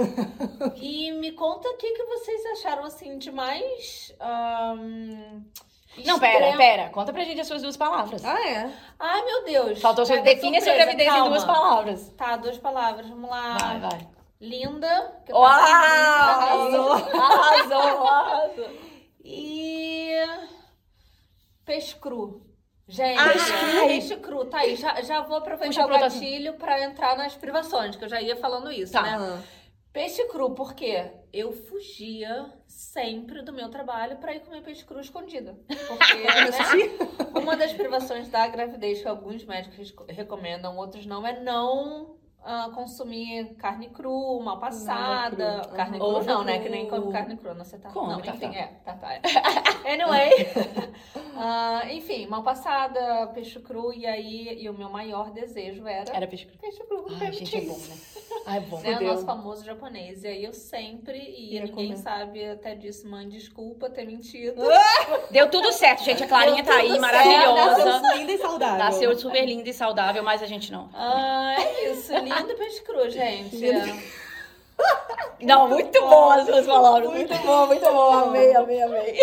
e 0.76 1.12
me 1.12 1.32
conta 1.34 1.70
o 1.70 1.78
que, 1.78 1.92
que 1.94 2.04
vocês 2.06 2.46
acharam, 2.54 2.84
assim, 2.84 3.18
de 3.18 3.32
mais... 3.32 4.14
Um, 4.20 5.44
Não, 6.06 6.20
pera, 6.20 6.56
pera. 6.58 6.90
Conta 6.90 7.12
pra 7.12 7.24
gente 7.24 7.42
as 7.42 7.48
suas 7.48 7.62
duas 7.62 7.78
palavras. 7.78 8.24
Ah, 8.24 8.48
é? 8.48 8.72
Ai, 9.00 9.26
meu 9.26 9.44
Deus. 9.44 9.82
Faltou 9.82 10.06
sua... 10.06 10.18
Define 10.20 10.58
a 10.58 10.62
sua 10.62 10.74
gravidez 10.74 11.08
Calma. 11.10 11.26
em 11.26 11.30
duas 11.30 11.44
palavras. 11.44 12.10
Tá, 12.18 12.38
duas 12.38 12.58
palavras. 12.58 13.08
Vamos 13.10 13.30
lá. 13.30 13.58
Vai, 13.58 13.80
vai. 13.80 14.08
Linda. 14.40 15.22
Uau! 15.30 15.44
Arrasou! 15.44 16.92
Arrasou! 16.94 18.08
Arrasou! 18.08 18.70
E... 19.24 20.16
Peixe 21.64 21.96
cru. 21.96 22.42
Gente, 22.92 23.18
ah, 23.18 23.88
peixe 23.88 24.18
cru. 24.18 24.44
Tá 24.46 24.60
aí, 24.60 24.76
já, 24.76 25.02
já 25.02 25.22
vou 25.22 25.38
aproveitar 25.38 25.86
Puxa, 25.86 25.86
o 25.86 26.00
gatilho 26.00 26.54
pra 26.56 26.84
entrar 26.84 27.16
nas 27.16 27.34
privações, 27.36 27.96
que 27.96 28.04
eu 28.04 28.10
já 28.10 28.22
ia 28.22 28.36
falando 28.36 28.70
isso, 28.70 28.92
tá. 28.92 29.02
né? 29.02 29.42
Peixe 29.94 30.26
cru, 30.28 30.54
por 30.54 30.74
quê? 30.74 31.10
Eu 31.32 31.54
fugia 31.54 32.52
sempre 32.68 33.42
do 33.42 33.54
meu 33.54 33.70
trabalho 33.70 34.18
para 34.18 34.36
ir 34.36 34.42
comer 34.42 34.62
peixe 34.62 34.84
cru 34.84 35.00
escondida. 35.00 35.58
Porque 35.68 36.18
né, 37.32 37.42
uma 37.42 37.56
das 37.56 37.72
privações 37.72 38.28
da 38.28 38.46
gravidez 38.48 39.02
que 39.02 39.08
alguns 39.08 39.46
médicos 39.46 39.94
recomendam, 40.10 40.76
outros 40.76 41.06
não, 41.06 41.26
é 41.26 41.40
não 41.40 42.18
uh, 42.46 42.72
consumir 42.72 43.56
carne 43.56 43.90
cru, 43.90 44.40
mal 44.42 44.60
passada. 44.60 45.62
Cru. 45.62 45.76
Carne 45.76 46.00
uhum. 46.00 46.16
cru 46.16 46.24
não, 46.24 46.44
né? 46.44 46.60
Que 46.60 46.70
nem 46.70 46.88
come 46.88 47.12
carne 47.12 47.38
crua, 47.38 47.54
não, 47.54 47.64
você 47.64 47.78
tá... 47.78 47.90
Come, 47.90 48.14
não, 48.14 48.22
tá, 48.22 48.32
enfim, 48.32 48.52
tá. 48.52 48.58
é, 48.58 48.68
tá, 48.84 48.94
tá. 48.94 49.14
É. 49.14 49.22
Anyway, 49.92 50.30
uh, 51.36 51.90
enfim, 51.92 52.28
mal 52.28 52.44
passada, 52.44 53.28
peixe 53.34 53.60
cru, 53.60 53.92
e 53.94 54.06
aí, 54.06 54.62
e 54.62 54.70
o 54.70 54.74
meu 54.74 54.90
maior 54.90 55.32
desejo 55.32 55.88
era... 55.88 56.12
Era 56.16 56.28
peixe 56.28 56.46
cru. 56.46 56.58
Peixe 56.60 56.84
cru, 56.84 57.06
Ai, 57.20 57.32
gente, 57.32 57.58
é 57.58 57.62
bom, 57.62 57.78
né? 57.78 57.98
Ai, 58.46 58.60
bom. 58.62 58.80
Né, 58.80 58.98
o 58.98 59.04
nosso 59.04 59.26
famoso 59.26 59.64
japonês. 59.66 60.24
E 60.24 60.28
aí 60.28 60.44
eu 60.44 60.54
sempre 60.54 61.18
ia, 61.18 61.60
ia 61.60 61.66
ninguém 61.66 61.90
comer. 61.90 61.98
sabe 61.98 62.50
até 62.50 62.76
disso, 62.76 63.08
mãe, 63.08 63.28
desculpa 63.28 63.90
ter 63.90 64.06
mentido. 64.06 64.62
Deu 65.30 65.50
tudo 65.50 65.72
certo, 65.72 66.04
gente. 66.04 66.24
A 66.24 66.28
Clarinha 66.28 66.64
Deu 66.64 66.74
tá 66.74 66.80
aí, 66.80 67.00
maravilhosa. 67.00 67.86
Nasceu 67.86 68.18
linda 68.18 68.32
e 68.32 68.38
saudável. 68.38 68.78
Nasceu 68.78 69.18
super 69.18 69.46
linda 69.46 69.70
e 69.70 69.74
saudável, 69.74 70.24
mas 70.24 70.42
a 70.42 70.46
gente 70.46 70.72
não. 70.72 70.90
Ah, 70.94 71.56
é 71.58 71.92
isso. 71.92 72.12
Lindo 72.40 72.56
peixe 72.56 72.82
cru, 72.82 73.10
gente. 73.10 73.62
Não, 75.42 75.68
muito 75.68 76.00
bom 76.02 76.30
as 76.30 76.46
suas 76.46 76.66
palavras. 76.66 77.10
Muito 77.12 77.36
bom, 77.40 77.68
muito 77.68 77.86
bom. 77.86 78.14
Amei, 78.14 78.56
amei, 78.56 78.82
amei. 78.84 79.20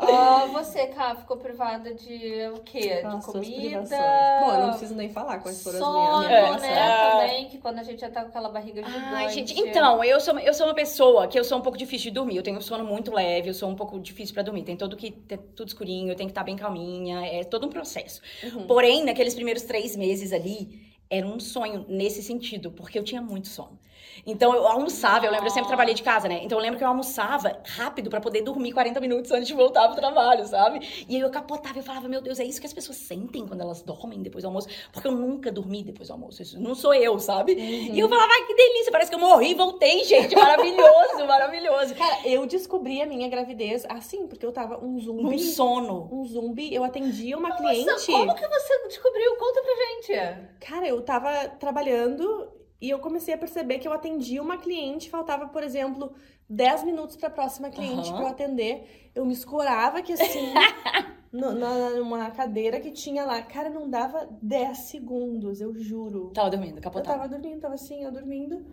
Uh, 0.00 0.48
você, 0.52 0.86
Cá, 0.86 1.14
ficou 1.14 1.36
privada 1.36 1.94
de 1.94 2.48
o 2.54 2.60
quê? 2.60 3.02
de 3.02 3.26
comida? 3.26 3.96
Bom, 4.40 4.52
eu 4.52 4.60
não 4.60 4.70
preciso 4.70 4.94
nem 4.94 5.10
falar 5.10 5.38
quais 5.40 5.62
foram 5.62 5.78
Sono, 5.78 6.16
as 6.16 6.26
minhas, 6.26 6.62
né? 6.62 6.72
É. 6.72 7.10
Também, 7.10 7.48
que 7.48 7.58
quando 7.58 7.78
a 7.78 7.82
gente 7.82 8.00
já 8.00 8.10
tá 8.10 8.22
com 8.22 8.28
aquela 8.28 8.48
barriga 8.48 8.82
gigante. 8.82 9.14
Ai, 9.14 9.28
gente, 9.28 9.58
então, 9.60 10.02
eu 10.02 10.18
sou, 10.18 10.38
eu 10.38 10.54
sou 10.54 10.66
uma 10.66 10.74
pessoa 10.74 11.28
que 11.28 11.38
eu 11.38 11.44
sou 11.44 11.58
um 11.58 11.60
pouco 11.60 11.76
difícil 11.76 12.10
de 12.10 12.14
dormir. 12.14 12.36
Eu 12.36 12.42
tenho 12.42 12.56
um 12.56 12.62
sono 12.62 12.84
muito 12.84 13.12
leve, 13.12 13.50
eu 13.50 13.54
sou 13.54 13.68
um 13.68 13.76
pouco 13.76 14.00
difícil 14.00 14.32
pra 14.34 14.42
dormir. 14.42 14.62
Tem 14.62 14.76
todo 14.76 14.96
que 14.96 15.10
tudo 15.54 15.68
escurinho, 15.68 16.10
eu 16.10 16.16
tenho 16.16 16.28
que 16.28 16.32
estar 16.32 16.40
tá 16.40 16.46
bem 16.46 16.56
calminha. 16.56 17.24
É 17.26 17.44
todo 17.44 17.66
um 17.66 17.70
processo. 17.70 18.22
Uhum. 18.42 18.66
Porém, 18.66 19.04
naqueles 19.04 19.34
primeiros 19.34 19.62
três 19.64 19.94
meses 19.94 20.32
ali, 20.32 20.89
era 21.10 21.26
um 21.26 21.40
sonho 21.40 21.84
nesse 21.88 22.22
sentido, 22.22 22.70
porque 22.72 22.98
eu 22.98 23.04
tinha 23.04 23.20
muito 23.22 23.48
sono. 23.48 23.78
Então 24.26 24.54
eu 24.54 24.66
almoçava, 24.66 25.26
eu 25.26 25.30
lembro, 25.30 25.46
eu 25.46 25.50
sempre 25.50 25.68
trabalhei 25.68 25.94
de 25.94 26.02
casa, 26.02 26.28
né? 26.28 26.40
Então 26.42 26.58
eu 26.58 26.62
lembro 26.62 26.78
que 26.78 26.84
eu 26.84 26.88
almoçava 26.88 27.60
rápido 27.64 28.10
para 28.10 28.20
poder 28.20 28.42
dormir 28.42 28.72
40 28.72 29.00
minutos 29.00 29.30
antes 29.30 29.48
de 29.48 29.54
voltar 29.54 29.88
pro 29.88 29.96
trabalho, 29.96 30.46
sabe? 30.46 31.06
E 31.08 31.16
aí 31.16 31.22
eu 31.22 31.30
capotava, 31.30 31.78
eu 31.78 31.82
falava, 31.82 32.08
meu 32.08 32.20
Deus, 32.20 32.38
é 32.38 32.44
isso 32.44 32.60
que 32.60 32.66
as 32.66 32.72
pessoas 32.72 32.98
sentem 32.98 33.46
quando 33.46 33.60
elas 33.60 33.82
dormem 33.82 34.22
depois 34.22 34.42
do 34.44 34.48
almoço? 34.48 34.68
Porque 34.92 35.08
eu 35.08 35.12
nunca 35.12 35.50
dormi 35.50 35.82
depois 35.82 36.08
do 36.08 36.12
almoço, 36.12 36.42
isso 36.42 36.60
não 36.60 36.74
sou 36.74 36.94
eu, 36.94 37.18
sabe? 37.18 37.52
Uhum. 37.54 37.94
E 37.94 37.98
eu 37.98 38.08
falava, 38.08 38.30
ai 38.32 38.46
que 38.46 38.54
delícia, 38.54 38.92
parece 38.92 39.10
que 39.10 39.16
eu 39.16 39.20
morri 39.20 39.52
e 39.52 39.54
voltei, 39.54 40.04
gente, 40.04 40.34
maravilhoso, 40.34 41.24
maravilhoso. 41.26 41.94
Cara, 41.94 42.26
eu 42.26 42.46
descobri 42.46 43.00
a 43.02 43.06
minha 43.06 43.28
gravidez 43.28 43.84
assim, 43.88 44.26
porque 44.26 44.44
eu 44.44 44.52
tava 44.52 44.84
um 44.84 44.98
zumbi. 44.98 45.34
Um 45.34 45.38
sono. 45.38 46.08
Um 46.12 46.24
zumbi, 46.24 46.74
eu 46.74 46.84
atendia 46.84 47.36
uma 47.36 47.48
Nossa, 47.48 47.62
cliente. 47.62 48.06
como 48.06 48.34
que 48.34 48.48
você 48.48 48.88
descobriu? 48.88 49.36
Conta 49.36 49.62
pra 49.62 49.74
gente. 49.74 50.40
Cara, 50.60 50.88
eu 50.88 51.00
tava 51.02 51.48
trabalhando 51.58 52.48
e 52.80 52.88
eu 52.88 52.98
comecei 52.98 53.34
a 53.34 53.38
perceber 53.38 53.78
que 53.78 53.86
eu 53.86 53.92
atendia 53.92 54.42
uma 54.42 54.56
cliente, 54.56 55.10
faltava, 55.10 55.48
por 55.48 55.62
exemplo, 55.62 56.12
10 56.48 56.84
minutos 56.84 57.16
para 57.16 57.28
a 57.28 57.32
próxima 57.32 57.70
cliente 57.70 58.08
uhum. 58.08 58.16
para 58.16 58.24
eu 58.24 58.28
atender. 58.28 59.10
Eu 59.14 59.24
me 59.26 59.34
escorava 59.34 60.00
que 60.02 60.12
assim, 60.14 60.52
no, 61.30 61.52
na, 61.52 61.90
numa 61.90 62.30
cadeira 62.30 62.80
que 62.80 62.90
tinha 62.90 63.24
lá. 63.24 63.42
Cara, 63.42 63.68
não 63.68 63.88
dava 63.88 64.28
10 64.40 64.78
segundos, 64.78 65.60
eu 65.60 65.74
juro. 65.74 66.30
Tava 66.34 66.50
dormindo, 66.50 66.80
capotado. 66.80 67.14
Eu 67.14 67.20
tava 67.20 67.28
dormindo, 67.28 67.60
tava 67.60 67.74
assim, 67.74 68.02
eu 68.02 68.10
dormindo. 68.10 68.64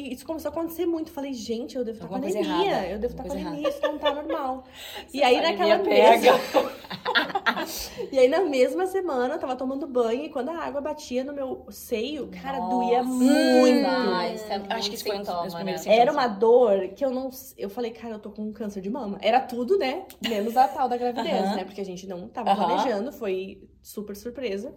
E 0.00 0.14
isso 0.14 0.24
começou 0.24 0.48
a 0.48 0.52
acontecer 0.52 0.86
muito. 0.86 1.10
Falei, 1.10 1.34
gente, 1.34 1.76
eu 1.76 1.84
devo 1.84 1.96
estar 1.96 2.08
com 2.08 2.14
anemia. 2.14 2.88
Eu 2.88 2.98
devo 2.98 3.12
estar 3.12 3.22
com 3.22 3.32
anemia, 3.32 3.68
isso 3.68 3.82
não 3.82 3.98
tá 3.98 4.14
normal. 4.14 4.64
e 5.12 5.22
aí 5.22 5.40
naquela 5.42 5.76
mesma. 5.76 6.40
e 8.10 8.18
aí 8.18 8.26
na 8.26 8.40
mesma 8.40 8.86
semana 8.86 9.34
eu 9.34 9.38
tava 9.38 9.54
tomando 9.56 9.86
banho 9.86 10.24
e 10.24 10.30
quando 10.30 10.48
a 10.48 10.58
água 10.58 10.80
batia 10.80 11.22
no 11.22 11.34
meu 11.34 11.66
seio, 11.68 12.28
cara, 12.28 12.58
Nossa. 12.58 12.76
doía 12.76 13.02
muito. 13.02 13.86
é 14.48 14.74
Acho 14.74 14.88
que 14.88 14.96
isso 14.96 15.04
foi 15.04 15.18
um 15.18 15.22
dos 15.22 15.54
primeiros 15.54 15.84
né? 15.84 15.98
Era 15.98 16.10
uma 16.10 16.26
dor 16.26 16.88
que 16.96 17.04
eu 17.04 17.10
não. 17.10 17.28
Eu 17.58 17.68
falei, 17.68 17.90
cara, 17.90 18.14
eu 18.14 18.18
tô 18.18 18.30
com 18.30 18.42
um 18.42 18.52
câncer 18.52 18.80
de 18.80 18.88
mama. 18.88 19.18
Era 19.20 19.38
tudo, 19.40 19.76
né? 19.76 20.06
Menos 20.26 20.56
a 20.56 20.66
tal 20.66 20.88
da 20.88 20.96
gravidez, 20.96 21.40
uh 21.40 21.52
-huh. 21.52 21.56
né? 21.56 21.64
Porque 21.64 21.80
a 21.80 21.84
gente 21.84 22.06
não 22.06 22.26
tava 22.26 22.52
uh 22.52 22.56
-huh. 22.56 22.64
planejando, 22.64 23.12
foi 23.12 23.68
super 23.82 24.16
surpresa. 24.16 24.74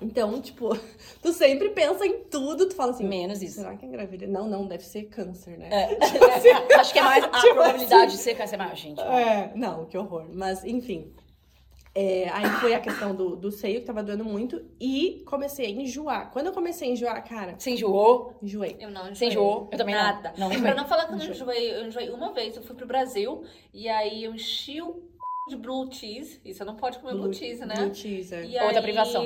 Então, 0.00 0.40
tipo, 0.40 0.70
tu 1.22 1.32
sempre 1.32 1.70
pensa 1.70 2.06
em 2.06 2.24
tudo, 2.24 2.68
tu 2.68 2.74
fala 2.74 2.92
assim, 2.92 3.06
menos 3.06 3.42
isso. 3.42 3.56
Será 3.56 3.76
que 3.76 3.84
é 3.84 3.88
gravidez? 3.88 4.30
Não, 4.30 4.48
não, 4.48 4.66
deve 4.66 4.84
ser 4.84 5.04
câncer, 5.04 5.58
né? 5.58 5.68
É. 5.70 5.94
Tipo 6.10 6.24
Acho 6.80 6.92
que 6.92 6.98
é 6.98 7.02
mais 7.02 7.24
a 7.24 7.28
tipo 7.28 7.54
probabilidade 7.54 8.06
assim. 8.06 8.16
de 8.16 8.22
ser 8.22 8.34
câncer 8.34 8.56
maior, 8.56 8.74
gente. 8.74 9.00
É, 9.00 9.52
não, 9.54 9.84
que 9.86 9.96
horror. 9.98 10.26
Mas, 10.32 10.64
enfim. 10.64 11.12
É, 11.92 12.28
aí 12.30 12.48
foi 12.60 12.72
a 12.72 12.80
questão 12.80 13.14
do, 13.14 13.34
do 13.34 13.50
seio 13.50 13.80
que 13.80 13.86
tava 13.86 14.00
doendo 14.02 14.24
muito 14.24 14.64
e 14.80 15.24
comecei 15.26 15.66
a 15.66 15.70
enjoar. 15.70 16.30
Quando 16.30 16.46
eu 16.46 16.52
comecei 16.52 16.88
a 16.88 16.92
enjoar, 16.92 17.28
cara. 17.28 17.56
Você 17.58 17.72
enjoou? 17.72 18.38
Enjoei. 18.40 18.76
Eu 18.78 18.90
não 18.90 19.02
enjoei. 19.02 19.14
Você 19.16 19.24
enjoou? 19.26 19.68
Eu 19.72 19.78
também 19.78 19.94
Nada. 19.96 20.32
não. 20.38 20.48
não 20.48 20.60
pra 20.60 20.74
não 20.74 20.86
falar 20.86 21.06
que 21.06 21.14
eu 21.14 21.18
não 21.18 21.26
enjoei, 21.26 21.72
eu 21.72 21.86
enjoei 21.86 22.10
uma 22.10 22.32
vez. 22.32 22.56
Eu 22.56 22.62
fui 22.62 22.76
pro 22.76 22.86
Brasil 22.86 23.42
e 23.74 23.88
aí 23.88 24.22
eu 24.22 24.32
enchi 24.32 24.80
o 24.80 25.09
de 25.50 25.56
blue 25.56 25.92
cheese. 25.92 26.40
Isso, 26.44 26.62
eu 26.62 26.66
não 26.66 26.76
pode 26.76 26.98
comer 26.98 27.12
blue, 27.12 27.24
blue 27.24 27.34
cheese, 27.34 27.64
né? 27.66 27.74
Blue 27.74 27.94
cheese, 27.94 28.34
é. 28.34 28.44
E 28.44 28.58
Outra 28.60 28.78
aí, 28.78 28.82
privação. 28.82 29.24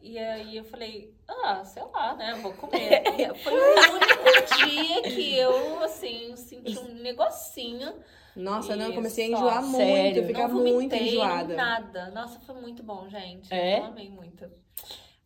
E 0.00 0.18
aí 0.18 0.56
eu 0.56 0.64
falei, 0.64 1.14
ah, 1.28 1.64
sei 1.64 1.82
lá, 1.92 2.14
né? 2.14 2.34
Vou 2.40 2.52
comer. 2.54 3.02
Foi 3.42 3.52
o 3.52 3.92
único 3.94 4.66
dia 4.66 5.02
que 5.02 5.36
eu, 5.36 5.82
assim, 5.82 6.34
senti 6.36 6.78
um 6.78 6.94
negocinho. 6.94 7.92
Nossa, 8.34 8.76
não, 8.76 8.86
eu 8.86 8.94
comecei 8.94 9.26
a 9.26 9.28
enjoar 9.28 9.62
muito, 9.62 9.76
Sério? 9.76 10.26
ficar 10.26 10.48
muito 10.48 10.94
enjoada. 10.94 11.54
nada. 11.54 12.10
Nossa, 12.10 12.38
foi 12.40 12.54
muito 12.60 12.82
bom, 12.82 13.08
gente. 13.08 13.52
É? 13.52 13.78
Eu 13.78 13.84
amei 13.84 14.10
muito. 14.10 14.44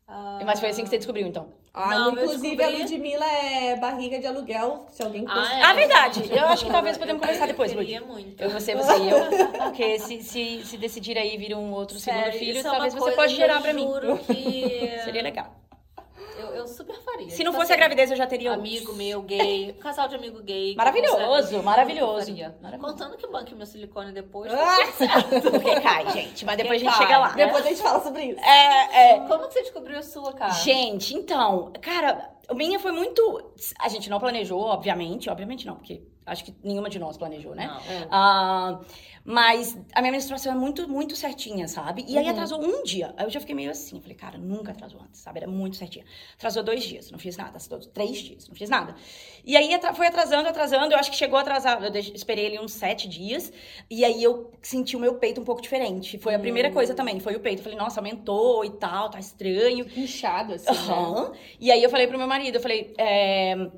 Uh... 0.09 0.45
Mas 0.45 0.61
foi 0.61 0.71
assim 0.71 0.83
que 0.83 0.89
você 0.89 0.99
descobriu, 0.99 1.27
então? 1.27 1.53
Ah, 1.73 1.91
não, 1.91 2.13
inclusive 2.13 2.57
descobri... 2.57 2.83
a 2.83 2.85
Ludmilla 2.85 3.25
é 3.25 3.77
barriga 3.77 4.19
de 4.19 4.27
aluguel, 4.27 4.87
se 4.91 5.03
alguém 5.03 5.25
ah, 5.29 5.55
é, 5.55 5.63
ah, 5.63 5.73
verdade. 5.73 6.23
Eu 6.29 6.47
acho 6.47 6.67
que 6.67 6.73
talvez 6.73 6.99
podemos 6.99 7.21
conversar 7.23 7.47
depois, 7.47 7.73
Lud. 7.73 7.93
Eu 7.93 8.07
muito. 8.07 8.43
Eu, 8.43 8.51
você, 8.51 8.75
você 8.75 8.99
e 8.99 9.11
eu. 9.11 9.19
Porque 9.65 9.99
se, 10.01 10.23
se, 10.23 10.63
se 10.65 10.77
decidir 10.77 11.17
aí 11.17 11.37
vir 11.37 11.55
um 11.55 11.71
outro 11.73 11.99
Sério, 12.01 12.33
segundo 12.33 12.39
filho, 12.39 12.59
é 12.59 12.63
talvez 12.63 12.93
você 12.93 13.13
pode 13.13 13.37
gerar 13.37 13.61
pra 13.61 13.73
mim. 13.73 13.87
Que... 14.27 14.99
Seria 15.05 15.23
legal. 15.23 15.60
Eu, 16.41 16.49
eu 16.55 16.67
super 16.67 16.97
faria. 17.03 17.31
Se 17.31 17.45
não 17.45 17.53
fosse 17.53 17.73
a 17.73 17.77
gravidez, 17.77 18.11
eu 18.11 18.17
já 18.17 18.27
teria 18.27 18.53
Amigo 18.53 18.93
meu, 18.95 19.23
gay. 19.23 19.73
Casal 19.81 20.09
de 20.09 20.15
amigo 20.17 20.43
gay. 20.43 20.75
Maravilhoso, 20.75 21.63
maravilhoso. 21.63 22.33
maravilhoso. 22.61 22.79
Contando 22.79 23.17
que 23.17 23.27
banque 23.27 23.55
meu 23.55 23.67
silicone 23.67 24.13
depois. 24.13 24.53
Ah! 24.53 24.77
Porque 25.51 25.81
cai, 25.81 26.11
gente. 26.11 26.45
Mas 26.45 26.57
depois 26.57 26.81
a 26.81 26.85
gente 26.85 26.97
chega 26.97 27.19
lá. 27.19 27.29
Né? 27.37 27.47
Depois 27.47 27.65
a 27.65 27.69
gente 27.69 27.83
fala 27.83 28.03
sobre 28.03 28.25
isso. 28.25 28.41
É, 28.41 29.15
é... 29.15 29.21
Como 29.21 29.47
que 29.47 29.55
você 29.55 29.63
descobriu 29.63 29.99
a 29.99 30.03
sua, 30.03 30.33
cara? 30.33 30.53
Gente, 30.53 31.15
então, 31.15 31.73
cara, 31.81 32.31
a 32.49 32.55
minha 32.55 32.79
foi 32.79 32.93
muito. 32.93 33.53
A 33.79 33.89
gente 33.89 34.09
não 34.11 34.19
planejou, 34.19 34.61
obviamente. 34.61 35.31
Obviamente 35.31 35.67
não, 35.67 35.77
porque 35.77 36.03
acho 36.31 36.45
que 36.45 36.55
nenhuma 36.63 36.89
de 36.89 36.99
nós 36.99 37.17
planejou, 37.17 37.55
né? 37.55 37.67
Não. 38.11 38.79
Uh, 38.79 38.85
mas 39.25 39.77
a 39.95 40.01
minha 40.01 40.13
menstruação 40.13 40.53
é 40.53 40.55
muito, 40.55 40.89
muito 40.89 41.15
certinha, 41.15 41.69
sabe? 41.69 42.05
E 42.09 42.17
aí 42.17 42.25
uhum. 42.25 42.31
atrasou 42.31 42.63
um 42.63 42.83
dia. 42.83 43.13
Aí 43.17 43.27
eu 43.27 43.31
já 43.31 43.39
fiquei 43.39 43.55
meio 43.55 43.71
assim. 43.71 44.01
Falei, 44.01 44.17
cara, 44.17 44.39
nunca 44.39 44.73
atrasou 44.73 45.01
antes, 45.01 45.21
sabe? 45.21 45.41
Era 45.41 45.49
muito 45.49 45.77
certinha. 45.77 46.05
Atrasou 46.35 46.63
dois 46.63 46.83
dias, 46.83 47.11
não 47.11 47.19
fiz 47.19 47.37
nada. 47.37 47.59
Atrasou 47.59 47.79
três 47.93 48.17
dias, 48.19 48.49
não 48.49 48.55
fiz 48.55 48.71
nada. 48.71 48.95
E 49.45 49.57
aí 49.57 49.69
foi 49.95 50.07
atrasando, 50.07 50.49
atrasando. 50.49 50.95
Eu 50.95 50.99
acho 50.99 51.11
que 51.11 51.17
chegou 51.17 51.39
atrasado. 51.39 51.85
Eu 51.85 51.95
esperei 51.95 52.47
ali 52.47 52.59
uns 52.59 52.73
sete 52.73 53.09
dias. 53.09 53.53
E 53.91 54.05
aí 54.05 54.23
eu 54.23 54.53
senti 54.63 54.97
o 54.97 55.01
meu 55.01 55.15
peito 55.15 55.41
um 55.41 55.45
pouco 55.45 55.61
diferente. 55.61 56.19
Foi 56.19 56.33
a 56.33 56.37
uhum. 56.37 56.43
primeira 56.43 56.71
coisa 56.71 56.95
também, 56.95 57.21
foi 57.21 57.37
o 57.37 57.41
peito. 57.41 57.61
Eu 57.61 57.65
falei, 57.65 57.79
nossa, 57.79 58.01
aumentou 58.01 58.65
e 58.65 58.71
tal, 58.71 59.11
tá 59.11 59.19
estranho. 59.19 59.87
Inchado, 59.97 60.55
assim. 60.55 60.71
Uhum. 60.91 61.31
Né? 61.31 61.39
E 61.61 61.71
aí 61.71 61.83
eu 61.83 61.91
falei 61.91 62.07
pro 62.07 62.17
meu 62.17 62.27
marido, 62.27 62.57
eu 62.57 62.61
falei, 62.61 62.95
é 62.97 63.71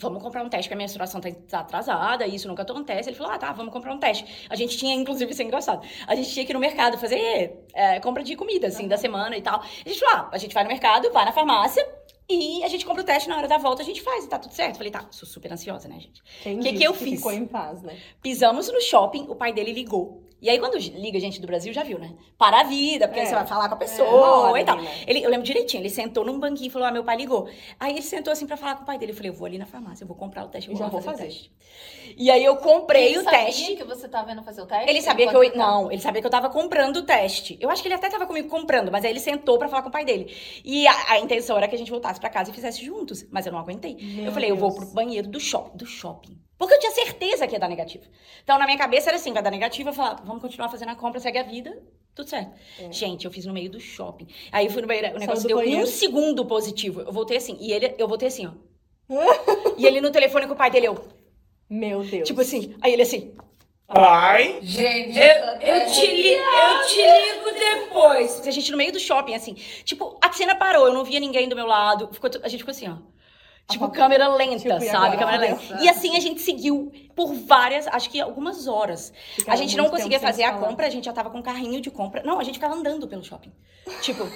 vamos 0.00 0.22
comprar 0.22 0.42
um 0.42 0.48
teste, 0.48 0.68
que 0.68 0.74
a 0.74 0.76
menstruação 0.76 1.20
tá, 1.20 1.28
tá 1.48 1.60
atrasada, 1.60 2.26
isso 2.26 2.48
nunca 2.48 2.62
acontece. 2.62 3.10
Ele 3.10 3.16
falou, 3.16 3.32
ah, 3.32 3.38
tá, 3.38 3.52
vamos 3.52 3.72
comprar 3.72 3.92
um 3.92 3.98
teste. 3.98 4.46
A 4.48 4.56
gente 4.56 4.76
tinha, 4.76 4.94
inclusive, 4.94 5.30
isso 5.30 5.42
é 5.42 5.44
engraçado, 5.44 5.86
a 6.06 6.14
gente 6.14 6.30
tinha 6.30 6.44
que 6.44 6.52
ir 6.52 6.54
no 6.54 6.60
mercado 6.60 6.98
fazer 6.98 7.64
é, 7.74 8.00
compra 8.00 8.22
de 8.22 8.34
comida, 8.34 8.68
assim, 8.68 8.84
uhum. 8.84 8.88
da 8.88 8.96
semana 8.96 9.36
e 9.36 9.42
tal. 9.42 9.60
A 9.60 9.88
gente 9.88 10.00
falou, 10.00 10.14
ah, 10.16 10.28
a 10.32 10.38
gente 10.38 10.54
vai 10.54 10.64
no 10.64 10.68
mercado, 10.68 11.12
vai 11.12 11.24
na 11.24 11.32
farmácia, 11.32 11.86
E 12.28 12.62
a 12.62 12.68
gente 12.68 12.86
compra 12.86 13.02
o 13.02 13.04
teste 13.04 13.28
na 13.28 13.36
hora 13.36 13.48
da 13.48 13.58
volta, 13.58 13.82
a 13.82 13.84
gente 13.84 14.00
faz 14.00 14.24
e 14.24 14.28
tá 14.28 14.38
tudo 14.38 14.54
certo. 14.54 14.76
Falei, 14.76 14.92
tá, 14.92 15.04
sou 15.10 15.28
super 15.28 15.52
ansiosa, 15.52 15.88
né, 15.88 15.98
gente? 15.98 16.22
O 16.58 16.60
que, 16.60 16.72
que 16.74 16.84
eu 16.84 16.94
fiz? 16.94 17.16
Ficou 17.16 17.32
em 17.32 17.44
paz, 17.44 17.82
né? 17.82 17.98
Pisamos 18.22 18.68
no 18.72 18.80
shopping, 18.80 19.26
o 19.28 19.34
pai 19.34 19.52
dele 19.52 19.72
ligou. 19.72 20.29
E 20.40 20.48
aí, 20.48 20.58
quando 20.58 20.78
liga 20.78 21.20
gente 21.20 21.40
do 21.40 21.46
Brasil, 21.46 21.72
já 21.72 21.82
viu, 21.82 21.98
né? 21.98 22.14
Para 22.38 22.60
a 22.60 22.64
vida, 22.64 23.06
porque 23.06 23.20
é. 23.20 23.26
você 23.26 23.34
vai 23.34 23.46
falar 23.46 23.68
com 23.68 23.74
a 23.74 23.78
pessoa 23.78 24.58
é, 24.58 24.62
e 24.62 24.64
tal. 24.64 24.76
Né? 24.76 24.90
ele, 25.06 25.22
eu 25.22 25.30
lembro 25.30 25.44
direitinho, 25.44 25.82
ele 25.82 25.90
sentou 25.90 26.24
num 26.24 26.38
banquinho 26.38 26.68
e 26.68 26.70
falou: 26.70 26.88
Ah, 26.88 26.90
meu 26.90 27.04
pai 27.04 27.16
ligou. 27.16 27.48
Aí 27.78 27.92
ele 27.92 28.02
sentou 28.02 28.32
assim 28.32 28.46
pra 28.46 28.56
falar 28.56 28.76
com 28.76 28.82
o 28.82 28.86
pai 28.86 28.98
dele. 28.98 29.12
Eu 29.12 29.16
falei: 29.16 29.30
Eu 29.30 29.34
vou 29.34 29.46
ali 29.46 29.58
na 29.58 29.66
farmácia, 29.66 30.04
eu 30.04 30.08
vou 30.08 30.16
comprar 30.16 30.44
o 30.44 30.48
teste, 30.48 30.70
eu 30.70 30.76
já 30.76 30.88
vou 30.88 31.00
fazer, 31.00 31.18
fazer. 31.18 31.22
o 31.22 31.26
teste. 31.26 31.52
E 32.16 32.30
aí 32.30 32.44
eu 32.44 32.56
comprei 32.56 33.08
ele 33.08 33.18
o 33.18 33.22
sabia 33.22 33.38
teste. 33.38 33.76
que 33.76 33.84
você 33.84 34.08
tava 34.08 34.32
indo 34.32 34.42
fazer 34.42 34.62
o 34.62 34.66
teste? 34.66 34.88
Ele 34.88 35.02
sabia 35.02 35.28
que 35.28 35.36
eu. 35.36 35.56
Não, 35.56 35.90
ele 35.90 36.00
sabia 36.00 36.20
que 36.20 36.26
eu 36.26 36.30
tava 36.30 36.48
comprando 36.48 36.96
o 36.96 37.02
teste. 37.02 37.58
Eu 37.60 37.70
acho 37.70 37.82
que 37.82 37.88
ele 37.88 37.94
até 37.94 38.08
tava 38.08 38.26
comigo 38.26 38.48
comprando, 38.48 38.90
mas 38.90 39.04
aí 39.04 39.10
ele 39.10 39.20
sentou 39.20 39.58
pra 39.58 39.68
falar 39.68 39.82
com 39.82 39.88
o 39.88 39.92
pai 39.92 40.04
dele. 40.04 40.34
E 40.64 40.86
a, 40.86 41.12
a 41.12 41.18
intenção 41.18 41.56
era 41.56 41.68
que 41.68 41.74
a 41.74 41.78
gente 41.78 41.90
voltasse 41.90 42.18
pra 42.18 42.30
casa 42.30 42.50
e 42.50 42.54
fizesse 42.54 42.84
juntos. 42.84 43.26
Mas 43.30 43.46
eu 43.46 43.52
não 43.52 43.58
aguentei. 43.58 43.96
Meu 43.96 44.26
eu 44.26 44.32
falei: 44.32 44.48
Deus. 44.48 44.60
Eu 44.60 44.68
vou 44.68 44.74
pro 44.74 44.86
banheiro 44.86 45.28
do 45.28 45.38
shopping. 45.38 45.76
Do 45.76 45.86
shopping. 45.86 46.49
Porque 46.60 46.74
eu 46.74 46.78
tinha 46.78 46.92
certeza 46.92 47.46
que 47.46 47.54
ia 47.54 47.58
dar 47.58 47.70
negativo. 47.70 48.04
Então, 48.44 48.58
na 48.58 48.66
minha 48.66 48.76
cabeça 48.76 49.08
era 49.08 49.16
assim, 49.16 49.32
vai 49.32 49.42
dar 49.42 49.50
negativo, 49.50 49.88
eu 49.88 49.92
falava, 49.94 50.22
vamos 50.22 50.42
continuar 50.42 50.68
fazendo 50.68 50.90
a 50.90 50.94
compra, 50.94 51.18
segue 51.18 51.38
a 51.38 51.42
vida, 51.42 51.82
tudo 52.14 52.28
certo. 52.28 52.52
É. 52.78 52.92
Gente, 52.92 53.24
eu 53.24 53.30
fiz 53.30 53.46
no 53.46 53.54
meio 53.54 53.70
do 53.70 53.80
shopping. 53.80 54.26
Aí 54.52 54.66
eu 54.66 54.70
fui 54.70 54.82
no 54.82 54.86
banheiro, 54.86 55.16
o 55.16 55.18
negócio 55.18 55.48
deu 55.48 55.56
banheiro. 55.56 55.82
um 55.82 55.86
segundo 55.86 56.44
positivo. 56.44 57.00
Eu 57.00 57.12
voltei 57.12 57.38
assim, 57.38 57.56
e 57.58 57.72
ele, 57.72 57.94
eu 57.96 58.06
voltei 58.06 58.28
assim, 58.28 58.46
ó. 58.46 58.52
e 59.78 59.86
ele 59.86 60.02
no 60.02 60.10
telefone 60.10 60.46
com 60.46 60.52
o 60.52 60.56
pai 60.56 60.70
dele, 60.70 60.88
eu... 60.88 61.02
Meu 61.66 62.04
Deus. 62.04 62.28
Tipo 62.28 62.42
assim, 62.42 62.76
aí 62.82 62.92
ele 62.92 63.02
assim... 63.02 63.32
Pai? 63.86 64.58
Gente, 64.60 65.18
eu, 65.18 65.24
eu, 65.62 65.86
te 65.86 66.06
li, 66.08 66.34
eu 66.34 66.86
te 66.86 67.02
ligo 67.02 67.58
depois. 67.58 68.46
A 68.46 68.50
gente 68.50 68.70
no 68.70 68.76
meio 68.76 68.92
do 68.92 69.00
shopping, 69.00 69.34
assim. 69.34 69.54
Tipo, 69.82 70.18
a 70.20 70.30
cena 70.30 70.54
parou, 70.54 70.86
eu 70.86 70.92
não 70.92 71.04
via 71.04 71.18
ninguém 71.18 71.48
do 71.48 71.56
meu 71.56 71.66
lado. 71.66 72.10
Ficou, 72.12 72.30
a 72.42 72.48
gente 72.48 72.60
ficou 72.60 72.70
assim, 72.70 72.86
ó. 72.86 72.98
Tipo, 73.70 73.88
câmera 73.90 74.28
lenta, 74.28 74.56
tipo, 74.58 74.90
sabe? 74.90 75.16
Câmera 75.16 75.38
lenta. 75.38 75.78
E 75.80 75.88
assim 75.88 76.16
a 76.16 76.20
gente 76.20 76.40
seguiu 76.40 76.92
por 77.14 77.32
várias, 77.32 77.86
acho 77.86 78.10
que 78.10 78.20
algumas 78.20 78.66
horas. 78.66 79.12
Ficava 79.34 79.54
a 79.54 79.56
gente 79.56 79.76
não 79.76 79.88
conseguia 79.88 80.20
fazer 80.20 80.42
a 80.44 80.54
compra, 80.54 80.86
a 80.86 80.90
gente 80.90 81.04
já 81.04 81.12
tava 81.12 81.30
com 81.30 81.42
carrinho 81.42 81.80
de 81.80 81.90
compra. 81.90 82.22
Não, 82.24 82.38
a 82.38 82.44
gente 82.44 82.54
ficava 82.54 82.74
andando 82.74 83.06
pelo 83.06 83.24
shopping. 83.24 83.52
Tipo 84.02 84.28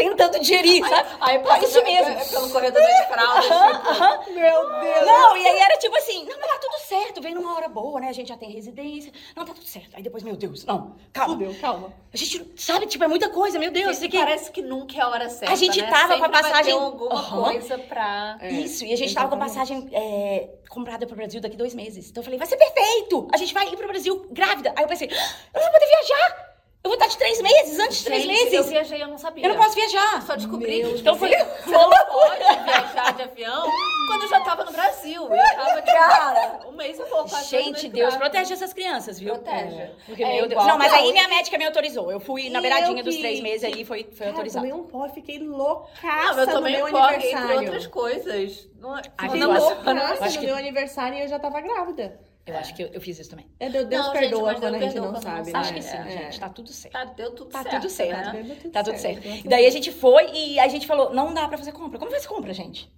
tentando 0.00 0.40
digerir, 0.40 0.86
sabe? 0.88 1.08
Aí, 1.20 1.42
aí 1.44 1.64
isso 1.64 1.82
mesmo. 1.82 2.30
Pelo 2.30 2.50
corredor 2.50 2.82
de 2.82 3.06
fralda. 3.06 3.40
Tipo... 3.42 4.34
Meu 4.34 4.80
Deus. 4.80 5.06
Não, 5.06 5.36
e 5.36 5.46
aí 5.46 5.58
era 5.58 5.76
tipo 5.76 5.96
assim, 5.96 6.24
não, 6.24 6.38
mas 6.38 6.50
tá 6.50 6.58
tudo 6.58 6.78
certo, 6.80 7.20
vem 7.20 7.34
numa 7.34 7.54
hora 7.54 7.68
boa, 7.68 8.00
né? 8.00 8.08
A 8.08 8.12
gente 8.12 8.28
já 8.28 8.36
tem 8.36 8.50
residência. 8.50 9.12
Não, 9.36 9.44
tá 9.44 9.52
tudo 9.52 9.66
certo. 9.66 9.90
Aí 9.94 10.02
depois, 10.02 10.22
meu 10.22 10.36
Deus, 10.36 10.64
não, 10.64 10.96
calma. 11.12 11.34
Fudeu, 11.34 11.54
calma. 11.60 11.92
A 12.12 12.16
gente, 12.16 12.50
sabe, 12.56 12.86
tipo, 12.86 13.04
é 13.04 13.08
muita 13.08 13.28
coisa, 13.28 13.58
meu 13.58 13.70
Deus. 13.70 13.98
Que, 13.98 14.08
parece 14.08 14.50
que 14.50 14.62
nunca 14.62 14.96
é 14.96 15.00
a 15.00 15.08
hora 15.08 15.28
certa, 15.28 15.52
A 15.52 15.56
gente 15.56 15.80
né? 15.80 15.88
tava 15.88 16.14
Sempre 16.14 16.18
com 16.18 16.24
a 16.24 16.28
passagem... 16.28 16.72
alguma 16.72 17.36
uhum. 17.36 17.44
coisa 17.44 17.78
pra... 17.78 18.38
É, 18.40 18.50
Isso, 18.50 18.84
e 18.84 18.92
a 18.92 18.96
gente 18.96 19.10
exatamente. 19.10 19.14
tava 19.14 19.28
com 19.28 19.34
a 19.36 19.38
passagem 19.38 19.88
é, 19.92 20.48
comprada 20.68 21.06
pro 21.06 21.16
Brasil 21.16 21.40
daqui 21.40 21.56
dois 21.56 21.74
meses. 21.74 22.10
Então 22.10 22.20
eu 22.20 22.24
falei, 22.24 22.38
vai 22.38 22.48
ser 22.48 22.56
perfeito! 22.56 23.28
A 23.32 23.36
gente 23.36 23.52
vai 23.52 23.68
ir 23.68 23.76
pro 23.76 23.86
Brasil 23.86 24.26
grávida. 24.30 24.72
Aí 24.76 24.84
eu 24.84 24.88
pensei, 24.88 25.08
ah, 25.12 25.34
eu 25.54 25.60
não 25.60 25.70
vou 25.70 25.72
poder 25.72 25.86
viajar! 25.86 26.49
Eu 26.82 26.88
vou 26.88 26.94
estar 26.94 27.08
de 27.08 27.18
três 27.18 27.42
meses, 27.42 27.78
antes 27.78 27.98
de 27.98 28.04
três 28.06 28.24
meses. 28.26 28.54
Eu 28.54 28.64
viajei, 28.64 29.02
eu 29.02 29.08
não 29.08 29.18
sabia. 29.18 29.44
Eu 29.44 29.50
não 29.50 29.56
posso 29.58 29.74
viajar. 29.74 30.22
Só 30.22 30.34
descobri 30.34 30.82
Meu 30.82 30.94
que 30.94 31.00
então 31.00 31.14
foi... 31.14 31.28
você 31.28 31.36
não 31.70 31.90
pode 31.90 32.64
viajar 32.64 33.12
de 33.16 33.22
avião 33.22 33.70
quando 34.06 34.22
eu 34.22 34.28
já 34.28 34.40
tava 34.40 34.64
no 34.64 34.72
Brasil. 34.72 35.22
Eu 35.22 35.56
tava 35.56 35.82
de 35.82 35.92
cara, 35.92 36.60
um 36.66 36.72
mês 36.72 36.98
e 36.98 37.04
pouco. 37.04 37.28
Gente, 37.44 37.86
Deus 37.90 38.16
protege 38.16 38.54
essas 38.54 38.72
crianças, 38.72 39.18
viu? 39.18 39.34
Protege. 39.34 39.76
É. 39.76 39.92
Porque, 40.06 40.24
é 40.24 40.36
meu 40.36 40.48
Deus. 40.48 40.66
Não, 40.66 40.78
mas 40.78 40.90
aí 40.94 41.12
minha 41.12 41.28
médica 41.28 41.58
me 41.58 41.66
autorizou. 41.66 42.10
Eu 42.10 42.18
fui 42.18 42.48
na 42.48 42.62
beiradinha 42.62 43.04
dos 43.04 43.16
três 43.16 43.40
meses 43.40 43.62
aí, 43.62 43.84
foi, 43.84 44.04
foi 44.04 44.16
cara, 44.16 44.30
autorizado. 44.30 44.64
Eu 44.64 44.70
tomei 44.70 44.84
um 44.84 44.88
pó, 44.88 45.06
fiquei 45.10 45.38
loucaça 45.38 46.32
não, 46.32 46.40
eu 46.40 46.50
tomei 46.50 46.78
no 46.78 46.84
meu 46.86 46.94
um 46.94 46.96
aniversário. 46.96 47.52
entre 47.52 47.64
outras 47.66 47.86
coisas. 47.88 48.68
Não, 48.80 48.96
fiquei 48.96 49.44
loucaça 49.44 50.40
no 50.40 50.46
meu 50.46 50.56
aniversário 50.56 51.18
e 51.18 51.22
eu 51.22 51.28
já 51.28 51.38
tava 51.38 51.60
grávida. 51.60 52.29
Eu 52.46 52.56
acho 52.56 52.74
que 52.74 52.82
eu, 52.82 52.88
eu, 52.88 53.00
fiz 53.00 53.18
isso 53.18 53.30
também. 53.30 53.46
É, 53.58 53.68
Deus, 53.68 53.86
Deus 53.86 54.06
não, 54.06 54.12
perdoa 54.12 54.50
gente, 54.50 54.60
quando 54.60 54.74
a 54.74 54.78
gente 54.80 54.96
não 54.96 55.20
sabe, 55.20 55.52
né? 55.52 55.58
Acho 55.58 55.74
que 55.74 55.82
sim, 55.82 55.96
é. 55.96 56.10
gente. 56.10 56.40
Tá 56.40 56.48
tudo 56.48 56.72
certo. 56.72 56.92
Tá, 56.92 57.04
deu 57.04 57.30
tudo 57.32 57.50
tá 57.50 57.62
certo. 57.62 57.74
Tudo 57.76 57.90
certo 57.90 58.16
né? 58.16 58.24
Tá 58.24 58.32
tudo, 58.32 58.72
tá 58.72 58.84
tudo 58.84 58.98
certo. 58.98 59.22
certo. 59.22 59.46
E 59.46 59.48
daí 59.48 59.66
a 59.66 59.70
gente 59.70 59.92
foi 59.92 60.30
e 60.32 60.58
a 60.58 60.66
gente 60.68 60.86
falou, 60.86 61.12
não 61.12 61.32
dá 61.32 61.46
pra 61.46 61.58
fazer 61.58 61.72
compra. 61.72 61.98
Como 61.98 62.10
faz 62.10 62.26
compra, 62.26 62.52
gente? 62.52 62.90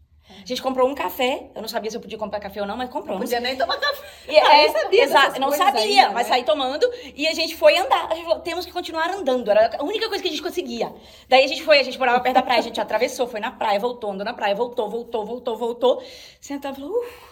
A 0.43 0.47
gente 0.47 0.63
comprou 0.63 0.89
um 0.89 0.95
café. 0.95 1.51
Eu 1.55 1.61
não 1.61 1.69
sabia 1.69 1.91
se 1.91 1.97
eu 1.97 2.01
podia 2.01 2.17
comprar 2.17 2.41
café 2.41 2.61
ou 2.61 2.67
não, 2.67 2.77
mas 2.77 2.89
compramos. 2.89 3.21
Não 3.21 3.27
podia 3.27 3.41
nem 3.41 3.57
tomar 3.57 3.79
café. 3.79 4.07
E, 4.29 4.37
é, 4.37 4.69
sabia 4.73 5.05
exato, 5.05 5.41
não 5.41 5.53
sabia, 5.53 5.83
ainda, 5.83 6.11
mas 6.11 6.27
né? 6.29 6.35
saí 6.35 6.45
tomando. 6.45 6.91
E 7.15 7.27
a 7.29 7.35
gente 7.35 7.55
foi 7.57 7.77
andar. 7.77 8.11
A 8.11 8.15
gente 8.15 8.25
falou, 8.25 8.41
temos 8.41 8.65
que 8.65 8.73
continuar 8.73 9.11
andando. 9.11 9.51
Era 9.51 9.77
a 9.79 9.85
única 9.85 10.09
coisa 10.09 10.23
que 10.23 10.29
a 10.29 10.31
gente 10.33 10.43
conseguia. 10.43 10.93
Daí 11.29 11.45
a 11.45 11.49
gente 11.49 11.63
foi, 11.63 11.79
a 11.79 11.83
gente 11.83 11.99
morava 11.99 12.21
perto 12.21 12.37
da 12.37 12.43
praia, 12.43 12.61
a 12.61 12.63
gente 12.63 12.81
atravessou, 12.81 13.27
foi 13.27 13.41
na 13.41 13.51
praia, 13.51 13.79
voltou, 13.79 14.13
andou 14.13 14.25
na 14.25 14.33
praia, 14.33 14.55
voltou, 14.55 14.89
voltou, 14.89 15.27
voltou, 15.27 15.57
voltou. 15.57 16.03
Sentava 16.41 16.79
e 16.79 16.81
falou, 16.81 16.99
uff 16.99 17.32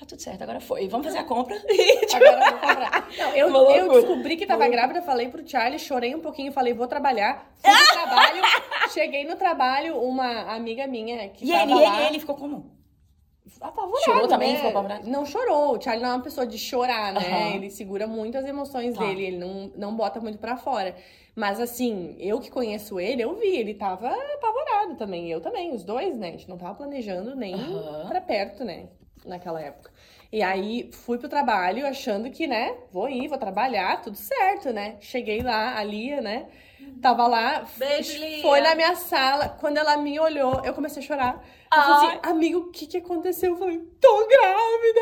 tá 0.00 0.06
tudo 0.06 0.20
certo, 0.20 0.42
agora 0.42 0.60
foi. 0.60 0.88
Vamos 0.88 1.06
fazer 1.06 1.18
a 1.18 1.24
compra. 1.24 1.54
agora 2.14 2.50
vou 2.50 2.60
comprar. 2.60 3.08
Não, 3.18 3.36
eu, 3.36 3.48
eu 3.70 3.92
descobri 3.92 4.36
que 4.36 4.46
tava 4.46 4.66
grávida, 4.66 5.02
falei 5.02 5.28
pro 5.28 5.46
Charlie, 5.46 5.78
chorei 5.78 6.14
um 6.14 6.20
pouquinho, 6.20 6.52
falei, 6.52 6.72
vou 6.72 6.88
trabalhar. 6.88 7.52
Fui 7.58 7.70
no 7.70 7.86
trabalho, 7.92 8.42
cheguei 8.92 9.24
no 9.24 9.36
trabalho, 9.36 10.00
uma 10.00 10.54
amiga 10.54 10.86
minha 10.86 11.28
que 11.28 11.44
e 11.44 11.52
ele, 11.52 11.74
lá... 11.74 11.98
ele, 11.98 12.06
ele 12.08 12.20
ficou 12.20 12.34
como? 12.34 12.80
Apavorado, 13.60 14.04
Chorou 14.04 14.28
também? 14.28 14.52
Né? 14.52 14.56
Ficou 14.56 14.70
apavorado? 14.70 15.10
Não 15.10 15.26
chorou. 15.26 15.76
O 15.76 15.80
Charlie 15.80 16.02
não 16.02 16.12
é 16.12 16.14
uma 16.14 16.22
pessoa 16.22 16.46
de 16.46 16.56
chorar, 16.56 17.12
né? 17.12 17.20
Uhum. 17.20 17.54
Ele 17.56 17.70
segura 17.70 18.06
muito 18.06 18.38
as 18.38 18.46
emoções 18.46 18.94
tá. 18.94 19.04
dele, 19.04 19.26
ele 19.26 19.36
não, 19.36 19.70
não 19.76 19.94
bota 19.94 20.18
muito 20.20 20.38
pra 20.38 20.56
fora. 20.56 20.94
Mas 21.34 21.60
assim, 21.60 22.16
eu 22.18 22.40
que 22.40 22.50
conheço 22.50 22.98
ele, 22.98 23.22
eu 23.22 23.34
vi, 23.34 23.56
ele 23.56 23.74
tava 23.74 24.08
apavorado 24.08 24.94
também. 24.96 25.30
Eu 25.30 25.40
também, 25.40 25.74
os 25.74 25.84
dois, 25.84 26.16
né? 26.16 26.28
A 26.28 26.30
gente 26.30 26.48
não 26.48 26.56
tava 26.56 26.74
planejando 26.74 27.34
nem 27.34 27.54
uhum. 27.54 28.08
pra 28.08 28.20
perto, 28.20 28.64
né? 28.64 28.88
Naquela 29.24 29.60
época. 29.60 29.90
E 30.32 30.42
aí 30.42 30.90
fui 30.92 31.18
pro 31.18 31.28
trabalho 31.28 31.86
achando 31.86 32.30
que, 32.30 32.46
né, 32.46 32.76
vou 32.92 33.08
ir, 33.08 33.26
vou 33.28 33.36
trabalhar, 33.36 34.00
tudo 34.00 34.16
certo, 34.16 34.72
né? 34.72 34.96
Cheguei 35.00 35.42
lá, 35.42 35.76
a 35.76 35.82
Lia, 35.82 36.20
né? 36.20 36.46
Tava 37.02 37.26
lá, 37.26 37.66
Beijo, 37.76 38.18
Lia. 38.18 38.42
foi 38.42 38.60
na 38.60 38.74
minha 38.74 38.94
sala. 38.94 39.48
Quando 39.48 39.78
ela 39.78 39.96
me 39.96 40.18
olhou, 40.20 40.62
eu 40.64 40.72
comecei 40.72 41.02
a 41.02 41.06
chorar. 41.06 41.44
Ela 41.72 41.84
falou 41.84 42.08
assim, 42.08 42.18
amigo, 42.24 42.58
o 42.58 42.70
que 42.72 42.84
que 42.84 42.96
aconteceu? 42.96 43.50
Eu 43.52 43.56
falei, 43.56 43.78
tô 44.00 44.26
grávida. 44.26 45.00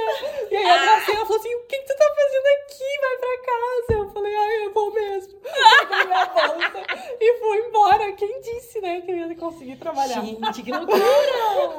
E 0.51 0.57
aí 0.57 0.65
eu 0.65 0.75
abracei, 0.75 1.15
ela 1.15 1.25
falou 1.25 1.41
assim, 1.41 1.55
o 1.55 1.61
que 1.67 1.79
que 1.79 1.87
tu 1.87 1.97
tá 1.97 2.15
fazendo 2.15 2.47
aqui? 2.63 2.85
Vai 3.01 3.17
pra 3.19 3.39
casa. 3.47 4.03
Eu 4.05 4.11
falei, 4.11 4.37
ai, 4.37 4.67
eu 4.67 4.73
vou 4.75 4.93
mesmo. 4.93 5.39
Eu 5.91 6.07
minha 6.07 6.27
bolsa 6.27 6.87
e 7.21 7.39
fui 7.39 7.59
embora. 7.67 8.13
Quem 8.13 8.41
disse, 8.41 8.81
né, 8.81 9.01
que 9.01 9.11
eu 9.11 9.17
ia 9.17 9.35
conseguir 9.35 9.77
trabalhar? 9.77 10.21
Gente, 10.21 10.63
que 10.63 10.71
loucura! 10.77 10.99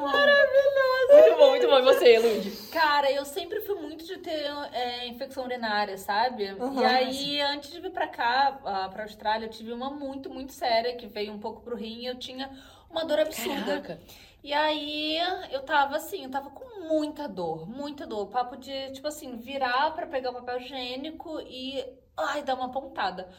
Maravilhoso! 0.01 1.11
Muito 1.11 1.37
bom, 1.37 1.49
muito 1.49 1.67
bom. 1.67 1.79
E 1.79 1.81
você, 1.83 2.19
Lud? 2.19 2.51
Cara, 2.71 3.11
eu 3.11 3.23
sempre 3.25 3.61
fui 3.61 3.75
muito 3.75 4.03
de 4.05 4.17
ter 4.17 4.51
é, 4.73 5.07
infecção 5.07 5.43
urinária, 5.43 5.97
sabe? 5.97 6.51
Uhum, 6.53 6.81
e 6.81 6.85
aí, 6.85 7.41
antes 7.41 7.71
de 7.71 7.79
vir 7.79 7.91
pra 7.91 8.07
cá, 8.07 8.59
pra 8.91 9.03
Austrália, 9.03 9.45
eu 9.45 9.49
tive 9.51 9.71
uma 9.71 9.89
muito, 9.91 10.29
muito 10.29 10.51
séria, 10.51 10.95
que 10.95 11.05
veio 11.07 11.31
um 11.31 11.39
pouco 11.39 11.61
pro 11.61 11.75
rim 11.75 12.01
e 12.01 12.07
eu 12.07 12.15
tinha 12.15 12.49
uma 12.89 13.05
dor 13.05 13.19
absurda. 13.19 13.81
Caraca. 13.81 13.99
E 14.43 14.53
aí 14.53 15.17
eu 15.51 15.63
tava 15.65 15.97
assim, 15.97 16.23
eu 16.23 16.31
tava 16.31 16.49
com 16.51 16.87
muita 16.87 17.27
dor, 17.27 17.67
muita 17.67 18.07
dor. 18.07 18.27
Papo 18.27 18.55
de, 18.57 18.91
tipo 18.93 19.07
assim, 19.07 19.37
virar 19.37 19.91
para 19.93 20.07
pegar 20.07 20.31
o 20.31 20.33
papel 20.33 20.57
higiênico 20.59 21.39
e 21.41 21.83
ai, 22.17 22.43
dar 22.43 22.55
uma 22.55 22.71
pontada. 22.71 23.29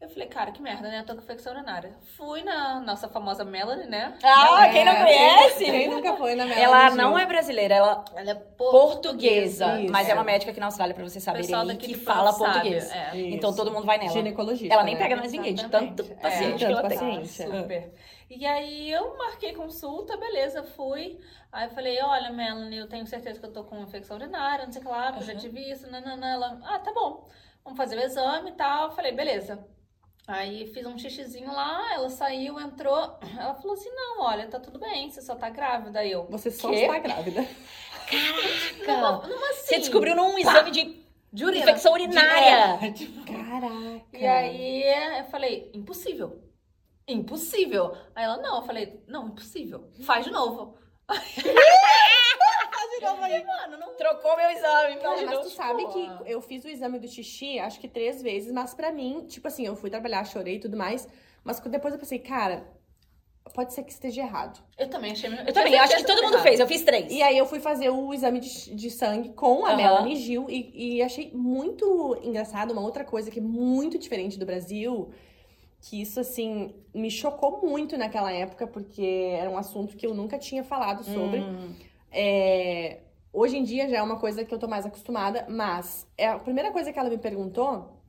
Eu 0.00 0.08
falei, 0.08 0.28
cara, 0.28 0.50
que 0.50 0.62
merda, 0.62 0.88
né? 0.88 1.00
Eu 1.00 1.04
tô 1.04 1.14
com 1.14 1.20
infecção 1.20 1.52
urinária. 1.52 1.94
Fui 2.16 2.42
na 2.42 2.80
nossa 2.80 3.06
famosa 3.06 3.44
Melanie, 3.44 3.86
né? 3.86 4.14
Ah, 4.22 4.66
quem 4.72 4.82
não 4.82 4.96
conhece? 4.96 5.64
Quem 5.70 5.90
nunca 5.90 6.16
foi 6.16 6.34
na 6.34 6.46
Melanie? 6.46 6.64
Ela 6.64 6.90
não 6.92 7.18
é 7.18 7.26
brasileira, 7.26 7.74
ela, 7.74 8.04
ela 8.16 8.30
é 8.30 8.34
portuguesa. 8.34 9.66
portuguesa 9.66 9.92
mas 9.92 10.08
é. 10.08 10.12
é 10.12 10.14
uma 10.14 10.24
médica 10.24 10.52
aqui 10.52 10.58
na 10.58 10.66
Austrália, 10.66 10.94
pra 10.94 11.04
vocês 11.04 11.22
saberem 11.22 11.76
que 11.76 11.94
fala 11.94 12.32
português. 12.32 12.90
É. 12.90 13.10
Então 13.14 13.54
todo 13.54 13.70
mundo 13.70 13.84
vai 13.84 13.98
nela. 13.98 14.10
Ginecologista. 14.10 14.72
Ela 14.72 14.84
nem 14.84 14.94
né? 14.94 15.02
pega 15.02 15.16
mais 15.16 15.32
ninguém, 15.32 15.52
de 15.52 15.68
tanto 15.68 16.02
paciente 16.16 16.64
é, 16.64 16.66
que 16.66 16.72
ela 16.72 16.82
paciente. 16.82 17.36
tem. 17.36 17.46
Super. 17.46 17.92
E 18.30 18.46
aí 18.46 18.90
eu 18.90 19.18
marquei 19.18 19.52
consulta, 19.52 20.16
beleza, 20.16 20.62
fui. 20.62 21.20
Aí 21.52 21.66
eu 21.66 21.70
falei, 21.72 22.00
olha, 22.00 22.30
Melanie, 22.30 22.78
eu 22.78 22.88
tenho 22.88 23.06
certeza 23.06 23.38
que 23.38 23.44
eu 23.44 23.52
tô 23.52 23.64
com 23.64 23.82
infecção 23.82 24.16
urinária, 24.16 24.64
não 24.64 24.72
sei 24.72 24.80
o 24.80 24.84
que 24.84 24.90
lá, 24.90 25.14
eu 25.14 25.22
já 25.22 25.34
tive 25.34 25.60
isso, 25.70 25.90
nananã. 25.90 26.26
Ela, 26.32 26.58
ah, 26.64 26.78
tá 26.78 26.90
bom, 26.90 27.28
vamos 27.62 27.76
fazer 27.76 27.98
o 27.98 28.00
exame 28.00 28.50
e 28.50 28.54
tal. 28.54 28.84
Eu 28.84 28.92
falei, 28.92 29.12
beleza. 29.12 29.62
Aí 30.30 30.68
fiz 30.72 30.86
um 30.86 30.96
xixizinho 30.96 31.52
lá, 31.52 31.92
ela 31.92 32.08
saiu, 32.08 32.60
entrou. 32.60 33.18
Ela 33.36 33.52
falou 33.54 33.72
assim: 33.72 33.90
não, 33.90 34.20
olha, 34.20 34.46
tá 34.46 34.60
tudo 34.60 34.78
bem, 34.78 35.10
você 35.10 35.20
só 35.20 35.34
tá 35.34 35.50
grávida. 35.50 35.98
Aí 35.98 36.12
eu. 36.12 36.24
Você 36.30 36.52
só 36.52 36.72
está 36.72 37.00
grávida. 37.00 37.44
Caraca! 38.86 39.26
Não, 39.26 39.50
assim, 39.50 39.66
você 39.66 39.78
descobriu 39.80 40.14
num 40.14 40.38
exame 40.38 40.70
de, 40.70 41.04
de 41.32 41.44
urina. 41.44 41.64
infecção 41.64 41.92
urinária. 41.92 42.78
De... 42.90 43.06
Caraca! 43.24 44.04
E 44.16 44.24
aí 44.24 45.18
eu 45.18 45.24
falei: 45.24 45.68
impossível. 45.74 46.40
Impossível. 47.08 47.96
Aí 48.14 48.24
ela, 48.24 48.36
não, 48.36 48.56
eu 48.56 48.62
falei, 48.62 49.02
não, 49.08 49.26
impossível. 49.26 49.90
Faz 50.02 50.24
de 50.24 50.30
novo. 50.30 50.78
De 53.00 53.06
novo 53.06 53.22
aí. 53.22 53.44
Mano, 53.44 53.78
não... 53.78 53.94
Trocou 53.94 54.36
meu 54.36 54.50
exame. 54.50 55.02
Não, 55.02 55.26
mas 55.26 55.40
tu 55.40 55.50
sabe 55.50 55.86
que 55.86 56.10
eu 56.26 56.40
fiz 56.40 56.64
o 56.64 56.68
exame 56.68 56.98
do 56.98 57.08
xixi, 57.08 57.58
acho 57.58 57.80
que 57.80 57.88
três 57.88 58.22
vezes, 58.22 58.52
mas 58.52 58.74
pra 58.74 58.92
mim, 58.92 59.24
tipo 59.26 59.48
assim, 59.48 59.66
eu 59.66 59.74
fui 59.74 59.90
trabalhar, 59.90 60.24
chorei 60.24 60.56
e 60.56 60.60
tudo 60.60 60.76
mais, 60.76 61.08
mas 61.42 61.60
depois 61.60 61.94
eu 61.94 62.00
pensei, 62.00 62.18
cara, 62.18 62.64
pode 63.54 63.72
ser 63.72 63.82
que 63.82 63.92
esteja 63.92 64.22
errado. 64.22 64.62
Eu 64.78 64.88
também 64.88 65.12
achei. 65.12 65.30
Eu, 65.30 65.52
também, 65.52 65.78
acho 65.78 65.96
que 65.96 66.04
todo 66.04 66.22
mundo 66.22 66.34
errado. 66.34 66.42
fez, 66.42 66.60
eu 66.60 66.66
fiz 66.66 66.82
três. 66.82 67.12
E 67.12 67.22
aí 67.22 67.36
eu 67.36 67.46
fui 67.46 67.60
fazer 67.60 67.90
o 67.90 68.12
exame 68.12 68.40
de, 68.40 68.74
de 68.74 68.90
sangue 68.90 69.30
com 69.30 69.64
a 69.64 69.70
uhum. 69.70 69.76
Melanie 69.76 70.16
Gil 70.16 70.46
e, 70.48 70.96
e 70.96 71.02
achei 71.02 71.30
muito 71.32 72.18
engraçado 72.22 72.72
uma 72.72 72.82
outra 72.82 73.04
coisa 73.04 73.30
que 73.30 73.38
é 73.38 73.42
muito 73.42 73.98
diferente 73.98 74.38
do 74.38 74.46
Brasil 74.46 75.10
que 75.82 76.00
isso, 76.00 76.20
assim, 76.20 76.74
me 76.94 77.10
chocou 77.10 77.66
muito 77.66 77.96
naquela 77.96 78.30
época, 78.30 78.66
porque 78.66 79.32
era 79.32 79.48
um 79.48 79.56
assunto 79.56 79.96
que 79.96 80.06
eu 80.06 80.14
nunca 80.14 80.38
tinha 80.38 80.62
falado 80.62 81.02
sobre. 81.04 81.40
Hum. 81.40 81.74
É, 82.12 82.98
hoje 83.32 83.56
em 83.56 83.62
dia 83.62 83.88
já 83.88 83.98
é 83.98 84.02
uma 84.02 84.18
coisa 84.18 84.44
que 84.44 84.52
eu 84.52 84.58
tô 84.58 84.68
mais 84.68 84.86
acostumada, 84.86 85.46
mas 85.48 86.06
é 86.16 86.28
a 86.28 86.38
primeira 86.38 86.70
coisa 86.70 86.92
que 86.92 86.98
ela 86.98 87.10
me 87.10 87.18
perguntou 87.18 88.00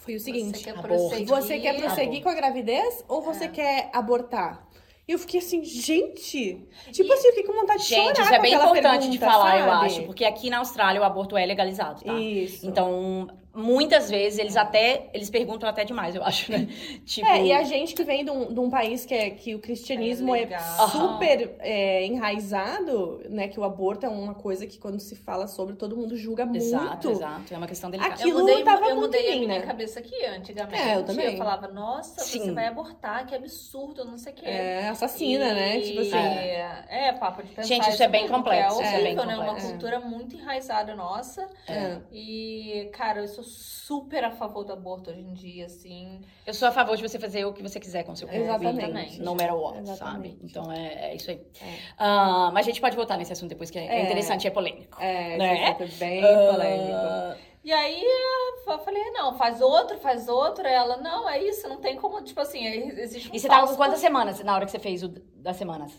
foi 0.00 0.16
o 0.16 0.20
seguinte: 0.20 0.58
Você 0.58 0.64
quer 0.64 0.80
prosseguir, 0.80 1.26
você 1.26 1.58
quer 1.58 1.76
prosseguir 1.78 2.22
com 2.22 2.28
a 2.28 2.34
gravidez 2.34 3.04
ou 3.08 3.22
você 3.22 3.44
é. 3.44 3.48
quer 3.48 3.90
abortar? 3.92 4.66
E 5.06 5.12
eu 5.12 5.18
fiquei 5.18 5.40
assim, 5.40 5.64
gente! 5.64 6.68
Tipo 6.92 7.08
e... 7.08 7.12
assim, 7.12 7.28
eu 7.28 7.34
fiquei 7.34 7.44
com 7.44 7.58
vontade 7.58 7.82
de 7.82 7.88
gente, 7.88 7.98
chorar. 7.98 8.14
Gente, 8.14 8.24
isso 8.24 8.34
é 8.34 8.40
bem 8.40 8.54
importante 8.54 8.82
pergunta, 8.82 9.08
de 9.08 9.18
falar, 9.18 9.50
sabe? 9.52 9.62
eu 9.62 9.72
acho. 9.72 10.02
Porque 10.02 10.24
aqui 10.24 10.50
na 10.50 10.58
Austrália 10.58 11.00
o 11.00 11.04
aborto 11.04 11.34
é 11.34 11.46
legalizado, 11.46 12.04
tá? 12.04 12.12
Isso. 12.12 12.66
Então, 12.66 13.26
muitas 13.58 14.08
vezes 14.08 14.38
eles 14.38 14.56
até 14.56 15.10
eles 15.12 15.28
perguntam 15.28 15.68
até 15.68 15.84
demais, 15.84 16.14
eu 16.14 16.22
acho, 16.22 16.50
né? 16.52 16.68
Tipo... 17.04 17.26
É, 17.26 17.46
e 17.46 17.52
a 17.52 17.62
gente 17.64 17.94
que 17.94 18.04
vem 18.04 18.24
de 18.24 18.30
um, 18.30 18.52
de 18.52 18.60
um 18.60 18.70
país 18.70 19.04
que, 19.04 19.14
é, 19.14 19.30
que 19.30 19.54
o 19.54 19.58
cristianismo 19.58 20.34
é, 20.34 20.42
é 20.42 20.58
super 20.58 21.56
é, 21.58 22.06
enraizado, 22.06 23.20
né? 23.28 23.48
Que 23.48 23.58
o 23.58 23.64
aborto 23.64 24.06
é 24.06 24.08
uma 24.08 24.34
coisa 24.34 24.66
que 24.66 24.78
quando 24.78 25.00
se 25.00 25.16
fala 25.16 25.46
sobre, 25.46 25.74
todo 25.74 25.96
mundo 25.96 26.16
julga 26.16 26.46
muito. 26.46 26.62
Exato, 26.62 27.10
exato. 27.10 27.54
É 27.54 27.56
uma 27.56 27.66
questão 27.66 27.90
delicada. 27.90 28.14
Aquilo 28.14 28.38
eu 28.38 28.46
mudei, 28.46 28.64
tava 28.64 28.86
eu 28.86 28.96
mudei 28.96 29.32
a 29.32 29.46
minha 29.46 29.62
cabeça 29.62 29.98
aqui 29.98 30.24
antigamente. 30.24 30.80
É, 30.80 30.96
eu 30.96 31.04
também. 31.04 31.32
Eu 31.32 31.36
falava, 31.36 31.68
nossa, 31.68 32.20
Sim. 32.20 32.40
você 32.40 32.52
vai 32.52 32.66
abortar, 32.66 33.26
que 33.26 33.34
absurdo, 33.34 34.04
não 34.04 34.16
sei 34.16 34.32
o 34.32 34.36
que. 34.36 34.46
É, 34.46 34.88
assassina, 34.88 35.52
né? 35.52 35.76
e... 35.76 35.80
né? 35.80 35.86
Tipo 35.86 36.00
assim. 36.00 36.16
É, 36.16 36.84
é, 36.88 37.12
papo 37.12 37.42
de 37.42 37.48
pensar. 37.48 37.68
Gente, 37.68 37.90
isso 37.90 38.02
é 38.02 38.08
bem 38.08 38.28
complexo. 38.28 38.80
É, 38.80 38.86
horrível, 38.86 39.00
é 39.00 39.02
bem 39.02 39.16
complexo. 39.16 39.42
né? 39.42 39.50
Uma 39.50 39.60
cultura 39.60 40.00
muito 40.00 40.36
enraizada 40.36 40.94
nossa. 40.94 41.48
É. 41.66 41.98
E, 42.12 42.90
cara, 42.92 43.20
eu 43.20 43.28
sou 43.28 43.47
super 43.48 44.24
a 44.24 44.30
favor 44.30 44.64
do 44.64 44.72
aborto 44.72 45.10
hoje 45.10 45.20
em 45.20 45.32
dia, 45.32 45.66
assim. 45.66 46.20
Eu 46.46 46.54
sou 46.54 46.68
a 46.68 46.72
favor 46.72 46.96
de 46.96 47.02
você 47.02 47.18
fazer 47.18 47.44
o 47.44 47.52
que 47.52 47.62
você 47.62 47.80
quiser 47.80 48.04
com 48.04 48.12
o 48.12 48.16
seu 48.16 48.28
corpo. 48.28 48.42
Exatamente. 48.42 49.20
No 49.20 49.32
matter 49.32 49.54
what, 49.54 49.78
Exatamente. 49.78 50.36
sabe? 50.36 50.38
Então 50.42 50.70
é, 50.70 51.10
é 51.10 51.14
isso 51.16 51.30
aí. 51.30 51.40
É. 51.60 52.04
Uh, 52.04 52.52
mas 52.52 52.58
a 52.66 52.70
gente 52.70 52.80
pode 52.80 52.96
voltar 52.96 53.16
nesse 53.16 53.32
assunto 53.32 53.50
depois, 53.50 53.70
que 53.70 53.78
é, 53.78 53.86
é. 53.86 54.04
interessante 54.04 54.44
e 54.44 54.48
é 54.48 54.50
polêmico. 54.50 55.00
É, 55.00 55.36
né? 55.36 55.76
é 55.78 55.86
bem 55.86 56.24
uh, 56.24 56.52
polêmico. 56.52 57.48
E 57.64 57.72
aí 57.72 58.02
eu 58.02 58.78
falei, 58.78 59.10
não, 59.10 59.36
faz 59.36 59.60
outro, 59.60 59.98
faz 59.98 60.28
outro. 60.28 60.66
Ela, 60.66 60.96
não, 60.98 61.28
é 61.28 61.42
isso, 61.42 61.68
não 61.68 61.80
tem 61.80 61.96
como, 61.96 62.22
tipo 62.22 62.40
assim, 62.40 62.64
existe 62.66 63.30
um 63.30 63.34
E 63.34 63.40
você 63.40 63.48
tava 63.48 63.66
com 63.66 63.76
quantas 63.76 63.98
semanas 63.98 64.42
na 64.42 64.54
hora 64.54 64.64
que 64.64 64.70
você 64.70 64.78
fez 64.78 65.02
o 65.02 65.08
das 65.08 65.56
semanas? 65.56 65.92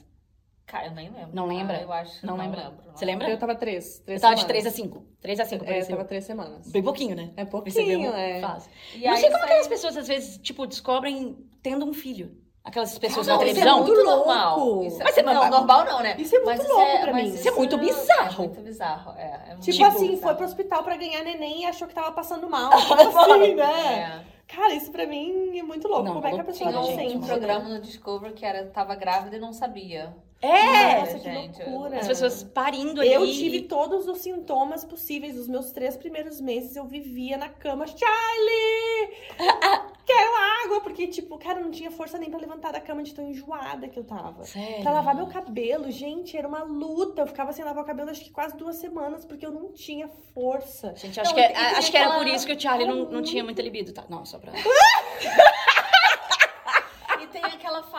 Cara, 0.69 0.85
eu 0.85 0.91
nem 0.91 1.09
lembro. 1.09 1.29
Não 1.33 1.47
lembra? 1.47 1.77
Ah, 1.77 1.81
eu 1.81 1.91
acho. 1.91 2.23
Não, 2.23 2.37
não 2.37 2.43
lembro. 2.43 2.61
lembro. 2.61 2.83
Não 2.85 2.95
Você 2.95 3.03
lembra? 3.03 3.27
Eu 3.27 3.39
tava 3.39 3.55
três. 3.55 3.99
três 4.05 4.21
eu 4.21 4.29
tava 4.29 4.39
de 4.39 4.45
três 4.45 4.67
a 4.67 4.69
cinco. 4.69 5.03
Três 5.19 5.39
a 5.39 5.45
cinco, 5.45 5.65
É, 5.65 5.81
eu 5.81 5.87
tava 5.87 6.05
três 6.05 6.23
semanas. 6.25 6.71
Bem 6.71 6.83
pouquinho, 6.83 7.15
né? 7.15 7.31
É 7.35 7.43
pouquinho, 7.43 8.13
é. 8.13 8.39
Fácil. 8.39 8.71
E 8.93 9.07
não 9.07 9.17
sei 9.17 9.31
como 9.31 9.43
aquelas 9.43 9.67
pessoas, 9.67 9.97
às 9.97 10.07
vezes, 10.07 10.37
tipo, 10.37 10.67
descobrem 10.67 11.35
tendo 11.63 11.85
um 11.85 11.93
filho. 11.93 12.37
Aquelas 12.63 12.99
pessoas 12.99 13.27
ah, 13.27 13.31
não, 13.31 13.39
na 13.39 13.45
televisão. 13.45 13.81
Isso 13.81 13.91
é 13.91 13.95
muito 13.95 14.03
normal. 14.05 14.83
Isso 14.83 15.01
é, 15.01 15.03
Mas 15.03 15.17
é 15.17 15.23
não, 15.23 15.49
normal 15.49 15.85
não, 15.85 16.03
né? 16.03 16.15
Isso 16.19 16.35
é 16.35 16.39
muito 16.39 16.59
mas 16.59 16.69
louco 16.69 16.81
é, 16.83 16.97
pra 16.99 17.13
mim. 17.13 17.33
Isso 17.33 17.47
é 17.47 17.51
muito 17.51 17.77
bizarro. 17.79 18.43
É 18.43 18.47
muito 18.47 18.61
bizarro, 18.61 19.17
é. 19.17 19.23
é 19.23 19.47
muito 19.47 19.63
tipo, 19.63 19.77
tipo 19.77 19.85
assim, 19.85 19.99
bizarro. 20.09 20.21
foi 20.21 20.35
pro 20.35 20.45
hospital 20.45 20.83
pra 20.83 20.97
ganhar 20.97 21.23
neném 21.23 21.61
e 21.63 21.65
achou 21.65 21.87
que 21.87 21.95
tava 21.95 22.11
passando 22.11 22.47
mal. 22.47 22.69
Tipo 22.77 22.93
assim, 22.93 23.55
né? 23.55 24.23
É. 24.23 24.55
Cara, 24.55 24.73
isso 24.73 24.91
pra 24.91 25.07
mim 25.07 25.57
é 25.57 25.63
muito 25.63 25.87
louco. 25.87 26.03
Não, 26.03 26.13
Como 26.15 26.27
é 26.27 26.33
que 26.33 26.41
a 26.41 26.43
pessoa 26.43 26.71
não 26.71 26.83
sente? 26.83 27.07
Tinha 27.07 27.17
um 27.17 27.21
programa 27.21 27.69
no 27.69 27.81
Discovery 27.81 28.33
que 28.33 28.45
era, 28.45 28.65
tava 28.67 28.93
grávida 28.93 29.37
e 29.37 29.39
não 29.39 29.53
sabia. 29.53 30.15
É! 30.41 30.99
Nossa, 30.99 31.19
que 31.19 31.23
gente, 31.23 31.63
loucura. 31.63 31.99
As 31.99 32.07
pessoas 32.07 32.43
parindo 32.43 33.01
ali. 33.01 33.11
Eu 33.11 33.25
tive 33.25 33.63
todos 33.63 34.07
os 34.07 34.19
sintomas 34.19 34.85
possíveis. 34.85 35.37
Os 35.37 35.49
meus 35.49 35.71
três 35.71 35.97
primeiros 35.97 36.39
meses 36.39 36.75
eu 36.77 36.85
vivia 36.85 37.37
na 37.37 37.49
cama. 37.49 37.85
Charlie! 37.85 39.17
Quero 40.05 40.31
água! 40.63 40.81
Porque, 40.81 41.07
tipo, 41.07 41.37
cara, 41.37 41.59
não 41.59 41.71
tinha 41.71 41.91
força 41.91 42.17
nem 42.17 42.29
pra 42.29 42.39
levantar 42.39 42.71
da 42.71 42.79
cama 42.79 43.03
de 43.03 43.13
tão 43.13 43.27
enjoada 43.29 43.89
que 43.89 43.99
eu 43.99 44.03
tava. 44.03 44.45
Sério? 44.45 44.81
Pra 44.81 44.93
lavar 44.93 45.13
meu 45.13 45.27
cabelo, 45.27 45.91
gente, 45.91 46.37
era 46.37 46.47
uma 46.47 46.63
luta. 46.63 47.23
Eu 47.23 47.27
ficava 47.27 47.51
sem 47.51 47.65
lavar 47.65 47.83
o 47.83 47.87
cabelo 47.87 48.09
acho 48.09 48.21
que 48.21 48.31
quase 48.31 48.55
duas 48.55 48.77
semanas, 48.77 49.25
porque 49.25 49.45
eu 49.45 49.51
não 49.51 49.73
tinha 49.73 50.07
força. 50.33 50.95
Gente, 50.95 51.19
acho, 51.19 51.31
não, 51.31 51.35
que, 51.35 51.41
é, 51.41 51.55
acho 51.77 51.91
que 51.91 51.97
era 51.97 52.17
por 52.17 52.25
isso 52.25 52.45
que 52.47 52.53
o 52.53 52.59
Charlie 52.59 52.87
não, 52.87 53.11
não 53.11 53.21
tinha 53.21 53.43
muita 53.43 53.61
libido, 53.61 53.91
tá? 53.91 54.05
Não, 54.09 54.25
só 54.25 54.39
pra. 54.39 54.53
tem 57.31 57.43
aquela 57.43 57.83
fase 57.83 57.98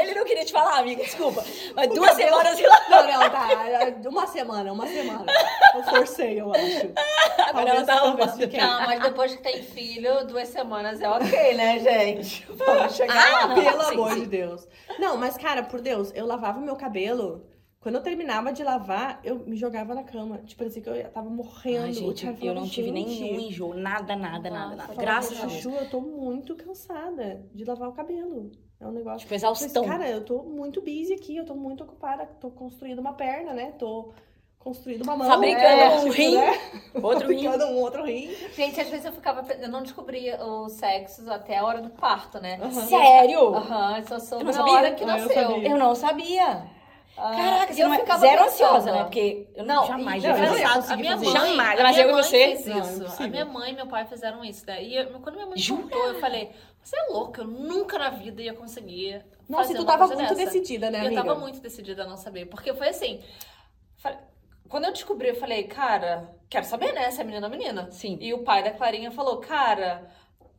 Ele 0.00 0.14
não 0.14 0.24
queria 0.24 0.44
te 0.44 0.52
falar, 0.52 0.78
amiga, 0.78 1.02
desculpa. 1.02 1.44
Mas 1.74 1.88
duas 1.88 2.12
semanas 2.12 2.58
e 2.58 2.66
lá. 2.66 2.80
Não, 2.88 3.06
não, 3.06 3.30
tá. 3.30 4.08
Uma 4.08 4.26
semana, 4.26 4.72
uma 4.72 4.86
semana. 4.86 5.26
Eu 5.74 5.82
forcei, 5.84 6.40
eu 6.40 6.52
acho. 6.52 6.92
Agora 7.48 7.70
ela 7.70 7.84
tá 7.84 7.94
arrumando. 7.94 8.52
Não, 8.52 8.86
mas 8.86 9.02
depois 9.02 9.34
que 9.34 9.42
tem 9.42 9.62
filho, 9.62 10.26
duas 10.26 10.48
semanas 10.48 11.00
é 11.00 11.08
ok, 11.08 11.54
né, 11.54 11.78
gente? 11.78 12.46
Vamos 12.50 12.94
chegar 12.94 13.16
ah, 13.16 13.46
lá. 13.46 13.54
Pelo 13.54 13.82
sim, 13.84 13.94
amor 13.94 14.12
sim. 14.12 14.20
de 14.20 14.26
Deus. 14.26 14.68
Não, 14.98 15.16
mas, 15.16 15.36
cara, 15.36 15.62
por 15.62 15.80
Deus, 15.80 16.12
eu 16.14 16.26
lavava 16.26 16.60
meu 16.60 16.76
cabelo 16.76 17.46
quando 17.80 17.94
eu 17.94 18.02
terminava 18.02 18.52
de 18.52 18.62
lavar, 18.62 19.20
eu 19.24 19.38
me 19.38 19.56
jogava 19.56 19.94
na 19.94 20.04
cama. 20.04 20.38
Tipo, 20.44 20.58
parecia 20.58 20.82
que 20.82 20.88
eu 20.90 21.10
tava 21.10 21.30
morrendo. 21.30 21.84
Ai, 21.84 21.92
gente, 21.94 22.26
eu, 22.26 22.36
eu 22.42 22.54
não 22.54 22.68
tive 22.68 22.90
nenhum 22.90 23.40
enjoo. 23.40 23.72
Nada, 23.72 24.14
nada, 24.14 24.50
nada, 24.50 24.76
nada. 24.76 24.94
Graças 24.94 25.42
a 25.42 25.46
Deus. 25.46 25.64
Eu 25.64 25.88
tô 25.88 25.98
muito 25.98 26.54
cansada 26.54 27.42
de 27.54 27.64
lavar 27.64 27.88
o 27.88 27.92
cabelo. 27.94 28.52
É 28.80 28.86
um 28.86 28.92
negócio. 28.92 29.20
Tipo, 29.20 29.34
exaustão. 29.34 29.86
Mas, 29.86 29.98
cara, 29.98 30.10
eu 30.10 30.24
tô 30.24 30.42
muito 30.42 30.80
busy 30.80 31.12
aqui. 31.12 31.36
Eu 31.36 31.44
tô 31.44 31.54
muito 31.54 31.84
ocupada. 31.84 32.26
Tô 32.40 32.50
construindo 32.50 32.98
uma 32.98 33.12
perna, 33.12 33.52
né? 33.52 33.72
Tô 33.78 34.12
construindo 34.58 35.02
uma 35.02 35.16
mão. 35.16 35.28
Fabricando 35.28 35.76
né? 35.76 36.00
um 36.00 36.08
rim. 36.08 36.34
Né? 36.34 36.58
Outro 37.02 37.20
Fabricando 37.20 37.66
rim. 37.66 37.72
um 37.72 37.76
outro 37.80 38.04
rim. 38.04 38.34
Gente, 38.54 38.80
às 38.80 38.88
vezes 38.88 39.04
eu 39.04 39.12
ficava. 39.12 39.44
Eu 39.52 39.68
não 39.68 39.82
descobria 39.82 40.42
o 40.42 40.68
sexo 40.68 41.30
até 41.30 41.58
a 41.58 41.64
hora 41.64 41.82
do 41.82 41.90
parto, 41.90 42.40
né? 42.40 42.58
Uhum. 42.62 42.70
Sério? 42.70 43.54
Aham, 43.54 43.96
uhum, 43.96 44.06
só 44.06 44.18
soube 44.18 44.44
na 44.44 44.64
hora 44.64 44.92
que 44.92 45.04
nasceu. 45.04 45.50
Eu, 45.50 45.62
eu 45.62 45.78
não 45.78 45.94
sabia. 45.94 46.62
Ah, 47.22 47.36
Caraca, 47.36 47.72
você 47.74 47.82
eu 47.82 47.88
não 47.88 47.94
é 47.94 48.18
zero 48.18 48.44
ansiosa, 48.44 48.92
né? 48.92 49.02
Porque 49.04 49.46
eu 49.54 49.64
não, 49.64 49.86
jamais 49.86 50.22
não, 50.22 50.30
eu 50.30 50.36
não, 50.36 50.92
a 50.92 50.96
minha 50.96 51.16
mãe, 51.16 51.32
jamais. 51.32 51.82
Mas 51.82 51.98
eu 51.98 52.08
e 52.08 52.12
você? 52.12 52.56
Fez 52.56 52.66
isso. 52.66 53.22
a 53.22 53.28
minha 53.28 53.44
mãe 53.44 53.72
e 53.72 53.74
meu 53.74 53.86
pai 53.86 54.06
fizeram 54.06 54.42
isso. 54.42 54.66
Né? 54.66 54.82
E 54.82 54.96
eu, 54.96 55.20
quando 55.20 55.34
minha 55.34 55.46
mãe 55.46 55.56
contou, 55.62 56.06
eu 56.08 56.18
falei, 56.18 56.50
você 56.82 56.96
é 56.96 57.12
louca, 57.12 57.42
eu 57.42 57.46
nunca 57.46 57.98
na 57.98 58.08
vida 58.08 58.40
ia 58.40 58.54
conseguir. 58.54 59.22
Nossa, 59.46 59.72
e 59.72 59.76
tu 59.76 59.84
tava 59.84 60.06
muito 60.06 60.18
dessa. 60.20 60.34
decidida, 60.34 60.90
né, 60.90 61.00
amiga? 61.00 61.14
Eu 61.14 61.24
tava 61.24 61.38
muito 61.38 61.60
decidida 61.60 62.04
a 62.04 62.06
não 62.06 62.16
saber. 62.16 62.46
Porque 62.46 62.72
foi 62.72 62.88
assim. 62.88 63.20
Quando 64.68 64.84
eu 64.84 64.92
descobri, 64.92 65.28
eu 65.28 65.34
falei, 65.34 65.64
cara, 65.64 66.34
quero 66.48 66.64
saber, 66.64 66.92
né? 66.92 67.10
Se 67.10 67.20
é 67.20 67.24
menina 67.24 67.46
ou 67.46 67.50
menina. 67.50 67.90
Sim. 67.90 68.16
E 68.20 68.32
o 68.32 68.38
pai 68.44 68.62
da 68.62 68.70
Clarinha 68.70 69.10
falou, 69.10 69.38
cara 69.38 70.08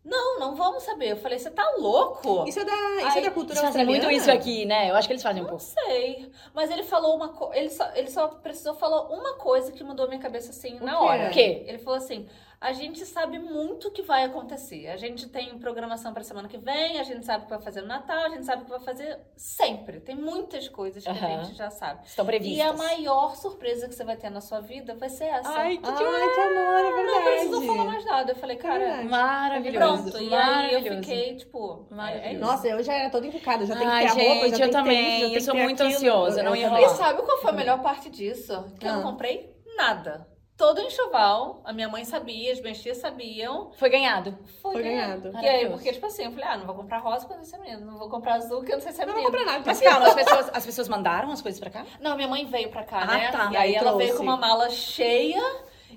não, 0.04 0.40
não 0.40 0.56
vamos 0.56 0.82
saber. 0.84 1.12
Eu 1.12 1.18
falei, 1.18 1.38
você 1.38 1.52
tá 1.52 1.64
louco? 1.78 2.44
Isso 2.48 2.60
é 2.60 2.66
da, 2.66 2.72
isso 2.72 3.18
Aí, 3.18 3.20
é 3.20 3.22
da 3.22 3.32
cultura 3.32 3.60
eles 3.60 3.62
fazem 3.62 3.86
muito 3.86 4.10
isso 4.10 4.32
aqui, 4.32 4.66
né? 4.66 4.90
Eu 4.90 4.96
acho 4.96 5.08
que 5.08 5.14
eles 5.14 5.22
fazem 5.22 5.42
um 5.44 5.46
não 5.46 5.52
pouco. 5.52 5.64
Não 5.64 5.84
sei. 5.86 6.32
Mas 6.54 6.72
ele 6.72 6.84
falou 6.84 7.16
uma 7.16 7.30
coisa. 7.30 7.60
Ele 7.60 7.70
só, 7.70 7.92
ele 7.94 8.10
só 8.10 8.28
precisou 8.28 8.74
falar 8.74 9.04
uma 9.10 9.34
coisa 9.36 9.72
que 9.72 9.84
mudou 9.84 10.08
minha 10.08 10.20
cabeça 10.20 10.50
assim 10.50 10.80
o 10.80 10.84
na 10.84 10.94
quê? 10.94 10.98
hora. 10.98 11.28
O 11.28 11.32
quê? 11.32 11.64
Ele 11.68 11.78
falou 11.78 11.98
assim: 11.98 12.28
a 12.62 12.74
gente 12.74 13.04
sabe 13.08 13.40
muito 13.40 13.88
o 13.88 13.92
que 13.92 14.04
vai 14.04 14.24
acontecer. 14.24 14.88
A 14.90 14.96
gente 14.96 15.28
tem 15.28 15.58
programação 15.58 16.14
para 16.14 16.22
semana 16.24 16.48
que 16.48 16.60
vem, 16.60 17.00
a 17.00 17.04
gente 17.04 17.26
sabe 17.26 17.42
o 17.42 17.48
que 17.48 17.50
vai 17.50 17.62
fazer 17.62 17.82
no 17.82 17.88
Natal, 17.88 18.26
a 18.26 18.30
gente 18.30 18.46
sabe 18.46 18.62
o 18.62 18.66
que 18.66 18.70
vai 18.70 18.80
fazer 18.80 19.20
sempre. 19.36 20.00
Tem 20.00 20.16
muitas 20.16 20.70
coisas 20.70 21.04
que 21.04 21.10
uhum. 21.10 21.40
a 21.40 21.44
gente 21.44 21.58
já 21.58 21.72
sabe. 21.72 22.06
Estão 22.06 22.24
previstas. 22.24 22.60
E 22.60 22.62
a 22.62 22.72
maior 22.72 23.36
surpresa 23.36 23.88
que 23.88 23.96
você 23.96 24.04
vai 24.04 24.16
ter 24.16 24.30
na 24.30 24.42
sua 24.42 24.60
vida 24.60 24.94
vai 24.94 25.10
ser 25.10 25.24
essa. 25.24 25.50
Ai, 25.50 25.78
que, 25.78 25.90
Ai, 25.90 25.98
que 25.98 26.04
amor, 26.04 26.86
é 26.86 26.94
verdade. 26.94 27.12
Não 27.12 27.24
precisou 27.24 27.62
falar 27.64 27.84
mais 27.84 28.06
nada. 28.06 28.32
Eu 28.32 28.36
falei, 28.36 28.58
cara, 28.58 28.84
é 28.84 29.04
maravilhoso. 29.06 30.12
Pronto. 30.12 30.22
E 30.22 30.36
aí 30.36 30.74
eu 30.76 30.98
fiquei, 30.98 31.36
tipo, 31.38 31.88
é, 31.98 32.34
é 32.34 32.38
Nossa, 32.38 32.68
eu 32.68 32.84
já 32.84 32.94
era 32.94 33.10
toda 33.10 33.26
encucada, 33.26 33.66
já 33.66 33.76
tenho 33.76 33.90
Ai, 33.90 34.06
que 34.06 34.14
ter 34.14 34.20
gente, 34.20 34.30
a 34.30 34.34
roupa, 34.34 34.58
já 34.58 34.66
eu 34.68 34.72
também. 34.72 35.30
Ter 35.32 35.36
eu 35.36 35.42
sou 35.42 35.56
muito 35.56 35.82
aquilo. 35.82 35.98
ansiosa, 35.98 36.42
eu 36.42 36.44
não 36.44 36.56
ia 36.56 36.80
E 36.80 36.90
sabe 36.90 37.24
qual 37.24 37.40
foi 37.40 37.50
a 37.50 37.54
melhor 37.54 37.82
parte 37.82 38.08
disso? 38.08 38.72
Que 38.80 38.88
ah. 38.88 38.92
eu 38.92 38.96
não 38.98 39.02
comprei 39.02 39.52
nada 39.76 40.30
todo 40.62 40.80
enxoval. 40.80 41.60
A 41.66 41.74
minha 41.74 41.90
mãe 41.90 42.06
sabia, 42.06 42.54
as 42.54 42.62
minhas 42.62 42.80
tias 42.80 42.98
sabiam. 42.98 43.72
Foi 43.80 43.90
ganhado. 43.90 44.38
Foi, 44.62 44.74
Foi 44.74 44.84
ganhado. 44.84 45.32
E 45.42 45.48
aí, 45.48 45.68
porque, 45.68 45.92
tipo 45.92 46.06
assim, 46.06 46.26
eu 46.26 46.32
falei, 46.32 46.46
ah, 46.48 46.58
não 46.58 46.68
vou 46.68 46.76
comprar 46.76 47.00
rosa 47.00 47.22
porque 47.22 47.34
eu 47.34 47.38
não 47.38 47.44
sei 47.44 47.58
se 47.58 47.66
é 47.66 47.72
menino. 47.72 47.92
Não 47.92 47.98
vou 47.98 48.08
comprar 48.08 48.36
azul 48.36 48.58
porque 48.60 48.72
eu 48.72 48.76
não 48.76 48.84
sei 48.84 48.92
se 48.92 49.02
é 49.02 49.06
menino. 49.08 49.24
Não 49.24 49.32
vou 49.32 49.40
comprar 49.40 49.52
nada. 49.52 49.64
Mas 49.66 49.82
calma, 49.82 50.08
as 50.08 50.14
pessoas, 50.14 50.50
as 50.54 50.64
pessoas 50.64 50.88
mandaram 50.88 51.32
as 51.32 51.42
coisas 51.42 51.60
pra 51.60 51.72
cá? 51.72 51.84
Não, 52.00 52.16
minha 52.16 52.28
mãe 52.28 52.46
veio 52.46 52.70
pra 52.70 52.84
cá, 52.84 53.02
ah, 53.02 53.06
né? 53.08 53.32
Tá. 53.32 53.50
E 53.52 53.58
aí, 53.58 53.74
ela 53.74 53.98
veio 53.98 54.16
com 54.16 54.22
uma 54.22 54.38
mala 54.38 54.70
cheia. 54.70 55.42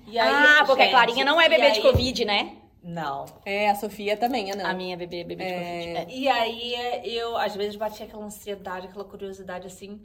E 0.07 0.17
aí, 0.17 0.27
ah, 0.27 0.63
porque 0.65 0.81
gente, 0.81 0.95
a 0.95 0.97
Clarinha 0.97 1.25
não 1.25 1.39
é 1.39 1.47
bebê 1.47 1.69
de 1.69 1.81
Covid, 1.81 2.25
né? 2.25 2.57
Não. 2.81 3.25
É, 3.45 3.69
a 3.69 3.75
Sofia 3.75 4.17
também, 4.17 4.49
é 4.49 4.55
não. 4.55 4.65
A 4.65 4.73
minha 4.73 4.97
bebê, 4.97 5.23
bebê 5.23 5.45
de 5.45 5.51
é... 5.51 5.93
Covid. 5.99 6.11
É. 6.11 6.17
E 6.17 6.27
aí, 6.27 6.75
eu, 7.03 7.37
às 7.37 7.55
vezes, 7.55 7.75
batia 7.75 8.07
aquela 8.07 8.25
ansiedade, 8.25 8.87
aquela 8.87 9.05
curiosidade, 9.05 9.67
assim... 9.67 10.01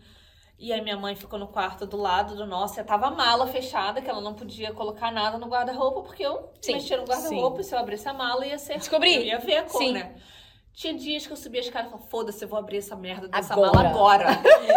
E 0.61 0.75
aí 0.75 0.83
minha 0.83 0.97
mãe 0.97 1.17
ficou 1.17 1.39
no 1.39 1.49
quarto 1.49 1.87
do 1.87 1.97
lado 1.97 2.37
do 2.37 2.45
nosso, 2.45 2.79
e 2.79 2.85
tava 2.85 3.07
a 3.07 3.11
mala 3.11 3.47
fechada, 3.47 4.03
que 4.03 4.11
ela 4.11 4.21
não 4.21 4.35
podia 4.35 4.75
colocar 4.75 5.11
nada 5.11 5.39
no 5.39 5.47
guarda-roupa, 5.47 6.03
porque 6.03 6.23
eu 6.23 6.51
sim, 6.61 6.75
mexia 6.75 6.99
no 6.99 7.05
guarda-roupa, 7.05 7.63
e 7.63 7.65
se 7.65 7.75
eu 7.75 7.79
abrisse 7.79 8.07
a 8.07 8.13
mala 8.13 8.47
ia 8.47 8.59
ser... 8.59 8.77
Descobri. 8.77 9.15
Eu 9.15 9.23
ia 9.23 9.39
ver 9.39 9.57
a 9.57 9.63
cor, 9.63 9.81
sim. 9.81 9.93
né? 9.93 10.17
Tinha 10.75 10.93
dias 10.93 11.27
que 11.27 11.33
eu 11.33 11.37
subia 11.39 11.63
a 11.63 11.65
escada 11.65 11.89
e 11.89 11.91
falava, 11.91 12.07
foda-se, 12.09 12.45
eu 12.45 12.49
vou 12.49 12.59
abrir 12.59 12.77
essa 12.77 12.95
merda 12.95 13.27
dessa 13.27 13.55
agora. 13.55 13.73
mala 13.73 13.89
agora. 13.89 14.27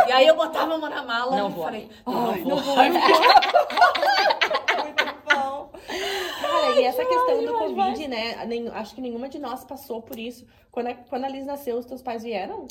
e 0.07 0.11
aí 0.13 0.25
eu 0.25 0.37
botava 0.37 0.73
a 0.73 0.77
mão 0.77 0.89
na 0.89 1.03
mala 1.03 1.35
não 1.35 1.49
e 1.49 1.51
vou. 1.51 1.65
falei, 1.65 1.89
não, 2.07 2.13
não, 2.13 2.33
vou. 2.33 2.45
Não 2.45 2.57
vou. 2.63 2.75
Muito 2.77 2.97
bom. 5.35 5.69
Cara, 6.41 6.79
e 6.79 6.83
essa 6.85 7.03
questão 7.03 7.45
do 7.45 7.57
Covid, 7.57 8.07
né? 8.07 8.45
Nem, 8.45 8.69
acho 8.69 8.95
que 8.95 9.01
nenhuma 9.01 9.27
de 9.27 9.37
nós 9.37 9.65
passou 9.65 10.01
por 10.01 10.17
isso. 10.17 10.47
Quando 10.71 10.87
a, 10.87 10.93
quando 10.93 11.25
a 11.25 11.29
Liz 11.29 11.45
nasceu, 11.45 11.77
os 11.77 11.85
teus 11.85 12.01
pais 12.01 12.23
vieram? 12.23 12.67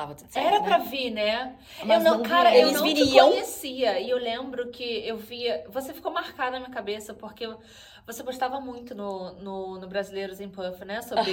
Tava 0.00 0.14
tudo 0.14 0.32
certo, 0.32 0.46
Era 0.46 0.60
né? 0.60 0.64
pra 0.66 0.78
vir, 0.78 1.10
né? 1.10 1.54
Mas 1.84 2.02
eu 2.04 2.10
não, 2.16 2.22
cara, 2.22 2.56
eu 2.56 2.72
não 2.72 2.82
viriam. 2.82 3.28
te 3.28 3.34
conhecia. 3.34 4.00
E 4.00 4.08
eu 4.08 4.16
lembro 4.16 4.70
que 4.70 4.82
eu 5.06 5.18
via. 5.18 5.62
Você 5.68 5.92
ficou 5.92 6.10
marcada 6.10 6.52
na 6.52 6.60
minha 6.60 6.70
cabeça, 6.70 7.12
porque 7.12 7.46
você 8.12 8.24
postava 8.24 8.60
muito 8.60 8.94
no, 8.94 9.32
no, 9.34 9.78
no 9.78 9.86
Brasileiros 9.88 10.40
em 10.40 10.48
Puff, 10.48 10.84
né? 10.84 11.02
Sobre 11.02 11.32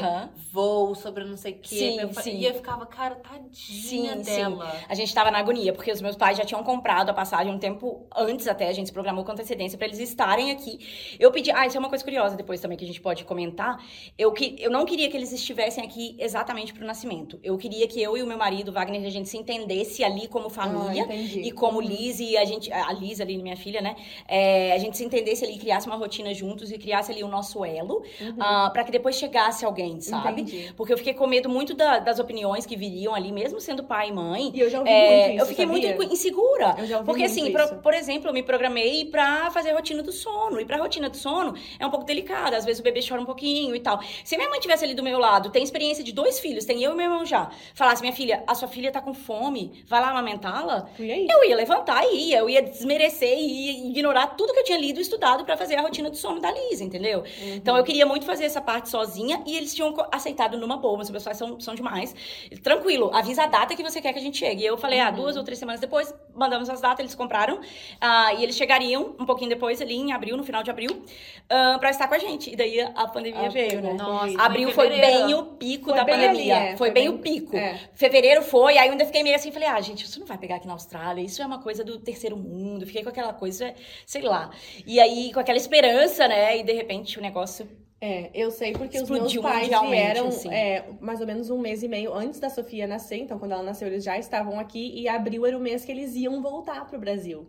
voo, 0.52 0.96
sobre 0.96 1.24
não 1.24 1.38
sei 1.38 1.54
o 1.54 1.60
quê. 1.60 1.76
Sim, 1.76 2.00
eu, 2.00 2.14
sim. 2.14 2.38
E 2.38 2.46
eu 2.46 2.54
ficava, 2.54 2.86
cara, 2.86 3.16
tadinha 3.16 4.16
sim, 4.18 4.22
dela. 4.22 4.72
Sim. 4.72 4.86
A 4.90 4.96
gente 4.96 5.14
tava 5.14 5.32
na 5.32 5.40
agonia, 5.40 5.74
porque 5.74 5.92
os 5.92 6.02
meus 6.02 6.16
pais 6.16 6.38
já 6.38 6.46
tinham 6.46 6.64
comprado 6.64 7.10
a 7.10 7.14
passagem 7.14 7.54
um 7.54 7.60
tempo 7.60 8.08
antes 8.16 8.48
até, 8.48 8.68
a 8.68 8.74
gente 8.74 8.88
se 8.88 8.94
programou 8.94 9.24
com 9.24 9.32
antecedência 9.32 9.78
para 9.78 9.88
eles 9.88 10.00
estarem 10.00 10.52
aqui. 10.52 10.80
Eu 11.20 11.32
pedi, 11.32 11.52
ah, 11.52 11.66
isso 11.66 11.78
é 11.78 11.80
uma 11.80 11.90
coisa 11.90 12.04
curiosa 12.04 12.36
depois 12.36 12.60
também 12.60 12.78
que 12.78 12.84
a 12.84 12.88
gente 12.88 13.02
pode 13.02 13.24
comentar. 13.24 13.84
Eu, 14.18 14.32
que, 14.32 14.56
eu 14.60 14.72
não 14.72 14.86
queria 14.86 15.10
que 15.10 15.18
eles 15.18 15.32
estivessem 15.32 15.84
aqui 15.84 16.16
exatamente 16.20 16.74
pro 16.74 16.86
nascimento. 16.86 17.40
Eu 17.44 17.58
queria 17.58 17.88
que 17.88 18.02
eu 18.02 18.18
e 18.18 18.22
o 18.22 18.28
meu 18.28 18.38
marido, 18.38 18.72
Wagner, 18.72 19.06
a 19.06 19.10
gente 19.10 19.30
se 19.30 19.38
entendesse 19.38 20.04
ali 20.04 20.28
como 20.28 20.50
família 20.50 21.06
ah, 21.10 21.14
e 21.14 21.52
como 21.52 21.82
Liz 21.82 22.20
e 22.20 22.38
a 22.38 22.46
gente, 22.46 22.72
a 22.72 22.92
Liz 22.94 23.20
ali, 23.20 23.42
minha 23.42 23.58
filha, 23.58 23.82
né? 23.82 23.96
É, 24.28 24.74
a 24.74 24.78
gente 24.78 24.98
se 24.98 25.04
entendesse 25.04 25.44
ali 25.44 25.56
e 25.56 25.60
criasse 25.60 25.88
uma 25.88 25.96
rotina 25.96 26.34
juntos 26.34 26.67
juntos 26.68 26.72
e 26.72 26.78
criasse 26.78 27.12
ali 27.12 27.24
o 27.24 27.28
nosso 27.28 27.64
elo, 27.64 28.04
uhum. 28.20 28.30
uh, 28.30 28.36
ah, 28.40 28.70
para 28.72 28.84
que 28.84 28.92
depois 28.92 29.16
chegasse 29.16 29.66
alguém, 29.66 30.00
sabe? 30.02 30.42
Entendi. 30.42 30.74
Porque 30.76 30.94
eu 30.94 30.98
fiquei 30.98 31.14
com 31.14 31.26
medo 31.28 31.50
muito 31.50 31.74
da, 31.74 32.00
das 32.00 32.20
opiniões 32.20 32.66
que 32.66 32.76
viriam 32.76 33.16
ali, 33.16 33.32
mesmo 33.32 33.60
sendo 33.60 33.84
pai 33.84 34.10
e 34.10 34.12
mãe. 34.12 34.52
E 34.54 34.60
eu 34.60 34.70
já 34.70 34.80
ouvi 34.80 34.90
é, 34.90 35.10
muito 35.10 35.32
isso, 35.32 35.42
Eu 35.42 35.46
fiquei 35.48 35.66
sabia? 35.66 35.96
muito 35.96 36.14
insegura. 36.14 36.76
Eu 36.78 36.86
já 36.86 36.98
ouvi 36.98 37.06
porque 37.06 37.28
muito 37.28 37.40
assim, 37.40 37.52
por, 37.52 37.82
por, 37.82 37.94
exemplo, 37.94 38.30
eu 38.30 38.34
me 38.34 38.44
programei 38.44 39.06
para 39.06 39.50
fazer 39.52 39.72
a 39.72 39.76
rotina 39.76 40.04
do 40.04 40.12
sono. 40.12 40.60
E 40.60 40.66
pra 40.66 40.78
rotina 40.78 41.10
do 41.10 41.18
sono 41.18 41.56
é 41.80 41.86
um 41.86 41.90
pouco 41.90 42.06
delicada. 42.06 42.58
Às 42.58 42.66
vezes 42.66 42.80
o 42.80 42.84
bebê 42.84 43.00
chora 43.08 43.22
um 43.22 43.26
pouquinho 43.26 43.76
e 43.76 43.80
tal. 43.80 44.00
Se 44.24 44.36
minha 44.38 44.50
mãe 44.50 44.60
tivesse 44.60 44.84
ali 44.84 44.94
do 44.94 45.04
meu 45.04 45.20
lado, 45.20 45.50
tem 45.50 45.64
experiência 45.64 46.04
de 46.04 46.12
dois 46.12 46.40
filhos, 46.40 46.66
tem 46.66 46.84
eu 46.84 46.92
e 46.94 46.96
meu 46.96 47.06
irmão 47.06 47.26
já, 47.26 47.50
falasse, 47.74 48.02
minha 48.02 48.14
filha, 48.14 48.44
a 48.48 48.56
sua 48.56 48.68
filha 48.68 48.92
tá 48.92 49.02
com 49.02 49.14
fome, 49.14 49.84
vai 49.88 50.02
lá 50.02 50.10
amamentá-la. 50.10 50.90
Eu 51.00 51.44
ia 51.44 51.56
levantar 51.56 52.04
e 52.06 52.30
ia, 52.30 52.40
eu 52.40 52.50
ia 52.50 52.62
desmerecer 52.62 53.38
e 53.38 53.90
ignorar 53.90 54.28
tudo 54.28 54.54
que 54.54 54.60
eu 54.60 54.64
tinha 54.64 54.78
lido 54.78 55.00
e 55.00 55.02
estudado 55.02 55.46
para 55.46 55.58
fazer 55.58 55.76
a 55.76 55.82
rotina 55.82 56.10
do 56.10 56.18
sono 56.18 56.40
da 56.40 56.47
Entendeu? 56.82 57.20
Uhum. 57.20 57.56
Então 57.56 57.78
eu 57.78 57.84
queria 57.84 58.06
muito 58.06 58.26
fazer 58.26 58.46
essa 58.46 58.62
parte 58.62 58.90
sozinha 58.90 59.42
e 59.46 59.56
eles 59.58 59.74
tinham 59.74 59.94
aceitado 60.12 60.58
numa 60.58 60.78
boa, 60.78 60.98
mas 60.98 61.08
os 61.08 61.12
pessoal 61.12 61.36
são, 61.36 61.60
são 61.60 61.76
demais. 61.76 62.16
Tranquilo, 62.64 63.12
avisa 63.14 63.44
a 63.44 63.48
data 63.48 63.76
que 63.76 63.84
você 63.84 64.02
quer 64.02 64.14
que 64.14 64.20
a 64.20 64.22
gente 64.22 64.38
chegue. 64.38 64.64
E 64.64 64.66
eu 64.66 64.78
falei, 64.78 65.00
ah, 65.00 65.04
uhum. 65.04 65.10
ah, 65.10 65.12
duas 65.12 65.38
ou 65.38 65.44
três 65.44 65.60
semanas 65.60 65.82
depois, 65.82 66.14
mandamos 66.36 66.70
as 66.70 66.82
datas, 66.82 67.00
eles 67.00 67.16
compraram. 67.16 67.60
Ah, 68.00 68.34
e 68.34 68.44
eles 68.44 68.56
chegariam 68.56 69.16
um 69.20 69.26
pouquinho 69.26 69.50
depois, 69.50 69.82
ali 69.82 69.96
em 69.96 70.12
abril, 70.12 70.38
no 70.38 70.44
final 70.44 70.64
de 70.64 70.70
abril, 70.70 70.92
uh, 70.92 71.80
pra 71.80 71.90
estar 71.90 72.08
com 72.08 72.16
a 72.16 72.20
gente. 72.20 72.52
E 72.52 72.56
daí 72.56 72.80
a 72.82 73.08
pandemia 73.08 73.48
ah, 73.48 73.50
veio, 73.50 73.82
né? 73.82 73.94
Nossa, 73.94 74.42
abril 74.42 74.72
foi 74.72 74.90
bem 74.90 75.34
o 75.34 75.44
pico 75.44 75.90
foi 75.90 75.96
da 75.96 76.06
pandemia. 76.06 76.30
Ali, 76.30 76.52
é, 76.52 76.68
foi, 76.70 76.78
foi, 76.78 76.92
bem, 76.92 77.10
bem 77.10 77.18
o 77.18 77.20
pico. 77.20 77.56
É. 77.56 77.80
Fevereiro 77.94 78.42
foi, 78.42 78.78
aí 78.78 78.88
eu 78.88 78.92
ainda 78.92 79.06
fiquei 79.06 79.24
meio 79.24 79.36
assim, 79.36 79.52
falei, 79.52 79.68
ah, 79.68 79.80
gente, 79.82 80.06
isso 80.06 80.20
não 80.20 80.28
vai 80.28 80.38
pegar 80.38 80.56
aqui 80.56 80.68
na 80.68 80.74
Austrália, 80.74 81.22
isso 81.22 81.42
é 81.42 81.46
uma 81.46 81.60
coisa 81.60 81.84
do 81.84 82.00
terceiro 82.00 82.38
mundo. 82.38 82.86
Fiquei 82.86 83.04
com 83.04 83.10
aquela 83.10 83.34
coisa, 83.34 83.74
sei 84.06 84.22
lá. 84.22 84.50
E 84.86 85.00
aí, 85.00 85.32
com 85.34 85.40
aquela 85.40 85.58
esperança, 85.58 86.28
né? 86.28 86.37
E 86.58 86.64
de 86.64 86.74
repente 86.74 87.18
o 87.18 87.22
negócio 87.22 87.68
é, 88.00 88.30
eu 88.34 88.52
sei 88.52 88.74
porque 88.74 89.00
os 89.00 89.10
meus 89.10 89.36
pais 89.38 89.68
vieram 89.68 90.28
assim. 90.28 90.54
é, 90.54 90.86
mais 91.02 91.20
ou 91.20 91.26
menos 91.26 91.50
um 91.50 91.58
mês 91.58 91.82
e 91.82 91.88
meio 91.88 92.14
antes 92.14 92.40
da 92.40 92.50
Sofia 92.50 92.86
nascer. 92.86 93.18
Então, 93.18 93.40
quando 93.40 93.54
ela 93.54 93.64
nasceu, 93.64 93.88
eles 93.88 94.04
já 94.04 94.18
estavam 94.18 94.60
aqui. 94.60 94.92
E 94.96 95.08
abril 95.08 95.46
era 95.46 95.58
o 95.58 95.60
mês 95.60 95.84
que 95.84 95.92
eles 95.92 96.16
iam 96.16 96.42
voltar 96.42 96.86
pro 96.86 97.00
Brasil. 97.00 97.48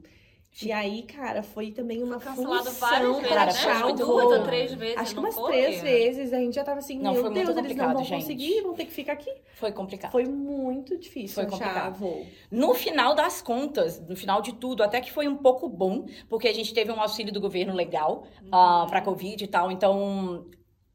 E 0.67 0.73
aí, 0.73 1.03
cara, 1.03 1.43
foi 1.43 1.71
também 1.71 2.03
uma 2.03 2.19
foi 2.19 2.33
função 2.33 2.75
para 3.21 3.47
né? 3.47 3.51
achar 3.51 3.87
o 3.87 3.93
Duas 3.93 4.25
ou 4.25 4.43
três 4.43 4.73
vezes, 4.75 4.97
Acho 4.97 5.15
que 5.15 5.21
umas 5.21 5.35
foi? 5.35 5.53
três 5.53 5.81
vezes. 5.81 6.33
A 6.33 6.39
gente 6.39 6.55
já 6.55 6.65
tava 6.65 6.79
assim, 6.79 6.99
não, 6.99 7.13
meu 7.13 7.31
Deus, 7.31 7.57
eles 7.57 7.77
não 7.77 7.93
vão 7.93 8.05
gente. 8.05 8.23
conseguir, 8.23 8.63
vão 8.63 8.75
ter 8.75 8.85
que 8.85 8.93
ficar 8.93 9.13
aqui. 9.13 9.33
Foi 9.55 9.71
complicado. 9.71 10.11
Foi 10.11 10.25
muito 10.25 10.97
difícil 10.97 11.35
foi 11.35 11.47
complicado. 11.47 11.95
voo. 11.97 12.27
No 12.51 12.75
final 12.75 13.15
das 13.15 13.41
contas, 13.41 14.01
no 14.09 14.17
final 14.17 14.43
de 14.43 14.55
tudo, 14.55 14.83
até 14.83 15.01
que 15.01 15.13
foi 15.13 15.29
um 15.29 15.37
pouco 15.37 15.69
bom, 15.69 16.07
porque 16.29 16.49
a 16.49 16.55
gente 16.55 16.75
teve 16.75 16.91
um 16.91 17.01
auxílio 17.01 17.33
do 17.33 17.41
governo 17.41 17.73
legal 17.73 18.27
uhum. 18.43 18.49
uh, 18.49 18.87
pra 18.89 19.01
Covid 19.01 19.45
e 19.45 19.47
tal. 19.47 19.71
Então, 19.71 20.45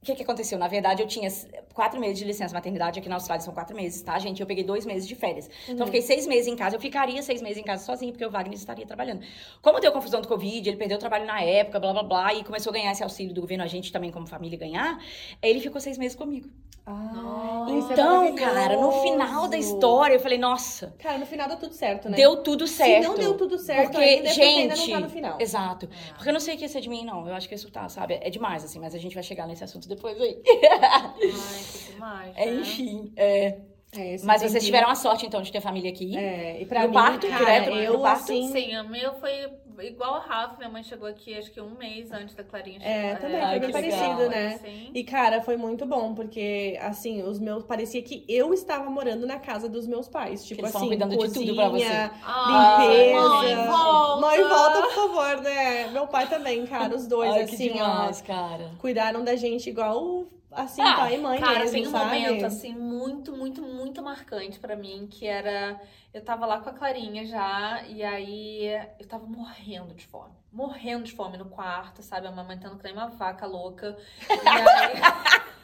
o 0.03 0.05
que, 0.05 0.15
que 0.15 0.23
aconteceu? 0.23 0.59
Na 0.59 0.67
verdade, 0.67 1.01
eu 1.01 1.07
tinha 1.07 1.29
quatro 1.73 1.97
meses 1.97 2.19
de 2.19 2.25
licença 2.25 2.53
maternidade 2.53 2.99
aqui 2.99 3.07
na 3.07 3.15
Austrália, 3.15 3.41
são 3.41 3.53
quatro 3.53 3.73
meses, 3.73 4.01
tá, 4.01 4.19
gente? 4.19 4.41
Eu 4.41 4.45
peguei 4.45 4.63
dois 4.63 4.85
meses 4.85 5.07
de 5.07 5.15
férias. 5.15 5.45
Então, 5.45 5.55
uhum. 5.55 5.73
Então, 5.73 5.83
eu 5.83 5.85
fiquei 5.87 6.01
seis 6.01 6.27
meses 6.27 6.47
em 6.47 6.57
casa. 6.57 6.75
Eu 6.75 6.81
ficaria 6.81 7.23
seis 7.23 7.41
meses 7.41 7.57
em 7.57 7.63
casa 7.63 7.85
sozinha, 7.85 8.11
porque 8.11 8.25
o 8.25 8.29
Wagner 8.29 8.57
estaria 8.57 8.85
trabalhando. 8.85 9.21
Como 9.61 9.79
deu 9.79 9.93
confusão 9.93 10.21
do 10.21 10.27
Covid, 10.27 10.67
ele 10.67 10.77
perdeu 10.77 10.97
o 10.97 10.99
trabalho 10.99 11.25
na 11.25 11.41
época, 11.41 11.79
blá, 11.79 11.93
blá, 11.93 12.03
blá, 12.03 12.33
e 12.33 12.43
começou 12.43 12.71
a 12.71 12.73
ganhar 12.73 12.91
esse 12.91 13.01
auxílio 13.01 13.33
do 13.33 13.39
governo, 13.39 13.63
a 13.63 13.67
gente 13.67 13.93
também, 13.93 14.11
como 14.11 14.27
família, 14.27 14.59
ganhar, 14.59 15.01
ele 15.41 15.61
ficou 15.61 15.79
seis 15.79 15.97
meses 15.97 16.17
comigo. 16.17 16.49
Ah, 16.85 17.65
então, 17.69 18.23
é 18.23 18.31
cara, 18.33 18.75
no 18.75 18.91
final 19.03 19.47
da 19.47 19.57
história, 19.57 20.15
eu 20.15 20.19
falei, 20.19 20.37
nossa. 20.37 20.93
Cara, 20.99 21.17
no 21.17 21.25
final 21.25 21.47
deu 21.47 21.57
tudo 21.57 21.73
certo, 21.73 22.09
né? 22.09 22.17
Deu 22.17 22.43
tudo 22.43 22.67
certo. 22.67 23.03
Se 23.03 23.07
não 23.07 23.15
deu 23.15 23.37
tudo 23.37 23.57
certo, 23.57 23.91
porque, 23.91 24.03
ainda, 24.03 24.29
é 24.29 24.33
gente, 24.33 24.59
ainda 24.59 24.75
não 24.75 24.89
tá 24.89 24.99
no 24.99 25.09
final. 25.09 25.37
Exato. 25.39 25.85
É. 25.85 26.13
Porque 26.13 26.29
eu 26.29 26.33
não 26.33 26.41
sei 26.41 26.55
o 26.55 26.57
que 26.57 26.63
ia 26.63 26.69
ser 26.69 26.81
de 26.81 26.89
mim, 26.89 27.05
não. 27.05 27.25
Eu 27.25 27.33
acho 27.35 27.47
que 27.47 27.55
isso 27.55 27.71
tá, 27.71 27.87
sabe? 27.87 28.19
É 28.21 28.29
demais, 28.29 28.65
assim, 28.65 28.79
mas 28.79 28.93
a 28.93 28.97
gente 28.97 29.13
vai 29.13 29.23
chegar 29.23 29.47
nesse 29.47 29.63
assunto 29.63 29.87
depois 29.87 30.19
aí. 30.19 30.41
Ai, 30.81 31.63
que 31.71 31.93
demais. 31.93 32.33
É, 32.35 32.45
né? 32.47 32.61
enfim, 32.61 33.13
é. 33.15 33.57
É, 33.95 34.15
Mas 34.23 34.41
vocês 34.41 34.65
tiveram 34.65 34.89
a 34.89 34.95
sorte, 34.95 35.25
então, 35.25 35.41
de 35.41 35.51
ter 35.51 35.61
família 35.61 35.91
aqui. 35.91 36.17
É, 36.17 36.59
e 36.59 36.65
pra 36.65 36.81
no 36.81 36.87
mim, 36.87 36.93
parto, 36.95 37.27
cara, 37.27 37.59
direto 37.59 37.69
eu, 37.77 37.99
parto? 37.99 38.23
Assim... 38.23 38.51
Sim, 38.51 38.75
o 38.77 38.89
meu 38.89 39.13
foi 39.19 39.53
igual 39.81 40.15
a 40.15 40.19
Rafa. 40.19 40.57
Minha 40.57 40.69
mãe 40.69 40.83
chegou 40.83 41.07
aqui, 41.07 41.37
acho 41.37 41.51
que 41.51 41.59
um 41.61 41.71
mês 41.71 42.11
antes 42.11 42.35
da 42.35 42.43
Clarinha 42.43 42.79
chegar. 42.79 42.91
É, 42.91 43.15
também, 43.15 43.37
é, 43.37 43.49
foi 43.49 43.59
bem 43.59 43.71
parecido, 43.71 44.29
né? 44.29 44.57
Sim. 44.57 44.91
E, 44.93 45.03
cara, 45.03 45.41
foi 45.41 45.57
muito 45.57 45.85
bom, 45.85 46.13
porque, 46.13 46.77
assim, 46.81 47.23
os 47.23 47.39
meus... 47.39 47.63
Parecia 47.63 48.01
que 48.01 48.25
eu 48.27 48.53
estava 48.53 48.89
morando 48.89 49.25
na 49.25 49.39
casa 49.39 49.67
dos 49.69 49.87
meus 49.87 50.07
pais. 50.07 50.45
Tipo 50.45 50.65
assim, 50.65 50.87
cuidando 50.87 51.15
cozinha, 51.15 51.45
de 51.45 51.51
tudo 51.51 51.55
pra 51.55 51.69
você. 51.69 52.11
Ah, 52.23 52.77
limpeza. 52.81 53.29
Mãe, 53.29 53.67
volta! 53.67 54.21
Mãe, 54.21 54.43
volta, 54.43 54.81
por 54.81 54.91
favor, 54.91 55.41
né? 55.41 55.87
Meu 55.91 56.07
pai 56.07 56.27
também, 56.27 56.65
cara. 56.65 56.95
Os 56.95 57.07
dois, 57.07 57.31
Ai, 57.33 57.43
assim, 57.43 57.71
demais, 57.71 58.21
ó. 58.21 58.25
cara. 58.25 58.71
Cuidaram 58.79 59.23
da 59.23 59.35
gente 59.35 59.69
igual 59.69 60.25
assim, 60.55 60.81
ah, 60.81 60.95
pai 60.95 61.15
e 61.15 61.17
mãe 61.17 61.39
cara, 61.39 61.59
mesmo, 61.59 61.71
tem 61.71 61.87
um 61.87 61.91
sabe? 61.91 62.05
momento, 62.05 62.45
assim, 62.45 62.73
muito, 62.73 63.31
muito, 63.31 63.61
muito 63.61 64.01
marcante 64.01 64.59
para 64.59 64.75
mim, 64.75 65.07
que 65.09 65.27
era... 65.27 65.79
Eu 66.13 66.23
tava 66.23 66.45
lá 66.45 66.59
com 66.59 66.69
a 66.69 66.73
Clarinha 66.73 67.25
já, 67.25 67.83
e 67.87 68.03
aí 68.03 68.65
eu 68.99 69.07
tava 69.07 69.25
morrendo 69.25 69.93
de 69.95 70.05
fome. 70.05 70.33
Morrendo 70.51 71.03
de 71.03 71.11
fome 71.11 71.37
no 71.37 71.45
quarto, 71.45 72.03
sabe? 72.03 72.27
Amamentando 72.27 72.77
que 72.77 72.83
nem 72.83 72.93
uma 72.93 73.07
vaca 73.07 73.47
louca. 73.47 73.97
E 74.29 74.33
aí... 74.47 74.97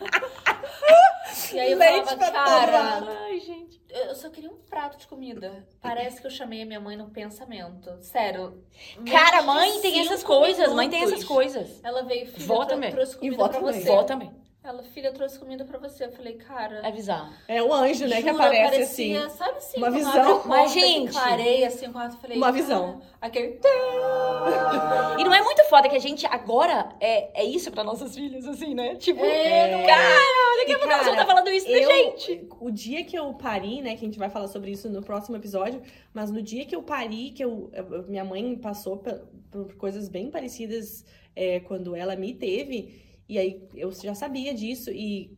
e 1.54 1.60
aí 1.60 1.72
eu 1.72 1.78
Leite 1.78 2.16
falava, 2.16 2.32
cara... 2.32 3.22
Ai, 3.26 3.40
gente. 3.40 3.80
Eu 3.90 4.14
só 4.16 4.30
queria 4.30 4.52
um 4.52 4.58
prato 4.58 4.98
de 4.98 5.08
comida. 5.08 5.68
Parece 5.82 6.22
que 6.22 6.28
eu 6.28 6.32
chamei 6.32 6.62
a 6.62 6.66
minha 6.66 6.80
mãe 6.80 6.96
no 6.96 7.10
pensamento. 7.10 7.98
Sério. 8.02 8.64
Cara, 9.10 9.42
mãe 9.42 9.82
tem 9.82 10.00
essas 10.02 10.24
coisas. 10.24 10.58
Minutos. 10.58 10.76
Mãe 10.76 10.90
tem 10.90 11.04
essas 11.04 11.24
coisas. 11.24 11.84
Ela 11.84 12.04
veio, 12.04 12.28
filha, 12.28 12.46
Vó 12.46 12.66
também. 12.66 12.92
trouxe 12.92 13.18
comida 13.18 13.36
e 13.36 13.38
pra 13.38 13.50
também. 13.50 13.74
você. 13.74 13.88
Vó 13.88 14.04
também. 14.04 14.32
Ela, 14.70 14.84
filha, 14.84 15.12
trouxe 15.12 15.40
comida 15.40 15.66
pra 15.66 15.80
você. 15.80 16.06
Eu 16.06 16.12
falei, 16.12 16.34
cara. 16.34 16.88
É 16.88 16.92
bizarro. 16.92 17.34
É 17.48 17.60
o 17.60 17.74
anjo, 17.74 18.06
né, 18.06 18.18
juro, 18.18 18.24
que 18.24 18.30
aparece 18.30 18.70
parecia, 18.70 19.26
assim. 19.26 19.36
Sabe 19.36 19.58
assim? 19.58 19.78
Uma 19.80 19.90
visão. 19.90 20.44
Mas, 20.46 20.72
gente. 20.72 21.12
Clarei 21.12 21.66
assim 21.66 21.88
o 21.88 21.92
quarto. 21.92 22.18
Falei, 22.18 22.38
Uma 22.38 22.52
visão. 22.52 23.02
Aquele. 23.20 23.60
E 25.18 25.24
não 25.24 25.34
é 25.34 25.42
muito 25.42 25.64
foda 25.66 25.90
que 25.90 25.96
a 25.96 26.00
gente 26.00 26.26
agora 26.28 26.90
é, 27.00 27.42
é 27.42 27.44
isso 27.44 27.72
pra 27.72 27.84
nossas 27.84 28.14
filhas, 28.16 28.46
assim, 28.46 28.76
né? 28.76 28.96
Tipo, 28.96 29.26
é, 29.26 29.86
cara, 29.86 30.58
daqui 30.60 30.72
a 30.72 30.78
pouco 30.78 30.94
elas 30.94 31.06
vão 31.06 31.14
estar 31.14 31.26
falando 31.26 31.50
isso 31.50 31.68
eu, 31.68 31.88
da 31.90 31.96
gente. 31.96 32.48
O 32.60 32.72
dia 32.72 33.04
que 33.04 33.18
eu 33.18 33.34
pari, 33.34 33.82
né, 33.82 33.96
que 33.96 34.06
a 34.06 34.08
gente 34.08 34.20
vai 34.20 34.30
falar 34.30 34.48
sobre 34.48 34.72
isso 34.72 34.88
no 34.88 35.02
próximo 35.02 35.36
episódio, 35.36 35.82
mas 36.14 36.32
no 36.32 36.42
dia 36.42 36.66
que 36.66 36.76
eu 36.76 36.84
pari, 36.84 37.32
que 37.32 37.44
eu, 37.44 37.70
minha 38.08 38.24
mãe 38.24 38.56
passou 38.56 38.98
por, 38.98 39.28
por 39.52 39.74
coisas 39.76 40.08
bem 40.08 40.30
parecidas 40.30 41.04
é, 41.36 41.60
quando 41.60 41.96
ela 41.96 42.16
me 42.16 42.34
teve. 42.34 43.09
E 43.30 43.38
aí 43.38 43.70
eu 43.76 43.92
já 43.94 44.16
sabia 44.16 44.54
disso 44.54 44.92
e 44.92 45.38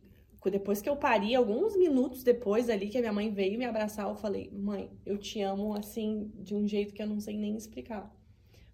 depois 0.50 0.82
que 0.82 0.88
eu 0.90 0.96
pari, 0.96 1.34
alguns 1.36 1.76
minutos 1.76 2.24
depois 2.24 2.68
ali 2.68 2.88
que 2.88 2.98
a 2.98 3.00
minha 3.00 3.12
mãe 3.12 3.30
veio 3.32 3.58
me 3.58 3.64
abraçar, 3.64 4.08
eu 4.08 4.16
falei: 4.16 4.50
"Mãe, 4.52 4.90
eu 5.06 5.18
te 5.18 5.40
amo 5.42 5.74
assim 5.76 6.32
de 6.36 6.54
um 6.54 6.66
jeito 6.66 6.94
que 6.94 7.02
eu 7.02 7.06
não 7.06 7.20
sei 7.20 7.36
nem 7.38 7.56
explicar". 7.56 8.10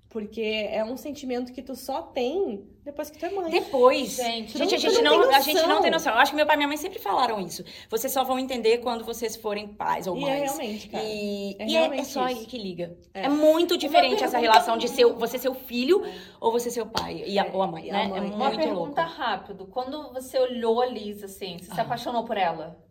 Porque 0.08 0.68
é 0.70 0.82
um 0.82 0.96
sentimento 0.96 1.52
que 1.52 1.62
tu 1.62 1.74
só 1.74 2.00
tem 2.00 2.66
depois 2.82 3.10
que 3.10 3.18
tu 3.18 3.26
é 3.26 3.30
mãe. 3.30 3.50
Depois. 3.50 4.16
Gente, 4.16 4.56
gente, 4.56 4.74
a, 4.74 4.78
gente 4.78 5.02
não, 5.02 5.30
a 5.30 5.40
gente 5.40 5.66
não 5.66 5.82
tem 5.82 5.90
noção. 5.90 6.14
Eu 6.14 6.18
acho 6.18 6.32
que 6.32 6.36
meu 6.36 6.46
pai 6.46 6.54
e 6.54 6.56
minha 6.56 6.68
mãe 6.68 6.78
sempre 6.78 6.98
falaram 6.98 7.38
isso. 7.38 7.62
Vocês 7.90 8.10
só 8.10 8.24
vão 8.24 8.38
entender 8.38 8.78
quando 8.78 9.04
vocês 9.04 9.36
forem 9.36 9.68
pais 9.68 10.06
ou 10.06 10.16
mães. 10.16 10.26
E 10.26 10.30
é 10.30 10.44
realmente, 10.44 10.88
cara. 10.88 11.04
E 11.04 11.56
é, 11.58 11.66
e 11.66 11.76
é, 11.76 11.98
é 11.98 12.04
só 12.04 12.24
aí 12.24 12.46
que 12.46 12.56
liga. 12.56 12.96
É, 13.12 13.24
é 13.24 13.28
muito 13.28 13.76
diferente 13.76 14.24
essa 14.24 14.38
relação 14.38 14.78
de 14.78 14.88
ser, 14.88 15.04
você 15.04 15.38
ser 15.38 15.50
o 15.50 15.54
filho 15.54 16.02
é. 16.02 16.14
ou 16.40 16.50
você 16.50 16.70
ser 16.70 16.80
o 16.80 16.86
pai 16.86 17.22
e 17.26 17.38
a, 17.38 17.46
ou 17.52 17.62
a 17.62 17.66
mãe, 17.66 17.92
né? 17.92 18.04
A 18.04 18.08
mãe. 18.08 18.18
É 18.18 18.20
muito 18.22 18.36
Uma 18.36 18.50
pergunta 18.50 19.02
louco. 19.02 19.16
rápido. 19.18 19.66
Quando 19.66 20.10
você 20.14 20.38
olhou 20.38 20.80
a 20.80 20.86
Liz, 20.86 21.22
assim, 21.22 21.58
você 21.58 21.70
ah. 21.72 21.74
se 21.74 21.80
apaixonou 21.82 22.24
por 22.24 22.38
ela? 22.38 22.87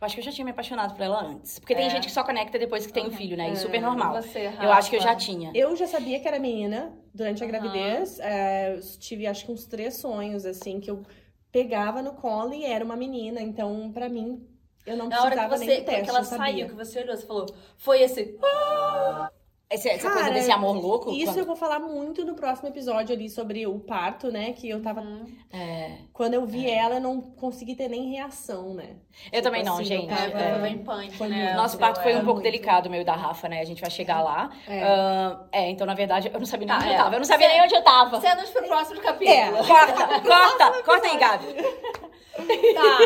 Eu 0.00 0.06
acho 0.06 0.14
que 0.14 0.20
eu 0.22 0.24
já 0.24 0.32
tinha 0.32 0.44
me 0.46 0.50
apaixonado 0.50 0.94
por 0.94 1.02
ela 1.02 1.22
antes. 1.22 1.58
Porque 1.58 1.74
tem 1.74 1.84
É. 1.86 1.90
gente 1.90 2.06
que 2.06 2.12
só 2.12 2.24
conecta 2.24 2.58
depois 2.58 2.86
que 2.86 2.92
tem 2.92 3.06
o 3.06 3.10
filho, 3.10 3.36
né? 3.36 3.50
E 3.50 3.52
É. 3.52 3.56
super 3.56 3.82
normal. 3.82 4.14
Você, 4.22 4.50
Eu 4.62 4.72
acho 4.72 4.88
que 4.88 4.96
eu 4.96 5.00
já 5.00 5.14
tinha. 5.14 5.52
Eu 5.54 5.76
já 5.76 5.86
sabia 5.86 6.18
que 6.18 6.26
era 6.26 6.38
menina 6.38 6.96
durante 7.12 7.44
a 7.44 7.46
Aham. 7.46 7.52
gravidez. 7.58 8.18
É, 8.18 8.74
eu 8.76 8.80
tive, 8.98 9.26
acho 9.26 9.44
que 9.44 9.52
uns 9.52 9.66
três 9.66 9.98
sonhos, 9.98 10.46
assim, 10.46 10.80
que 10.80 10.90
eu 10.90 11.02
pegava 11.52 12.00
no 12.00 12.14
colo 12.14 12.54
e 12.54 12.64
era 12.64 12.82
uma 12.82 12.96
menina. 12.96 13.42
Então, 13.42 13.90
pra 13.92 14.08
mim, 14.08 14.42
eu 14.86 14.96
não 14.96 15.08
Na 15.08 15.20
hora 15.20 15.36
que 15.36 15.36
precisava 15.36 15.58
você, 15.58 15.66
nem 15.66 15.80
do 15.80 15.84
teste, 15.84 16.02
que 16.04 16.10
ela 16.10 16.24
saiu, 16.24 16.68
que 16.68 16.74
você 16.74 17.00
olhou, 17.00 17.16
você 17.16 17.26
falou, 17.26 17.46
foi 17.76 18.00
esse. 18.00 18.38
Esse- 19.72 19.88
essa 19.88 20.02
coisa 20.08 20.22
Cara, 20.24 20.34
desse 20.34 20.50
amor 20.50 20.76
louco. 20.76 21.12
Isso 21.12 21.26
quando- 21.26 21.38
eu 21.38 21.44
vou 21.46 21.54
falar 21.54 21.78
muito 21.78 22.24
no 22.24 22.34
próximo 22.34 22.68
episódio 22.68 23.14
ali 23.14 23.30
sobre 23.30 23.66
o 23.68 23.78
parto, 23.78 24.28
né? 24.32 24.52
Que 24.52 24.68
eu 24.68 24.82
tava. 24.82 25.00
Hum, 25.00 25.24
É. 25.52 25.92
Quando 26.12 26.34
eu 26.34 26.44
vi 26.44 26.68
ela, 26.68 26.96
eu 26.96 27.00
não 27.00 27.20
consegui 27.20 27.76
ter 27.76 27.88
nem 27.88 28.10
reação, 28.10 28.74
né? 28.74 28.96
Eu 29.32 29.40
também 29.42 29.62
não, 29.62 29.74
assim, 29.74 29.84
gente. 29.84 30.08
eu 30.10 30.12
É, 30.16 30.28
tava- 30.30 30.50
foi 30.54 30.62
bem 30.62 30.78
punk, 30.78 31.16
Foi 31.16 31.28
né? 31.28 31.54
Nosso 31.54 31.78
parto 31.78 32.02
foi 32.02 32.12
um 32.14 32.18
é 32.18 32.20
pouco 32.20 32.34
muito. 32.40 32.42
delicado, 32.44 32.90
meu 32.90 33.00
e 33.02 33.04
da 33.04 33.14
Rafa, 33.14 33.48
né? 33.48 33.60
A 33.60 33.64
gente 33.64 33.80
vai 33.80 33.90
chegar 33.90 34.20
lá. 34.22 34.50
É. 34.66 34.82
Ah, 34.82 35.44
é, 35.52 35.70
então, 35.70 35.86
na 35.86 35.94
verdade, 35.94 36.28
eu 36.34 36.38
não 36.40 36.46
sabia 36.46 36.66
nem 36.66 36.76
Tá, 36.76 36.82
onde 36.82 36.88
eu 36.88 36.94
é. 36.94 36.96
tava. 36.98 37.14
Eu 37.14 37.18
não 37.20 37.24
sabia 37.26 37.48
nem 37.48 37.62
onde 37.62 37.74
eu 37.76 37.82
tava. 37.82 38.20
Cenas 38.20 38.50
pro 38.50 38.66
próximo 38.66 39.00
capítulo. 39.00 39.36
É. 39.36 39.50
Corta, 39.52 40.20
corta, 40.20 40.82
corta 40.82 41.06
aí, 41.06 41.16
Gabi. 41.16 41.46
Tá. 42.74 42.98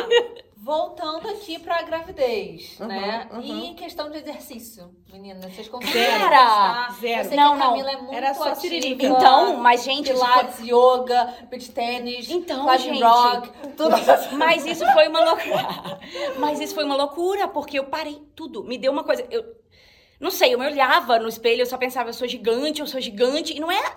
Voltando 0.64 1.28
aqui 1.28 1.58
pra 1.58 1.82
gravidez, 1.82 2.80
Uhum, 2.80 2.86
né? 2.86 3.28
uhum. 3.30 3.40
E 3.42 3.74
questão 3.74 4.10
de 4.10 4.16
exercício, 4.16 4.90
meninas, 5.12 5.52
vocês 5.54 5.68
conseguem 5.68 5.92
Zero. 6.02 6.30
Cara, 6.30 6.90
zero. 6.98 7.20
Eu 7.20 7.24
sei 7.26 7.36
Não, 7.36 7.56
que 7.56 7.62
a 7.62 7.66
não. 7.66 7.88
É 7.88 7.96
muito 7.98 8.14
Era 8.14 8.32
só 8.32 8.48
ativa. 8.48 8.74
Então, 9.04 9.56
mas, 9.58 9.84
gente, 9.84 10.10
isso 10.10 10.18
foi... 10.24 10.28
Pilates, 10.42 10.60
yoga, 10.60 11.34
beach 11.50 11.70
tênis, 11.70 12.30
Então, 12.30 12.78
gente. 12.78 13.02
rock, 13.02 13.50
tudo. 13.76 13.90
Mas 14.38 14.64
isso 14.64 14.86
foi 14.94 15.06
uma 15.08 15.20
loucura. 15.20 16.00
Mas 16.38 16.58
isso 16.60 16.74
foi 16.74 16.84
uma 16.84 16.96
loucura, 16.96 17.46
porque 17.46 17.78
eu 17.78 17.84
parei 17.84 18.22
tudo. 18.34 18.64
Me 18.64 18.78
deu 18.78 18.90
uma 18.90 19.04
coisa. 19.04 19.26
Eu 19.30 19.44
não 20.18 20.30
sei, 20.30 20.54
eu 20.54 20.58
me 20.58 20.66
olhava 20.66 21.18
no 21.18 21.28
espelho, 21.28 21.60
eu 21.60 21.66
só 21.66 21.76
pensava, 21.76 22.08
eu 22.08 22.14
sou 22.14 22.26
gigante, 22.26 22.80
eu 22.80 22.86
sou 22.86 23.02
gigante. 23.02 23.54
E 23.54 23.60
não 23.60 23.70
era. 23.70 23.94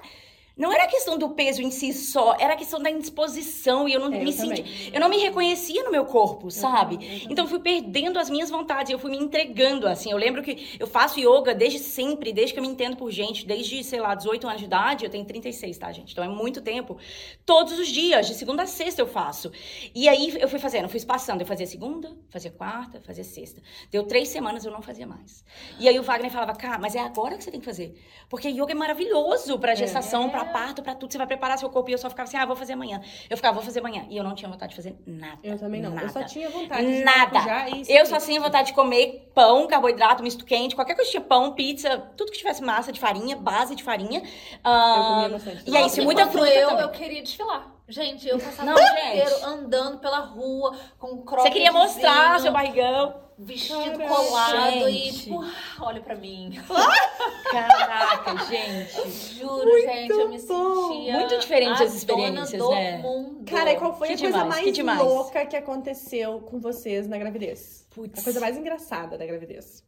Não 0.58 0.74
era 0.74 0.88
questão 0.88 1.18
do 1.18 1.30
peso 1.30 1.62
em 1.62 1.70
si 1.70 1.94
só, 1.94 2.36
era 2.40 2.56
questão 2.56 2.80
da 2.80 2.90
indisposição. 2.90 3.88
E 3.88 3.94
eu 3.94 4.00
não 4.00 4.08
É, 4.14 4.20
me 4.20 4.26
eu 4.26 4.32
senti. 4.34 4.64
também. 4.64 4.92
Eu 4.94 5.00
não 5.00 5.10
me 5.10 5.18
reconhecia 5.18 5.84
no 5.84 5.92
meu 5.92 6.06
corpo, 6.06 6.50
sabe? 6.50 6.96
eu 6.96 7.00
também. 7.00 7.28
Então 7.30 7.46
eu 7.46 7.50
fui 7.50 7.60
perdendo 7.60 8.18
as 8.18 8.30
minhas 8.30 8.50
vontades, 8.50 8.92
eu 8.92 9.00
fui 9.00 9.12
me 9.12 9.18
entregando, 9.18 9.88
assim. 9.88 10.12
Eu 10.12 10.18
lembro 10.18 10.42
que 10.42 10.76
eu 10.80 10.88
faço 10.88 11.20
yoga 11.20 11.54
desde 11.54 11.80
sempre, 11.80 12.34
desde 12.34 12.54
que 12.54 12.60
eu 12.60 12.64
me 12.64 12.70
entendo 12.70 12.98
por 12.98 13.12
gente, 13.12 13.46
desde, 13.46 13.84
sei 13.84 14.00
lá, 14.00 14.16
18 14.16 14.48
anos 14.48 14.60
de 14.60 14.66
idade, 14.66 15.06
eu 15.06 15.10
tenho 15.12 15.26
36, 15.26 15.78
tá, 15.78 15.92
gente? 15.92 16.12
Então 16.12 16.24
é 16.24 16.28
muito 16.30 16.62
tempo. 16.62 16.98
Todos 17.46 17.78
os 17.78 17.88
dias, 17.88 18.28
de 18.28 18.34
segunda 18.34 18.64
a 18.64 18.66
sexta 18.68 19.02
eu 19.02 19.08
faço. 19.08 19.52
E 19.94 20.10
aí 20.10 20.38
eu 20.40 20.48
fui 20.50 20.60
fazendo, 20.60 20.90
fui 20.90 21.00
passando. 21.06 21.42
Eu 21.42 21.48
fazia 21.48 21.66
segunda, 21.68 22.16
fazia 22.30 22.52
quarta, 22.52 23.00
fazia 23.02 23.24
sexta. 23.24 23.62
Deu 23.92 24.04
três 24.04 24.30
semanas, 24.30 24.66
eu 24.66 24.72
não 24.72 24.82
fazia 24.82 25.06
mais. 25.06 25.44
E 25.80 25.88
aí 25.88 26.00
o 26.00 26.04
Wagner 26.04 26.32
falava, 26.32 26.54
cara, 26.56 26.78
mas 26.80 26.96
é 26.96 27.00
agora 27.00 27.38
que 27.38 27.44
você 27.44 27.52
tem 27.52 27.60
que 27.60 27.66
fazer. 27.66 27.94
Porque 28.30 28.48
yoga 28.50 28.72
é 28.72 28.76
maravilhoso 28.76 29.58
pra 29.60 29.76
gestação, 29.76 30.26
É. 30.26 30.30
pra 30.30 30.46
parto, 30.48 30.82
pra 30.82 30.96
tudo. 30.96 31.12
Você 31.12 31.18
vai 31.18 31.28
preparar 31.28 31.58
seu 31.58 31.70
corpo. 31.70 31.90
E 31.90 31.94
eu 31.94 31.98
só 31.98 32.10
ficava 32.10 32.28
assim, 32.28 32.38
ah, 32.38 32.46
vou 32.46 32.56
fazer 32.56 32.74
amanhã. 32.74 33.02
Eu 33.30 33.38
ficava, 33.38 33.54
vou 33.56 33.64
fazer 33.64 33.80
amanhã. 33.80 34.06
E 34.10 34.18
eu 34.18 34.24
não 34.24 34.34
tinha 34.36 34.50
vontade 34.50 34.72
de 34.72 34.76
fazer 34.76 34.96
nada. 35.06 35.38
Eu 35.44 35.58
também 35.58 35.82
não. 35.82 35.92
Eu 36.00 36.10
só 36.10 36.20
Nada. 36.20 36.32
tinha 36.32 36.50
vontade 36.50 36.86
de 36.86 37.04
Nada. 37.04 37.40
já 37.42 37.70
e 37.70 37.84
Eu 37.88 38.06
só 38.06 38.18
tinha 38.20 38.40
vontade 38.42 38.68
de 38.70 38.74
comer 38.74 39.32
pão, 39.34 39.68
carboidrato, 39.68 40.24
misto 40.24 40.46
quente, 40.46 40.76
qualquer 40.76 40.96
coisa 40.96 41.10
que 41.12 41.18
tinha 41.18 41.28
pão, 41.28 41.54
pizza, 41.54 41.98
tudo 42.18 42.32
que 42.32 42.38
tivesse 42.38 42.62
massa 42.64 42.92
de 42.92 43.00
farinha, 43.00 43.36
base 43.36 43.76
de 43.76 43.84
farinha. 43.84 44.20
Eu 44.22 44.28
Ah, 44.64 45.14
comia 45.24 45.30
bastante. 45.30 45.64
e 45.70 45.78
aí, 45.78 45.90
se 45.90 46.02
muita 46.02 46.28
fruta 46.28 46.48
eu, 46.50 46.70
também. 46.70 46.84
eu 46.84 46.90
queria 46.92 47.22
desfilar. 47.22 47.68
Gente, 47.90 48.28
eu 48.28 48.38
passava 48.38 48.66
Não, 48.66 48.74
o 48.74 48.76
dia 48.76 48.88
gente. 48.96 49.08
inteiro 49.18 49.46
andando 49.46 50.00
pela 50.00 50.20
rua 50.20 50.76
com 51.00 51.08
um 51.08 51.22
cropped 51.24 51.44
Você 51.48 51.54
queria 51.54 51.72
mostrar 51.72 52.40
seu 52.42 52.52
barrigão. 52.52 53.27
Vestido 53.38 53.98
Caraca, 53.98 54.08
colado 54.08 54.90
gente. 54.90 55.10
e 55.10 55.20
tipo, 55.20 55.44
olha 55.80 56.02
pra 56.02 56.16
mim. 56.16 56.52
Caraca, 57.52 58.46
gente. 58.46 59.10
Juro, 59.36 59.80
gente, 59.82 60.12
eu 60.12 60.30
me 60.30 60.42
bom. 60.42 60.88
sentia 60.88 61.14
Muito 61.14 61.38
diferente 61.40 61.84
as 61.84 61.94
experiências, 61.94 62.52
dona 62.52 62.76
do 62.76 62.76
né? 62.76 62.98
mundo. 62.98 63.46
Cara, 63.46 63.72
e 63.72 63.76
qual 63.78 63.98
foi 63.98 64.08
Que 64.08 64.14
a 64.14 64.18
coisa 64.18 64.38
demais, 64.40 64.64
mais 64.64 64.76
que 64.76 64.84
louca 64.84 65.46
que 65.46 65.56
aconteceu 65.56 66.40
com 66.42 66.60
vocês 66.60 67.08
na 67.08 67.18
gravidez? 67.18 67.86
Putz. 67.92 68.20
A 68.20 68.24
coisa 68.24 68.40
mais 68.40 68.58
engraçada 68.58 69.18
da 69.18 69.26
gravidez. 69.26 69.87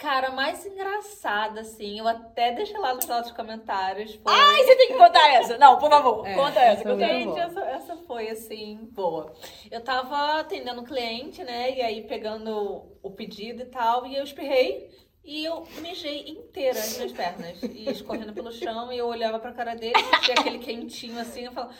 Cara, 0.00 0.30
mais 0.30 0.64
engraçada, 0.64 1.60
assim, 1.60 1.98
eu 1.98 2.08
até 2.08 2.52
deixei 2.52 2.78
lá 2.78 2.94
nos 2.94 3.06
nossos 3.06 3.32
comentários. 3.32 4.14
Foi... 4.14 4.32
Ai, 4.32 4.64
você 4.64 4.74
tem 4.74 4.88
que 4.88 4.94
contar 4.94 5.28
essa. 5.34 5.58
Não, 5.58 5.76
por 5.76 5.90
favor, 5.90 6.26
É, 6.26 6.34
conta 6.34 6.58
essa. 6.58 6.82
Conta 6.82 7.04
essa. 7.04 7.12
Gente, 7.12 7.38
essa, 7.38 7.60
essa 7.60 7.96
foi 8.06 8.30
assim, 8.30 8.78
boa. 8.92 9.30
Eu 9.70 9.82
tava 9.82 10.40
atendendo 10.40 10.80
um 10.80 10.84
cliente, 10.84 11.44
né? 11.44 11.76
E 11.76 11.82
aí 11.82 12.02
pegando 12.06 12.96
o 13.02 13.10
pedido 13.10 13.60
e 13.60 13.66
tal, 13.66 14.06
e 14.06 14.16
eu 14.16 14.24
espirrei 14.24 14.88
e 15.22 15.44
eu 15.44 15.66
mijei 15.82 16.30
inteira 16.30 16.78
as 16.78 16.96
minhas 16.96 17.12
pernas. 17.12 17.62
E 17.62 17.90
escorrendo 17.90 18.32
pelo 18.32 18.50
chão, 18.50 18.90
e 18.90 18.96
eu 18.96 19.06
olhava 19.06 19.38
pra 19.38 19.52
cara 19.52 19.74
dele, 19.74 20.02
sentia 20.14 20.34
aquele 20.34 20.60
quentinho 20.60 21.20
assim, 21.20 21.44
eu 21.44 21.52
falava, 21.52 21.74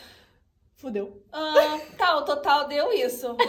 Fudeu. 0.81 1.21
ah, 1.31 1.79
tá, 1.95 2.17
o 2.17 2.25
total 2.25 2.67
deu 2.67 2.91
isso. 2.91 3.37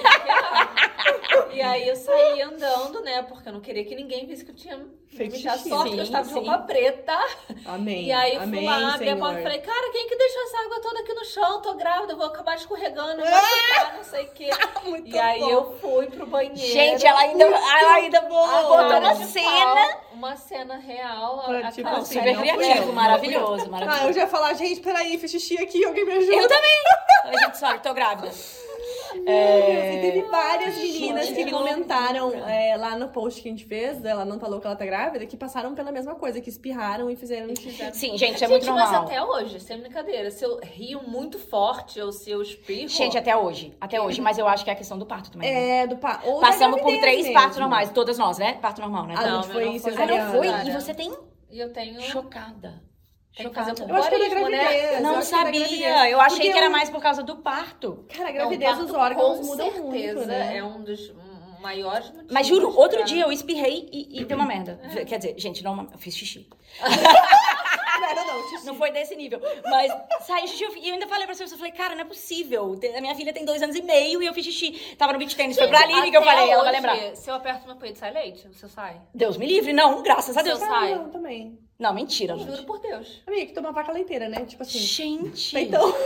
E 1.51 1.61
aí 1.62 1.89
eu 1.89 1.97
saí 1.97 2.43
andando, 2.43 3.03
né? 3.03 3.22
Porque 3.22 3.49
eu 3.49 3.53
não 3.53 3.61
queria 3.61 3.85
que 3.85 3.95
ninguém 3.95 4.26
visse 4.26 4.45
que 4.45 4.51
eu 4.51 4.55
tinha 4.55 4.87
Feito 5.16 5.36
xixi. 5.36 5.68
Sorte 5.68 5.90
que 5.92 5.98
eu 5.98 5.98
Sim, 5.98 6.02
estava 6.02 6.24
de 6.24 6.32
sim. 6.32 6.34
roupa 6.40 6.58
preta. 6.58 7.18
Amém. 7.66 8.06
E 8.06 8.12
aí 8.12 8.36
Amém, 8.36 8.60
fui 8.60 8.68
lá, 8.68 8.94
abri 8.94 9.10
a 9.10 9.16
porta 9.16 9.38
e 9.38 9.42
falei, 9.42 9.58
cara, 9.60 9.92
quem 9.92 10.08
que 10.08 10.16
deixou 10.16 10.42
essa 10.44 10.58
água 10.64 10.80
toda 10.80 11.00
aqui 11.00 11.12
no 11.14 11.24
chão? 11.24 11.60
Tô 11.62 11.74
grávida, 11.74 12.14
vou 12.16 12.26
acabar 12.26 12.56
escorregando, 12.56 13.20
eu 13.20 13.30
vou 13.30 13.40
ficar, 13.40 13.94
não 13.96 14.04
sei 14.04 14.24
o 14.24 14.30
quê. 14.32 14.50
Muito 14.84 15.08
E 15.08 15.18
aí 15.18 15.40
bom. 15.40 15.50
eu 15.50 15.78
fui 15.78 16.06
pro 16.06 16.26
banheiro. 16.26 16.56
Gente, 16.56 17.06
ela 17.06 17.20
ainda, 17.20 17.44
ela 17.44 17.94
ainda 17.94 18.18
A 18.18 18.22
botou 18.22 19.14
de 19.18 19.24
cena. 19.26 19.48
pau, 19.48 20.00
uma 20.14 20.36
cena 20.36 20.76
real. 20.78 21.40
a- 21.40 21.44
Pra, 21.44 21.68
a 21.68 21.72
tipo 21.72 21.88
de 21.90 21.96
assim, 21.96 22.14
super 22.18 22.36
criativo, 22.38 22.88
eu, 22.88 22.92
maravilhoso, 22.92 23.64
Ah, 23.66 23.68
maravilhoso. 23.68 24.06
eu 24.08 24.12
já 24.14 24.20
ia 24.22 24.28
falar, 24.28 24.54
gente, 24.54 24.80
peraí, 24.80 25.18
fiz 25.18 25.30
xixi 25.30 25.62
aqui, 25.62 25.84
alguém 25.84 26.04
me 26.04 26.12
ajuda. 26.12 26.34
Eu 26.34 26.48
também. 26.48 26.82
Oi, 27.26 27.38
gente, 27.44 27.58
sorry, 27.58 27.78
tô 27.80 27.92
grávida. 27.94 28.30
É... 29.26 29.94
E 29.96 30.00
teve 30.00 30.22
várias 30.28 30.76
meninas 30.76 31.26
Gente, 31.26 31.44
que 31.44 31.50
comentaram 31.50 32.32
é, 32.48 32.76
lá 32.76 32.96
no 32.96 33.08
post 33.08 33.40
que 33.42 33.48
a 33.48 33.50
gente 33.52 33.64
fez, 33.64 34.04
ela 34.04 34.24
não 34.24 34.38
falou 34.38 34.60
que 34.60 34.66
ela 34.66 34.76
tá 34.76 34.84
grávida, 34.84 35.26
que 35.26 35.36
passaram 35.36 35.74
pela 35.74 35.92
mesma 35.92 36.14
coisa, 36.14 36.40
que 36.40 36.48
espirraram 36.48 37.10
e 37.10 37.16
fizeram 37.16 37.54
xixi. 37.54 37.90
Sim, 37.92 38.16
gente, 38.18 38.42
é 38.44 38.48
Gente, 38.48 38.50
muito 38.50 38.66
mas 38.72 38.90
normal. 38.90 39.04
até 39.04 39.22
hoje, 39.22 39.60
sem 39.60 39.78
brincadeira, 39.78 40.30
se 40.30 40.44
eu 40.44 40.58
rio 40.62 41.02
muito 41.02 41.38
forte 41.38 42.00
ou 42.00 42.12
se 42.12 42.30
eu 42.30 42.42
espirro... 42.42 42.88
Gente, 42.88 43.16
até 43.18 43.36
hoje. 43.36 43.74
Até 43.80 44.00
hoje. 44.00 44.20
Mas 44.20 44.38
eu 44.38 44.46
acho 44.48 44.64
que 44.64 44.70
é 44.70 44.72
a 44.72 44.76
questão 44.76 44.98
do 44.98 45.06
parto 45.06 45.30
também. 45.30 45.52
né? 45.52 45.78
É, 45.82 45.86
do 45.86 45.96
pa... 45.96 46.20
ou 46.24 46.40
da 46.40 46.48
Passamos 46.48 46.80
por 46.80 46.98
três 47.00 47.22
mesmo. 47.26 47.34
partos 47.34 47.58
normais. 47.58 47.90
Todas 47.90 48.18
nós, 48.18 48.38
né? 48.38 48.54
Parto 48.54 48.80
normal, 48.80 49.06
né? 49.06 49.14
Ah, 49.16 49.26
Não, 49.26 49.42
foi 49.42 49.64
não 49.64 49.78
foi. 49.78 49.92
Ah, 49.92 49.94
cesariana. 49.94 50.24
não 50.24 50.38
foi? 50.38 50.48
E 50.68 50.70
você 50.72 50.94
tem 50.94 51.12
E 51.50 51.58
eu 51.60 51.72
tenho... 51.72 52.00
chocada. 52.02 52.82
Fazer 53.35 53.45
Chocada. 53.70 53.85
Eu 53.93 53.97
acho 53.97 54.09
que 54.09 54.14
é 54.14 54.18
da 54.18 54.24
Turismo, 54.28 54.49
né? 54.51 54.59
gravidez. 54.59 54.93
eu 54.95 55.01
Não 55.03 55.12
que 55.14 55.18
é 55.18 55.22
sabia. 55.22 56.11
Eu 56.11 56.20
achei 56.20 56.37
Porque 56.39 56.53
que 56.53 56.57
era 56.59 56.66
eu- 56.66 56.70
mais 56.70 56.91
por 56.91 57.01
causa 57.01 57.22
do 57.22 57.37
parto. 57.37 58.05
Cara, 58.14 58.24
a 58.28 58.33
Não, 58.33 58.35
gravidez, 58.35 58.70
parto, 58.70 58.85
os 58.85 58.95
órgãos 58.95 59.39
com 59.39 59.45
mudam 59.47 59.72
certeza, 59.72 60.14
muito, 60.16 60.26
né? 60.28 60.57
É 60.59 60.64
um 60.64 60.83
dos 60.83 61.12
maiores 61.61 62.07
motivos. 62.11 62.30
Mas 62.33 62.47
juro, 62.47 62.76
outro 62.76 62.99
pra- 62.99 63.07
dia 63.07 63.22
eu 63.24 63.33
espirrei 63.33 63.89
e, 63.91 64.20
e 64.20 64.24
deu 64.24 64.37
uma 64.37 64.47
merda. 64.47 64.78
Quer 65.07 65.16
dizer, 65.18 65.35
gente, 65.39 65.62
não, 65.64 65.89
eu 65.93 65.99
fiz 65.99 66.14
xixi. 66.14 66.47
Não, 68.03 68.14
não, 68.16 68.26
não, 68.26 68.49
xixi. 68.49 68.66
Não 68.66 68.74
foi 68.74 68.91
desse 68.91 69.14
nível. 69.14 69.41
Mas 69.64 69.93
saiu 70.26 70.47
xixi 70.49 70.64
e 70.80 70.89
eu 70.89 70.95
ainda 70.95 71.07
falei 71.07 71.24
pra 71.24 71.35
você, 71.37 71.45
eu 71.45 71.49
falei, 71.49 71.70
cara, 71.70 71.95
não 71.95 72.03
é 72.03 72.05
possível. 72.05 72.74
A 72.97 73.01
minha 73.01 73.14
filha 73.14 73.33
tem 73.33 73.45
dois 73.45 73.62
anos 73.62 73.76
e 73.76 73.83
meio 73.83 74.20
e 74.20 74.26
eu 74.26 74.35
fiz 74.35 74.45
xixi. 74.47 74.97
Tava 74.97 75.12
no 75.12 75.18
beach 75.20 75.37
tênis. 75.37 75.57
Foi 75.57 75.68
pra 75.68 75.80
Aline 75.83 76.11
que 76.11 76.16
eu 76.16 76.22
falei, 76.22 76.51
ela 76.51 76.64
vai 76.64 76.72
hoje, 76.72 76.80
lembrar. 76.87 77.16
Se 77.16 77.30
eu 77.30 77.35
aperto 77.37 77.64
meu 77.66 77.76
peito, 77.76 77.99
sai 78.01 78.12
leite? 78.12 78.49
Você 78.53 78.66
sai? 78.68 79.01
Deus 79.14 79.37
me 79.37 79.47
livre, 79.47 79.72
não, 79.72 80.03
graças 80.03 80.37
a 80.37 80.43
Deus. 80.43 80.59
Seu 80.59 80.66
Ah, 80.68 80.80
sai. 80.80 80.95
não, 80.97 81.11
também. 81.11 81.59
Não, 81.78 81.92
mentira, 81.92 82.36
Juro 82.36 82.54
gente. 82.56 82.66
por 82.66 82.78
Deus. 82.78 83.22
Amiga, 83.26 83.46
que 83.46 83.52
toma 83.52 83.72
vaca 83.72 83.90
leiteira, 83.92 84.28
né? 84.28 84.44
Tipo 84.46 84.62
assim. 84.62 84.78
Gente. 84.78 85.52
Peitão. 85.52 85.92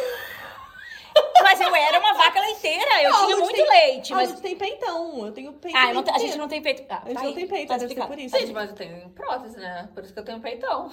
Mas 1.42 1.60
eu 1.60 1.74
era 1.74 1.98
uma 1.98 2.12
vaca 2.14 2.40
leiteira, 2.40 3.02
eu 3.02 3.10
Não, 3.10 3.24
tinha 3.26 3.36
muito 3.38 3.54
tem- 3.56 3.68
leite, 3.70 4.12
Ah, 4.12 4.16
mas. 4.16 4.28
a 4.28 4.32
gente 4.32 4.42
tem 4.42 4.56
peitão. 4.56 5.26
Eu 5.26 5.32
tenho 5.32 5.52
peito. 5.52 5.76
Ah, 5.76 5.92
eu 5.94 6.02
te- 6.02 6.10
a 6.10 6.18
gente 6.18 6.36
não 6.36 6.48
tem 6.48 6.60
peito. 6.60 6.84
Ah, 6.90 7.02
A 7.04 7.08
gente 7.08 7.14
tá 7.14 7.22
não 7.22 7.28
aí, 7.28 7.34
tem 7.34 7.46
peito, 7.46 7.68
tá 7.68 7.76
deve 7.78 7.94
por 7.94 8.18
isso. 8.18 8.38
Gente, 8.38 8.52
mas 8.52 8.68
eu 8.70 8.76
tenho 8.76 9.08
prótese, 9.10 9.56
né? 9.58 9.88
Por 9.94 10.02
isso 10.04 10.12
que 10.12 10.18
eu 10.18 10.24
tenho 10.24 10.40
peitão. 10.40 10.90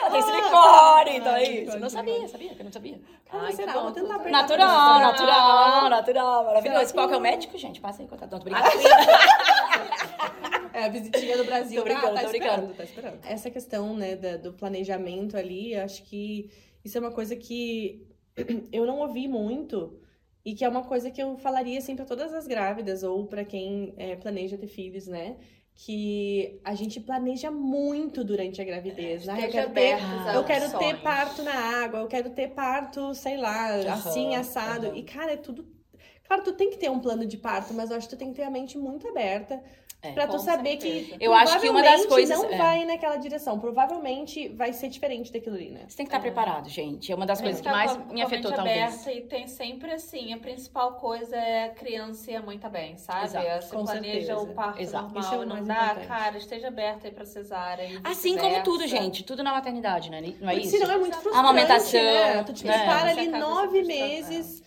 Ela 0.00 0.10
tem 0.10 0.20
Ah, 0.20 0.22
silicone, 0.22 1.16
então 1.18 1.34
é 1.34 1.42
isso. 1.42 1.78
Não 1.80 1.88
sabia, 1.88 2.28
sabia 2.28 2.54
que 2.54 2.60
eu 2.60 2.64
não 2.64 2.72
sabia. 2.72 3.00
Ah, 3.32 3.38
Ai, 3.42 3.52
será? 3.54 3.72
que 3.72 3.78
Vou 3.78 3.88
bom, 3.88 3.92
tentar 3.92 4.14
apertar. 4.16 4.30
Natural, 4.42 5.00
natural, 5.00 5.88
natural, 5.90 6.04
Será 6.04 6.42
maravilhoso. 6.46 6.94
Qual 6.94 7.08
que 7.08 7.14
é 7.14 7.16
o 7.16 7.20
médico, 7.20 7.58
gente? 7.58 7.80
Passa 7.80 8.02
aí, 8.02 8.08
contato. 8.08 8.30
Não, 8.32 8.38
tô 8.40 8.48
Ah, 8.54 8.60
brincando. 8.62 8.82
É, 10.76 10.84
a 10.84 10.88
visitinha 10.88 11.36
do 11.38 11.44
Brasil. 11.44 11.78
Tô 11.78 11.84
brincando, 11.84 12.14
tá, 12.14 12.14
tá 12.14 12.22
tô 12.24 12.28
brincando. 12.28 12.52
esperando, 12.52 12.76
tá 12.76 12.84
esperando. 12.84 13.18
Essa 13.26 13.50
questão, 13.50 13.96
né, 13.96 14.14
da- 14.16 14.36
do 14.36 14.52
planejamento 14.52 15.36
ali, 15.36 15.74
acho 15.74 16.02
que 16.04 16.50
isso 16.84 16.98
é 16.98 17.00
uma 17.00 17.10
coisa 17.12 17.34
que 17.34 18.06
eu 18.70 18.84
não 18.86 18.98
ouvi 19.00 19.26
muito 19.26 19.98
e 20.44 20.54
que 20.54 20.64
é 20.64 20.68
uma 20.68 20.82
coisa 20.84 21.10
que 21.10 21.20
eu 21.20 21.36
falaria, 21.38 21.78
assim, 21.78 21.96
pra 21.96 22.04
todas 22.04 22.32
as 22.34 22.46
grávidas 22.46 23.02
ou 23.02 23.26
pra 23.26 23.44
quem 23.44 23.94
é, 23.96 24.14
planeja 24.16 24.58
ter 24.58 24.68
filhos, 24.68 25.06
né? 25.06 25.36
Que 25.74 26.60
a 26.64 26.74
gente 26.74 27.00
planeja 27.00 27.50
muito 27.50 28.22
durante 28.22 28.60
a 28.62 28.64
gravidez, 28.64 29.26
né? 29.26 29.46
Eu 29.46 29.50
quero 29.50 29.72
ter 29.74 29.96
eu 30.34 30.44
quero 30.44 30.64
opções. 30.66 30.86
ter 30.96 31.02
parto 31.02 31.42
na 31.42 31.54
água, 31.84 32.00
eu 32.00 32.06
quero 32.06 32.30
ter 32.30 32.48
parto, 32.48 33.14
sei 33.14 33.36
lá, 33.38 33.72
Aham, 33.76 33.92
assim, 33.92 34.34
assado. 34.36 34.86
aham. 34.86 34.96
E, 34.96 35.02
cara, 35.02 35.32
é 35.32 35.36
tudo. 35.36 35.66
Claro, 36.26 36.42
tu 36.42 36.52
tem 36.52 36.70
que 36.70 36.76
ter 36.78 36.90
um 36.90 36.98
plano 37.00 37.24
de 37.26 37.36
parto, 37.36 37.72
mas 37.74 37.90
eu 37.90 37.96
acho 37.96 38.08
que 38.08 38.14
tu 38.16 38.18
tem 38.18 38.30
que 38.30 38.36
ter 38.36 38.44
a 38.44 38.50
mente 38.50 38.76
muito 38.78 39.06
aberta 39.08 39.62
É, 40.08 40.12
pra 40.12 40.26
tu 40.26 40.32
com 40.32 40.38
saber 40.38 40.80
certeza. 40.80 41.18
que 41.18 41.24
Eu 41.24 41.32
acho 41.34 41.60
que 41.60 41.68
uma 41.68 41.82
das 41.82 42.06
coisas- 42.06 42.38
não 42.38 42.50
é. 42.50 42.56
vai 42.56 42.84
naquela 42.84 43.16
direção. 43.16 43.58
Provavelmente 43.58 44.48
vai 44.48 44.72
ser 44.72 44.88
diferente 44.88 45.32
daquilo 45.32 45.56
ali, 45.56 45.70
né? 45.70 45.84
Você 45.88 45.96
tem 45.96 46.06
que 46.06 46.10
estar 46.14 46.18
É. 46.18 46.20
preparado, 46.20 46.68
gente. 46.68 47.10
É 47.10 47.14
uma 47.14 47.26
das 47.26 47.38
Tem 47.38 47.46
coisas 47.46 47.60
que 47.60 47.68
mais 47.68 47.92
com 47.92 48.02
a- 48.02 48.04
me 48.06 48.14
com 48.14 48.20
a 48.20 48.24
afetou, 48.24 48.50
mente 48.50 48.56
talvez. 48.56 48.82
aberta 48.82 49.12
E 49.12 49.20
tem 49.22 49.46
sempre 49.46 49.92
assim, 49.92 50.32
a 50.32 50.38
principal 50.38 50.92
coisa 50.94 51.36
é 51.36 51.64
a 51.64 51.68
criança 51.70 52.30
ir 52.30 52.42
muito 52.42 52.68
bem, 52.68 52.96
sabe? 52.96 53.24
Exato, 53.24 53.68
com 53.76 53.84
planeja 53.84 54.26
certeza. 54.26 54.36
o 54.40 54.46
parto 54.54 54.80
Exato. 54.82 55.04
normal 55.04 55.22
Isso 55.22 55.34
é 55.34 55.38
o 55.38 55.42
e 55.42 55.46
não 55.46 55.64
dá, 55.64 55.84
importante. 55.84 56.06
cara, 56.06 56.36
esteja 56.38 56.68
aberta 56.68 57.06
aí 57.08 57.12
pra 57.14 57.24
cesárea. 57.24 57.84
e 57.84 57.98
Assim 58.04 58.36
como 58.36 58.62
tudo, 58.62 58.86
gente. 58.86 59.22
Tudo 59.24 59.42
na 59.42 59.52
maternidade, 59.52 60.10
né? 60.10 60.20
Não 60.40 60.48
é 60.48 60.54
Porque 60.54 60.66
isso? 60.68 60.78
senão 60.78 60.90
é 60.94 60.98
muito 60.98 61.14
frustrante, 61.16 61.38
Amamentação, 61.38 62.00
né? 62.02 62.42
Tu 62.44 62.52
te 62.52 62.66
né? 62.66 62.72
prepara 62.78 63.14
Você 63.14 63.20
ali 63.20 63.28
nove 63.28 63.78
frustrando, 63.84 63.86
meses 63.86 64.62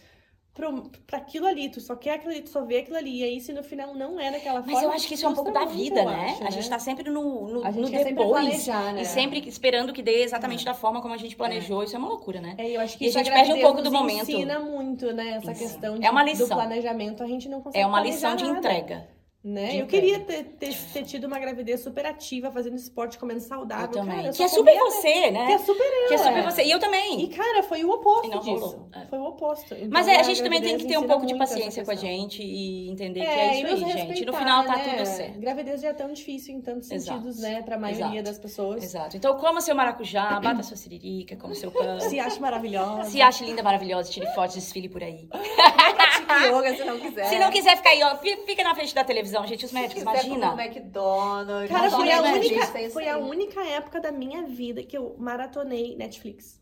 pro, 0.60 0.92
pra 1.08 1.18
aquilo 1.18 1.48
ali. 1.48 1.70
Tu 1.70 1.80
só 1.82 1.96
quer 1.96 2.16
aquilo 2.16 2.32
ali, 2.32 2.42
tu 2.42 2.50
só 2.50 2.64
vê 2.64 2.78
aquilo 2.80 2.98
ali. 2.98 3.20
E 3.20 3.24
aí, 3.24 3.40
se 3.42 3.54
no 3.54 3.64
final 3.64 3.94
não 3.96 4.20
é 4.20 4.30
daquela 4.32 4.60
forma... 4.62 4.74
Mas 4.74 4.84
eu 4.84 4.92
acho 4.92 5.08
que 5.08 5.14
isso 5.14 5.26
é 5.26 5.30
um 5.30 5.34
pouco 5.34 5.52
da 5.52 5.66
vida, 5.66 6.04
né? 6.06 6.32
acho, 6.34 6.44
A 6.44 6.50
gente 6.50 6.70
tá 6.70 6.78
sempre 6.78 7.10
no, 7.10 7.48
no, 7.48 7.64
A 7.66 7.72
gente 7.72 7.82
no 7.82 7.90
quer 7.90 7.98
sempre 8.04 8.14
depois. 8.16 8.32
planejar, 8.32 8.94
né? 8.94 9.02
E 9.02 9.06
sempre 9.06 9.48
esperando 9.48 9.94
que 9.94 10.02
dê 10.02 10.22
exatamente 10.24 10.66
da 10.66 10.74
forma 10.74 11.02
como 11.02 11.14
a 11.14 11.18
gente 11.18 11.36
planejou. 11.36 11.84
Isso 11.84 11.96
é 11.96 12.00
uma 12.00 12.10
loucura, 12.10 12.42
né? 12.42 12.56
É, 12.58 12.70
eu 12.76 12.82
acho 12.82 12.98
que 12.98 13.06
E 13.06 13.08
a 13.08 13.10
isso 13.10 13.18
gente 13.20 13.32
perde 13.32 13.54
um 13.54 13.62
pouco 13.62 13.82
do 13.82 13.92
momento. 13.92 14.30
ensina 14.30 14.60
muito, 14.60 15.12
né? 15.14 15.38
Essa 15.38 15.52
Ensina. 15.52 15.56
questão 15.70 15.98
de, 16.00 16.06
É 16.06 16.12
uma 16.12 16.24
do 16.24 16.30
lição. 16.30 16.48
planejamento. 16.58 17.24
A 17.24 17.28
gente 17.28 17.48
não 17.48 17.62
consegue 17.62 17.84
É 17.84 17.88
uma 17.88 18.02
lição 18.02 18.36
de 18.36 18.44
nada, 18.46 18.58
entrega. 18.60 19.08
Né? 19.42 19.78
eu 19.82 19.88
queria 19.88 20.20
ter, 20.20 20.44
ter, 20.44 20.76
ter 20.92 21.04
tido 21.06 21.24
uma 21.26 21.40
gravidez 21.40 21.80
super 21.80 22.06
ativa, 22.06 22.52
fazendo 22.52 22.76
esporte, 22.76 23.18
comendo 23.18 23.40
saudável. 23.40 23.86
Eu 23.86 23.92
também. 23.92 24.18
Cara, 24.18 24.34
que 24.34 24.44
é 24.44 24.48
super 24.50 24.78
comia- 24.78 24.92
você, 24.92 25.32
né? 25.32 25.46
Que 25.48 25.52
é 25.54 25.58
super 25.60 25.84
eu. 25.86 26.08
Que 26.10 26.14
é 26.14 26.18
super 26.18 26.38
é. 26.38 26.42
você. 26.52 26.64
E 26.64 26.72
eu 26.72 26.78
também. 26.80 27.22
E, 27.22 27.28
cara, 27.30 27.64
foi 27.64 27.86
o 27.86 27.90
oposto 27.90 28.30
não 28.30 28.40
disso. 28.40 28.52
rolou, 28.60 28.90
é. 28.94 29.06
Foi 29.06 29.18
o 29.18 29.24
oposto. 29.24 29.74
Então, 29.76 29.88
Mas 29.92 30.10
é, 30.10 30.20
a 30.20 30.24
gente 30.24 30.44
também 30.44 30.62
tem 30.62 30.78
que 30.78 30.86
ter 30.86 30.98
um 30.98 31.08
pouco 31.08 31.26
de 31.26 31.38
paciência 31.38 31.86
com 31.86 31.92
a 31.92 31.96
gente 31.96 32.44
e 32.44 32.90
entender 32.92 33.22
que 33.22 33.26
É, 33.28 33.48
é 33.48 33.62
isso 33.62 33.86
aí, 33.86 33.92
gente. 33.94 34.26
No 34.26 34.34
final 34.34 34.66
tá 34.66 34.76
né? 34.76 34.94
tudo 34.98 35.06
certo. 35.06 35.40
Gravidez 35.40 35.82
já 35.82 35.88
é 35.90 35.94
tão 35.94 36.12
difícil 36.12 36.56
em 36.56 36.62
tantos 36.62 36.92
Exato. 36.92 37.20
sentidos, 37.20 37.40
né? 37.42 37.62
Pra 37.62 37.78
maioria 37.80 38.06
Exato. 38.08 38.24
das 38.24 38.40
pessoas. 38.40 38.84
Exato. 38.84 39.16
Então 39.16 39.38
coma 39.38 39.62
seu 39.62 39.74
maracujá, 39.74 40.38
bata 40.42 40.64
sua 40.64 40.76
siririca, 40.76 41.38
coma 41.38 41.56
seu 41.56 41.72
pão. 41.72 42.00
Se 42.02 42.20
acha 42.20 42.40
maravilhosa. 42.42 43.10
Se 43.10 43.22
acha 43.22 43.46
linda, 43.46 43.64
maravilhosa, 43.64 44.12
tire 44.12 44.28
fotos, 44.36 44.56
desfile 44.56 44.90
por 44.90 45.02
aí. 45.02 45.30
yoga 46.46 46.76
se 46.76 46.84
não 46.84 47.00
quiser. 47.00 47.26
Se 47.26 47.40
não 47.40 47.52
quiser 47.52 47.78
ficar 47.78 47.90
aí, 47.90 48.04
ó, 48.04 48.18
fi- 48.18 48.38
fica 48.46 48.64
na 48.64 48.74
frente 48.76 48.94
da 48.96 49.04
televisão, 49.04 49.46
gente. 49.48 49.66
Os 49.66 49.72
Se 49.72 49.76
médicos, 49.76 50.02
imagina. 50.04 50.50
comer 50.52 50.64
um 50.64 50.66
McDonald's. 50.66 51.70
Cara, 51.72 51.90
foi 51.92 52.12
a, 52.12 52.22
única, 52.22 52.90
foi 52.92 53.08
a 53.10 53.18
única 53.18 53.62
época 53.64 54.00
da 54.00 54.12
minha 54.12 54.44
vida 54.44 54.84
que 54.84 54.98
eu 54.98 55.16
maratonei 55.18 55.96
Netflix. 55.96 56.60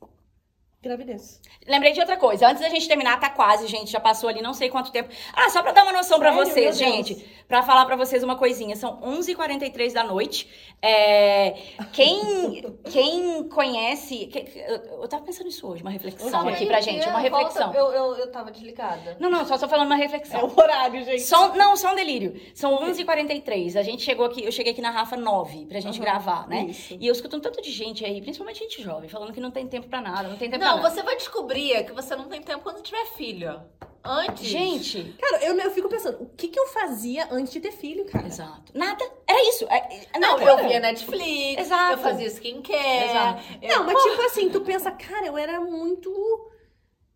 Gravidez. 0.81 1.41
Lembrei 1.67 1.91
de 1.91 1.99
outra 1.99 2.15
coisa. 2.17 2.47
Antes 2.47 2.61
da 2.61 2.69
gente 2.69 2.87
terminar, 2.87 3.19
tá 3.19 3.29
quase, 3.31 3.65
gente. 3.67 3.91
Já 3.91 3.99
passou 3.99 4.29
ali 4.29 4.41
não 4.41 4.53
sei 4.53 4.69
quanto 4.69 4.91
tempo. 4.91 5.09
Ah, 5.33 5.49
só 5.49 5.61
pra 5.63 5.71
dar 5.71 5.83
uma 5.83 5.91
noção 5.91 6.19
pra 6.19 6.31
Sério? 6.31 6.47
vocês, 6.53 6.77
gente. 6.77 7.15
Pra 7.47 7.63
falar 7.63 7.85
pra 7.85 7.95
vocês 7.95 8.23
uma 8.23 8.35
coisinha. 8.35 8.75
São 8.75 9.01
11h43 9.01 9.91
da 9.91 10.03
noite. 10.03 10.47
É, 10.81 11.55
Quem, 11.91 12.63
quem 12.91 13.49
conhece... 13.49 14.29
Eu, 14.55 15.01
eu 15.01 15.07
tava 15.07 15.23
pensando 15.25 15.47
nisso 15.47 15.67
hoje, 15.67 15.81
uma 15.81 15.89
reflexão 15.89 16.47
aqui 16.47 16.67
pra 16.67 16.79
gente. 16.79 17.07
Uma 17.09 17.19
reflexão. 17.19 17.73
Eu, 17.73 17.91
eu, 17.91 18.17
eu 18.17 18.31
tava 18.31 18.51
desligada. 18.51 19.17
Não, 19.19 19.31
não, 19.31 19.45
só 19.45 19.57
tô 19.57 19.67
falando 19.67 19.87
uma 19.87 19.95
reflexão. 19.95 20.39
É 20.39 20.43
o 20.43 20.53
horário, 20.55 21.03
gente. 21.03 21.23
Só, 21.23 21.55
não, 21.55 21.75
só 21.75 21.91
um 21.91 21.95
delírio. 21.95 22.39
São 22.53 22.77
11h43. 22.87 23.75
A 23.77 23.83
gente 23.83 24.03
chegou 24.03 24.27
aqui, 24.27 24.43
eu 24.45 24.51
cheguei 24.51 24.73
aqui 24.73 24.81
na 24.81 24.91
Rafa 24.91 25.17
9 25.17 25.65
pra 25.65 25.79
gente 25.79 25.95
Aham, 25.99 26.05
gravar, 26.05 26.47
né? 26.47 26.65
isso. 26.69 26.95
E 26.99 27.07
eu 27.07 27.11
escuto 27.13 27.35
um 27.35 27.39
tanto 27.39 27.61
de 27.63 27.71
gente 27.71 28.05
aí, 28.05 28.21
principalmente 28.21 28.59
gente 28.59 28.81
jovem, 28.83 29.09
falando 29.09 29.33
que 29.33 29.39
não 29.39 29.49
tem 29.49 29.65
tempo 29.67 29.87
pra 29.87 29.99
nada, 30.01 30.29
não 30.29 30.37
tem 30.37 30.49
tempo 30.49 30.63
Não, 30.63 30.66
nada. 30.75 30.89
você 30.89 31.01
vai 31.03 31.15
descobrir 31.15 31.83
que 31.85 31.91
você 31.93 32.15
não 32.15 32.27
tem 32.29 32.41
tempo 32.41 32.63
quando 32.63 32.81
tiver 32.81 33.05
filho. 33.07 33.61
Antes. 34.09 34.45
Gente, 34.45 35.15
Cara, 35.19 35.43
eu, 35.43 35.53
eu 35.59 35.71
fico 35.71 35.89
pensando, 35.89 36.21
o 36.23 36.29
que, 36.29 36.47
que 36.47 36.57
eu 36.57 36.67
fazia 36.67 37.27
antes 37.29 37.51
de 37.51 37.59
ter 37.59 37.71
filho, 37.73 38.05
cara? 38.05 38.25
exato. 38.25 38.71
Nada. 38.73 39.03
Era 39.27 39.49
isso. 39.49 39.65
É- 39.69 40.07
é- 40.13 40.19
Não, 40.19 40.39
eu 40.39 40.57
via 40.65 40.79
Netflix, 40.79 41.61
Exato. 41.61 41.91
eu 41.93 41.97
fazia 41.97 42.27
skincare. 42.27 43.09
Exato. 43.09 43.43
eu- 43.61 43.69
Não, 43.77 43.83
mas 43.85 44.01
tipo 44.03 44.21
assim, 44.21 44.49
tu 44.49 44.61
pensa, 44.61 44.91
cara, 44.91 45.25
eu 45.25 45.37
era 45.37 45.59
muito. 45.59 46.09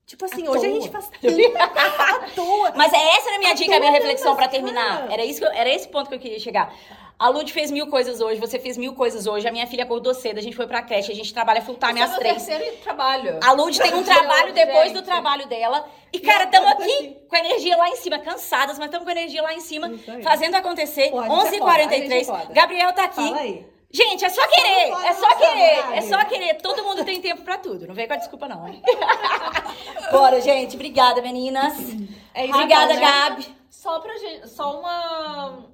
Tipo 0.05 0.25
assim, 0.25 0.45
À 0.45 0.51
hoje 0.51 0.65
a 0.65 0.69
gente 0.69 0.89
faz 0.89 1.09
à 1.09 2.19
toa. 2.35 2.73
Mas 2.75 2.91
é 2.91 2.97
essa 3.15 3.27
era 3.29 3.35
a 3.37 3.39
minha 3.39 3.53
dica, 3.53 3.75
a 3.77 3.79
minha 3.79 3.91
reflexão 3.91 4.35
pra 4.35 4.45
essa 4.45 4.51
terminar. 4.53 4.99
cara. 5.01 5.13
Era, 5.13 5.23
isso 5.23 5.39
que 5.39 5.45
eu- 5.45 5.51
era 5.53 5.69
esse 5.69 5.87
ponto 5.87 6.09
que 6.09 6.15
eu 6.15 6.19
queria 6.19 6.39
chegar. 6.39 6.73
A 7.21 7.29
Lud 7.29 7.53
fez 7.53 7.69
mil 7.69 7.85
coisas 7.85 8.19
hoje, 8.19 8.39
você 8.39 8.57
fez 8.57 8.75
mil 8.79 8.95
coisas 8.95 9.27
hoje, 9.27 9.47
a 9.47 9.51
minha 9.51 9.67
filha 9.67 9.83
acordou 9.83 10.11
cedo, 10.11 10.39
a 10.39 10.41
gente 10.41 10.55
foi 10.55 10.65
pra 10.65 10.81
creche, 10.81 11.11
a 11.11 11.15
gente 11.15 11.31
trabalha 11.31 11.61
full 11.61 11.75
time 11.75 11.99
é 11.99 12.03
às 12.03 12.15
três. 12.15 12.43
terceiro 12.43 12.77
trabalho. 12.77 13.39
A 13.43 13.51
Lud 13.51 13.79
tem 13.79 13.93
um 13.93 14.01
trabalho 14.03 14.51
depois 14.51 14.91
do 14.91 15.03
trabalho 15.03 15.45
dela. 15.47 15.87
E, 16.11 16.19
cara, 16.19 16.45
estamos 16.45 16.71
aqui 16.71 17.15
com 17.29 17.35
a 17.35 17.39
energia 17.39 17.77
lá 17.77 17.89
em 17.89 17.95
cima, 17.95 18.17
cansadas, 18.17 18.79
mas 18.79 18.87
estamos 18.87 19.05
com 19.05 19.09
a 19.09 19.11
energia 19.11 19.43
lá 19.43 19.53
em 19.53 19.59
cima, 19.59 19.91
fazendo 20.23 20.55
acontecer. 20.55 21.11
Pô, 21.11 21.19
a 21.19 21.29
gente 21.29 21.53
é 21.53 21.57
é 21.57 22.23
11h43. 22.23 22.53
Gabriel 22.53 22.91
tá 22.93 23.03
aqui. 23.03 23.23
Fala 23.23 23.39
aí. 23.39 23.67
Gente, 23.91 24.25
é 24.25 24.29
só 24.29 24.47
querer, 24.47 24.91
é 25.05 25.13
só 25.13 25.35
querer, 25.35 25.97
é 25.97 26.01
só 26.01 26.25
querer. 26.25 26.53
Todo 26.55 26.83
mundo 26.83 27.05
tem 27.05 27.21
tempo 27.21 27.43
pra 27.43 27.59
tudo. 27.59 27.85
Não 27.85 27.93
vem 27.93 28.07
com 28.07 28.13
a 28.13 28.17
desculpa, 28.17 28.47
não, 28.47 28.67
hein? 28.67 28.81
Bora, 30.11 30.41
gente. 30.41 30.73
Obrigada, 30.73 31.21
meninas. 31.21 31.77
É 32.33 32.45
isso 32.45 32.55
Obrigada, 32.55 32.93
então, 32.93 33.05
né? 33.05 33.29
Gabi. 33.29 33.55
Só 33.69 33.99
pra 33.99 34.17
gente. 34.17 34.49
Só 34.49 34.79
uma. 34.79 35.70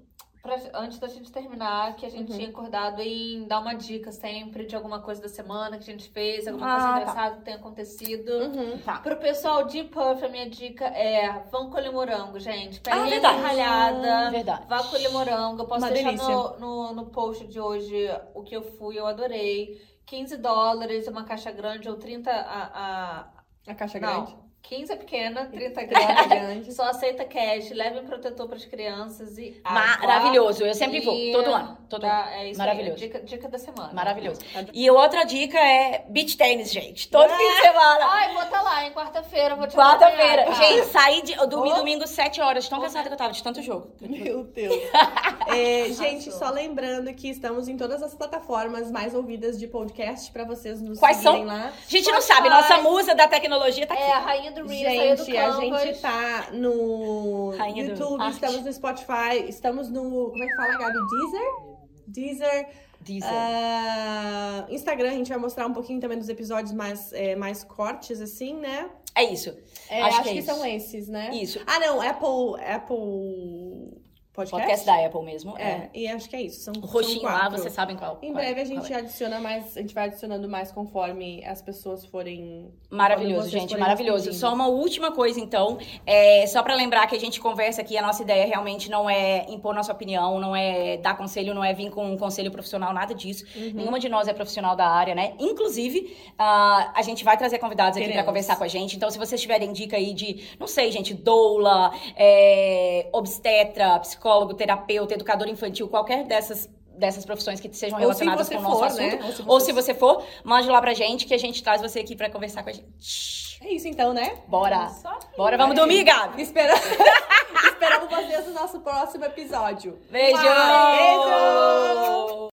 Pra- 0.48 0.80
antes 0.82 0.98
da 1.00 1.08
gente 1.08 1.32
terminar, 1.32 1.96
que 1.96 2.06
a 2.06 2.10
gente 2.10 2.32
Uhum. 2.32 2.38
tinha 2.38 2.50
acordado 2.50 3.02
em 3.02 3.46
dar 3.48 3.60
uma 3.60 3.74
dica 3.74 4.12
sempre 4.12 4.66
de 4.66 4.76
alguma 4.76 5.00
coisa 5.02 5.22
da 5.22 5.28
semana 5.30 5.78
que 5.78 5.84
a 5.84 5.94
gente 5.94 6.10
fez, 6.10 6.48
alguma 6.48 6.66
Ah, 6.66 6.72
coisa 6.76 6.88
tá. 6.88 6.98
engraçada 7.02 7.36
que 7.38 7.42
tenha 7.44 7.58
acontecido. 7.58 8.30
Uhum. 8.32 8.78
Tá. 8.80 9.00
Pro 9.00 9.18
pessoal 9.18 9.66
de 9.66 9.84
Puff, 9.84 10.24
a 10.26 10.30
minha 10.30 10.50
dica 10.50 10.86
é 10.86 11.44
vão 11.52 11.70
colher 11.70 11.92
morango, 11.92 12.40
gente. 12.40 12.80
Ah, 12.88 12.92
Peguem 12.96 13.10
verdade. 13.10 13.42
ralhada. 13.42 14.32
Verdade. 14.32 14.66
Vá 14.68 14.84
colher 14.84 15.12
morango. 15.12 15.62
Eu 15.62 15.68
posso 15.68 15.86
Uma 15.86 15.92
deixar 15.92 16.14
no, 16.14 16.58
no, 16.60 16.94
no 16.94 17.06
post 17.08 17.46
de 17.48 17.60
hoje 17.60 18.10
o 18.34 18.44
que 18.44 18.56
eu 18.56 18.62
fui, 18.62 18.98
eu 18.98 19.06
adorei. 19.06 19.82
15 20.06 20.38
dólares, 20.38 21.08
uma 21.08 21.26
caixa 21.26 21.52
grande, 21.52 21.90
ou 21.90 21.96
30 21.98 22.32
a. 22.32 23.28
A 23.68 23.76
caixa 23.76 23.98
a... 23.98 24.02
grande. 24.02 24.47
Não, 24.70 24.78
15 24.80 24.92
é 24.92 24.96
pequena, 24.96 25.46
30 25.52 25.82
é 25.82 25.86
grande. 26.28 26.74
Só 26.74 26.84
aceita 26.84 27.24
cash, 27.26 27.70
levem 27.72 28.04
protetor 28.06 28.48
para 28.48 28.58
as 28.58 28.66
crianças 28.66 29.38
e. 29.38 29.62
Maravilhoso. 29.64 30.64
Eu 30.64 30.74
sempre 30.74 31.00
vou, 31.02 31.16
todo 31.32 31.54
ano. 31.54 31.78
Todo 31.90 32.06
ano. 32.06 32.30
É 32.32 32.50
isso 32.50 32.58
Maravilhoso. 32.60 32.94
aí, 32.96 33.08
dica, 33.10 33.20
dica 33.22 33.48
da 33.48 33.58
semana. 33.58 33.94
Maravilhoso. 33.94 34.42
E 34.74 34.90
outra 34.92 35.24
dica 35.24 35.58
é 35.58 36.06
beach 36.10 36.36
tênis, 36.38 36.72
gente. 36.72 37.08
Todo 37.10 37.30
fim 37.30 37.50
de 37.56 37.62
semana. 37.62 38.06
Ai, 38.06 38.34
vou 38.34 38.44
estar 38.44 38.62
lá, 38.62 38.86
em 38.86 38.92
quarta-feira, 38.92 39.50
eu 39.54 39.58
vou 39.58 39.68
te 39.68 39.76
Quarta-feira. 39.76 40.46
tá? 40.46 40.52
Gente, 40.54 40.86
saí 40.88 41.22
de. 41.22 41.34
Eu 41.34 41.48
dormi 41.48 41.72
Oh. 41.72 41.76
domingo 41.78 42.06
7 42.08 42.42
horas. 42.42 42.68
Tão 42.68 42.82
cansada 42.82 43.08
que 43.08 43.14
eu 43.14 43.18
tava 43.18 43.34
de 43.34 43.42
tanto 43.44 43.62
jogo. 43.62 43.92
Meu 44.02 44.44
Deus. 44.44 44.76
É, 45.48 45.90
gente, 45.94 46.30
só 46.30 46.50
lembrando 46.50 47.12
que 47.14 47.30
estamos 47.30 47.70
em 47.70 47.78
todas 47.78 48.04
as 48.04 48.14
plataformas 48.14 48.92
mais 48.92 49.16
ouvidas 49.16 49.58
de 49.58 49.66
podcast 49.66 50.30
pra 50.30 50.44
vocês 50.44 50.82
nos 50.82 51.00
Quais 51.00 51.18
seguirem 51.18 51.48
são? 51.48 51.48
lá. 51.48 51.68
A 51.68 51.90
gente 51.90 52.12
não 52.12 52.20
Spotify. 52.22 52.34
sabe, 52.34 52.50
nossa 52.50 52.78
musa 52.80 53.16
da 53.16 53.30
tecnologia 53.30 53.88
tá 53.88 53.94
aqui. 53.94 54.04
É, 54.04 54.12
a 54.12 54.20
rainha 54.20 54.52
do 54.64 54.68
Reels, 54.68 54.84
rainha 54.84 55.16
do 55.16 55.26
Gente, 55.26 55.38
a 55.38 55.86
gente 55.86 56.00
tá 56.00 56.50
no 56.54 57.50
Rainha 57.58 57.86
YouTube, 57.86 58.30
estamos 58.30 58.64
no 58.64 58.74
Spotify, 58.74 59.48
estamos 59.48 59.90
no. 59.90 60.30
Como 60.30 60.44
é 60.44 60.48
que 60.48 60.56
fala, 60.56 60.78
Gabi? 60.78 61.00
Deezer? 61.10 61.78
Deezer. 62.08 62.68
Deezer. 63.02 63.30
ah, 63.32 64.66
Instagram, 64.70 65.10
a 65.10 65.14
gente 65.14 65.30
vai 65.30 65.38
mostrar 65.38 65.66
um 65.66 65.74
pouquinho 65.74 66.00
também 66.00 66.18
dos 66.18 66.28
episódios 66.28 66.74
mais, 66.74 67.14
é, 67.14 67.36
mais 67.36 67.64
cortes, 67.64 68.20
assim, 68.20 68.56
né? 68.56 68.90
É 69.16 69.24
isso. 69.24 69.58
É, 69.90 70.02
Acho 70.02 70.16
acho, 70.16 70.24
que 70.24 70.30
é 70.30 70.34
que, 70.34 70.40
isso. 70.40 70.48
são 70.48 70.66
esses, 70.66 71.08
né? 71.08 71.30
Isso. 71.34 71.62
Ah, 71.66 71.80
não, 71.80 72.02
Apple. 72.02 72.62
Apple. 72.64 74.07
Podcast? 74.38 74.62
Podcast 74.62 74.86
da 74.86 75.04
Apple 75.04 75.24
mesmo. 75.24 75.58
É. 75.58 75.64
É, 75.64 75.90
e 75.96 76.08
acho 76.08 76.30
que 76.30 76.36
é 76.36 76.44
isso. 76.44 76.60
São, 76.60 76.74
O 76.80 76.86
roxinho 76.86 77.22
são 77.22 77.32
lá, 77.32 77.50
vocês 77.50 77.74
sabem 77.74 77.96
qual. 77.96 78.20
Em 78.22 78.32
qual 78.32 78.44
é, 78.44 78.54
breve 78.54 78.62
a 78.62 78.66
gente 78.66 78.94
é. 78.94 78.98
adiciona 78.98 79.40
mais, 79.40 79.76
a 79.76 79.82
gente 79.82 79.96
vai 79.96 80.06
adicionando 80.06 80.48
mais 80.48 80.72
conforme 80.72 81.44
as 81.44 81.60
pessoas 81.60 82.06
forem. 82.06 82.72
Maravilhoso, 82.88 83.50
gente, 83.50 83.70
forem 83.70 83.82
maravilhoso. 83.82 84.26
pedindo. 84.26 84.40
Só 84.40 84.54
uma 84.54 84.68
última 84.68 85.12
coisa, 85.12 85.40
então. 85.40 85.80
É, 86.06 86.46
só 86.46 86.62
pra 86.62 86.76
lembrar 86.76 87.08
que 87.08 87.16
a 87.16 87.20
gente 87.20 87.40
conversa 87.40 87.82
aqui, 87.82 87.98
a 87.98 88.02
nossa 88.04 88.22
ideia 88.22 88.46
realmente 88.46 88.92
não 88.92 89.10
é 89.10 89.44
impor 89.50 89.74
nossa 89.74 89.92
opinião, 89.92 90.40
não 90.40 90.56
é 90.56 90.98
dar 90.98 91.18
conselho, 91.18 91.56
não 91.56 91.64
é 91.64 91.74
vir 91.74 91.90
com 91.90 92.06
um 92.06 92.16
conselho 92.16 92.52
profissional, 92.52 92.94
nada 92.94 93.16
disso. 93.16 93.44
Uhum. 93.56 93.72
Nenhuma 93.74 94.00
de 94.00 94.08
nós 94.08 94.28
é 94.28 94.34
profissional 94.34 94.76
da 94.76 94.88
área, 94.88 95.16
né? 95.16 95.34
Inclusive, 95.40 96.16
ah, 96.38 96.92
a 96.94 97.02
gente 97.02 97.24
vai 97.24 97.38
trazer 97.38 97.58
convidados 97.58 97.98
aqui 97.98 98.06
pra 98.06 98.14
Queremos. 98.14 98.28
conversar 98.28 98.56
com 98.56 98.64
a 98.64 98.68
gente. 98.68 98.98
Então, 98.98 99.10
se 99.10 99.18
vocês 99.18 99.42
tiverem 99.42 99.74
dica 99.74 99.98
aí 99.98 100.14
de, 100.14 100.46
não 100.60 100.68
sei, 100.68 100.92
gente, 100.92 101.16
doula, 101.16 101.92
é, 102.16 103.10
obstetra, 103.12 103.96
psicólogo, 104.28 104.54
terapeuta, 104.54 105.14
educador 105.14 105.48
infantil, 105.48 105.88
qualquer 105.88 106.26
dessas. 106.26 106.70
Dessas 106.98 107.24
profissões 107.24 107.60
que 107.60 107.72
sejam 107.76 107.96
Ou 108.02 108.12
se 108.12 108.26
relacionadas 108.26 108.50
com 108.50 108.56
o 108.56 108.62
nosso 108.64 108.78
for, 108.80 108.86
assunto. 108.86 109.02
né? 109.04 109.20
Ou 109.24 109.32
se 109.32 109.42
Ou 109.44 109.48
você- 109.60 109.66
se 109.68 109.72
você 109.72 109.94
for, 109.94 110.24
mande 110.44 110.68
lá 110.68 110.82
pra 110.82 110.96
gente 110.96 111.28
que 111.28 111.34
a 111.36 111.38
gente 111.38 111.62
traz 111.62 111.80
você 111.80 112.00
aqui 112.00 112.16
pra 112.16 112.28
conversar 112.28 112.64
com 112.64 112.72
a 112.72 112.74
gente. 112.74 113.60
É 113.62 113.72
isso 113.72 113.88
então, 113.88 114.14
né? 114.16 114.42
Bora! 114.48 114.90
Só 114.90 115.16
Bora, 115.38 115.58
vamos 115.60 115.76
dormir, 115.76 116.04
Gabi! 116.04 116.42
Espera... 116.42 116.74
Esperamos 117.70 118.10
vocês 118.10 118.48
no 118.48 118.54
nosso 118.56 118.80
próximo 118.80 119.26
episódio. 119.26 120.00
Beijo! 120.10 120.42
Beijo! 120.42 122.38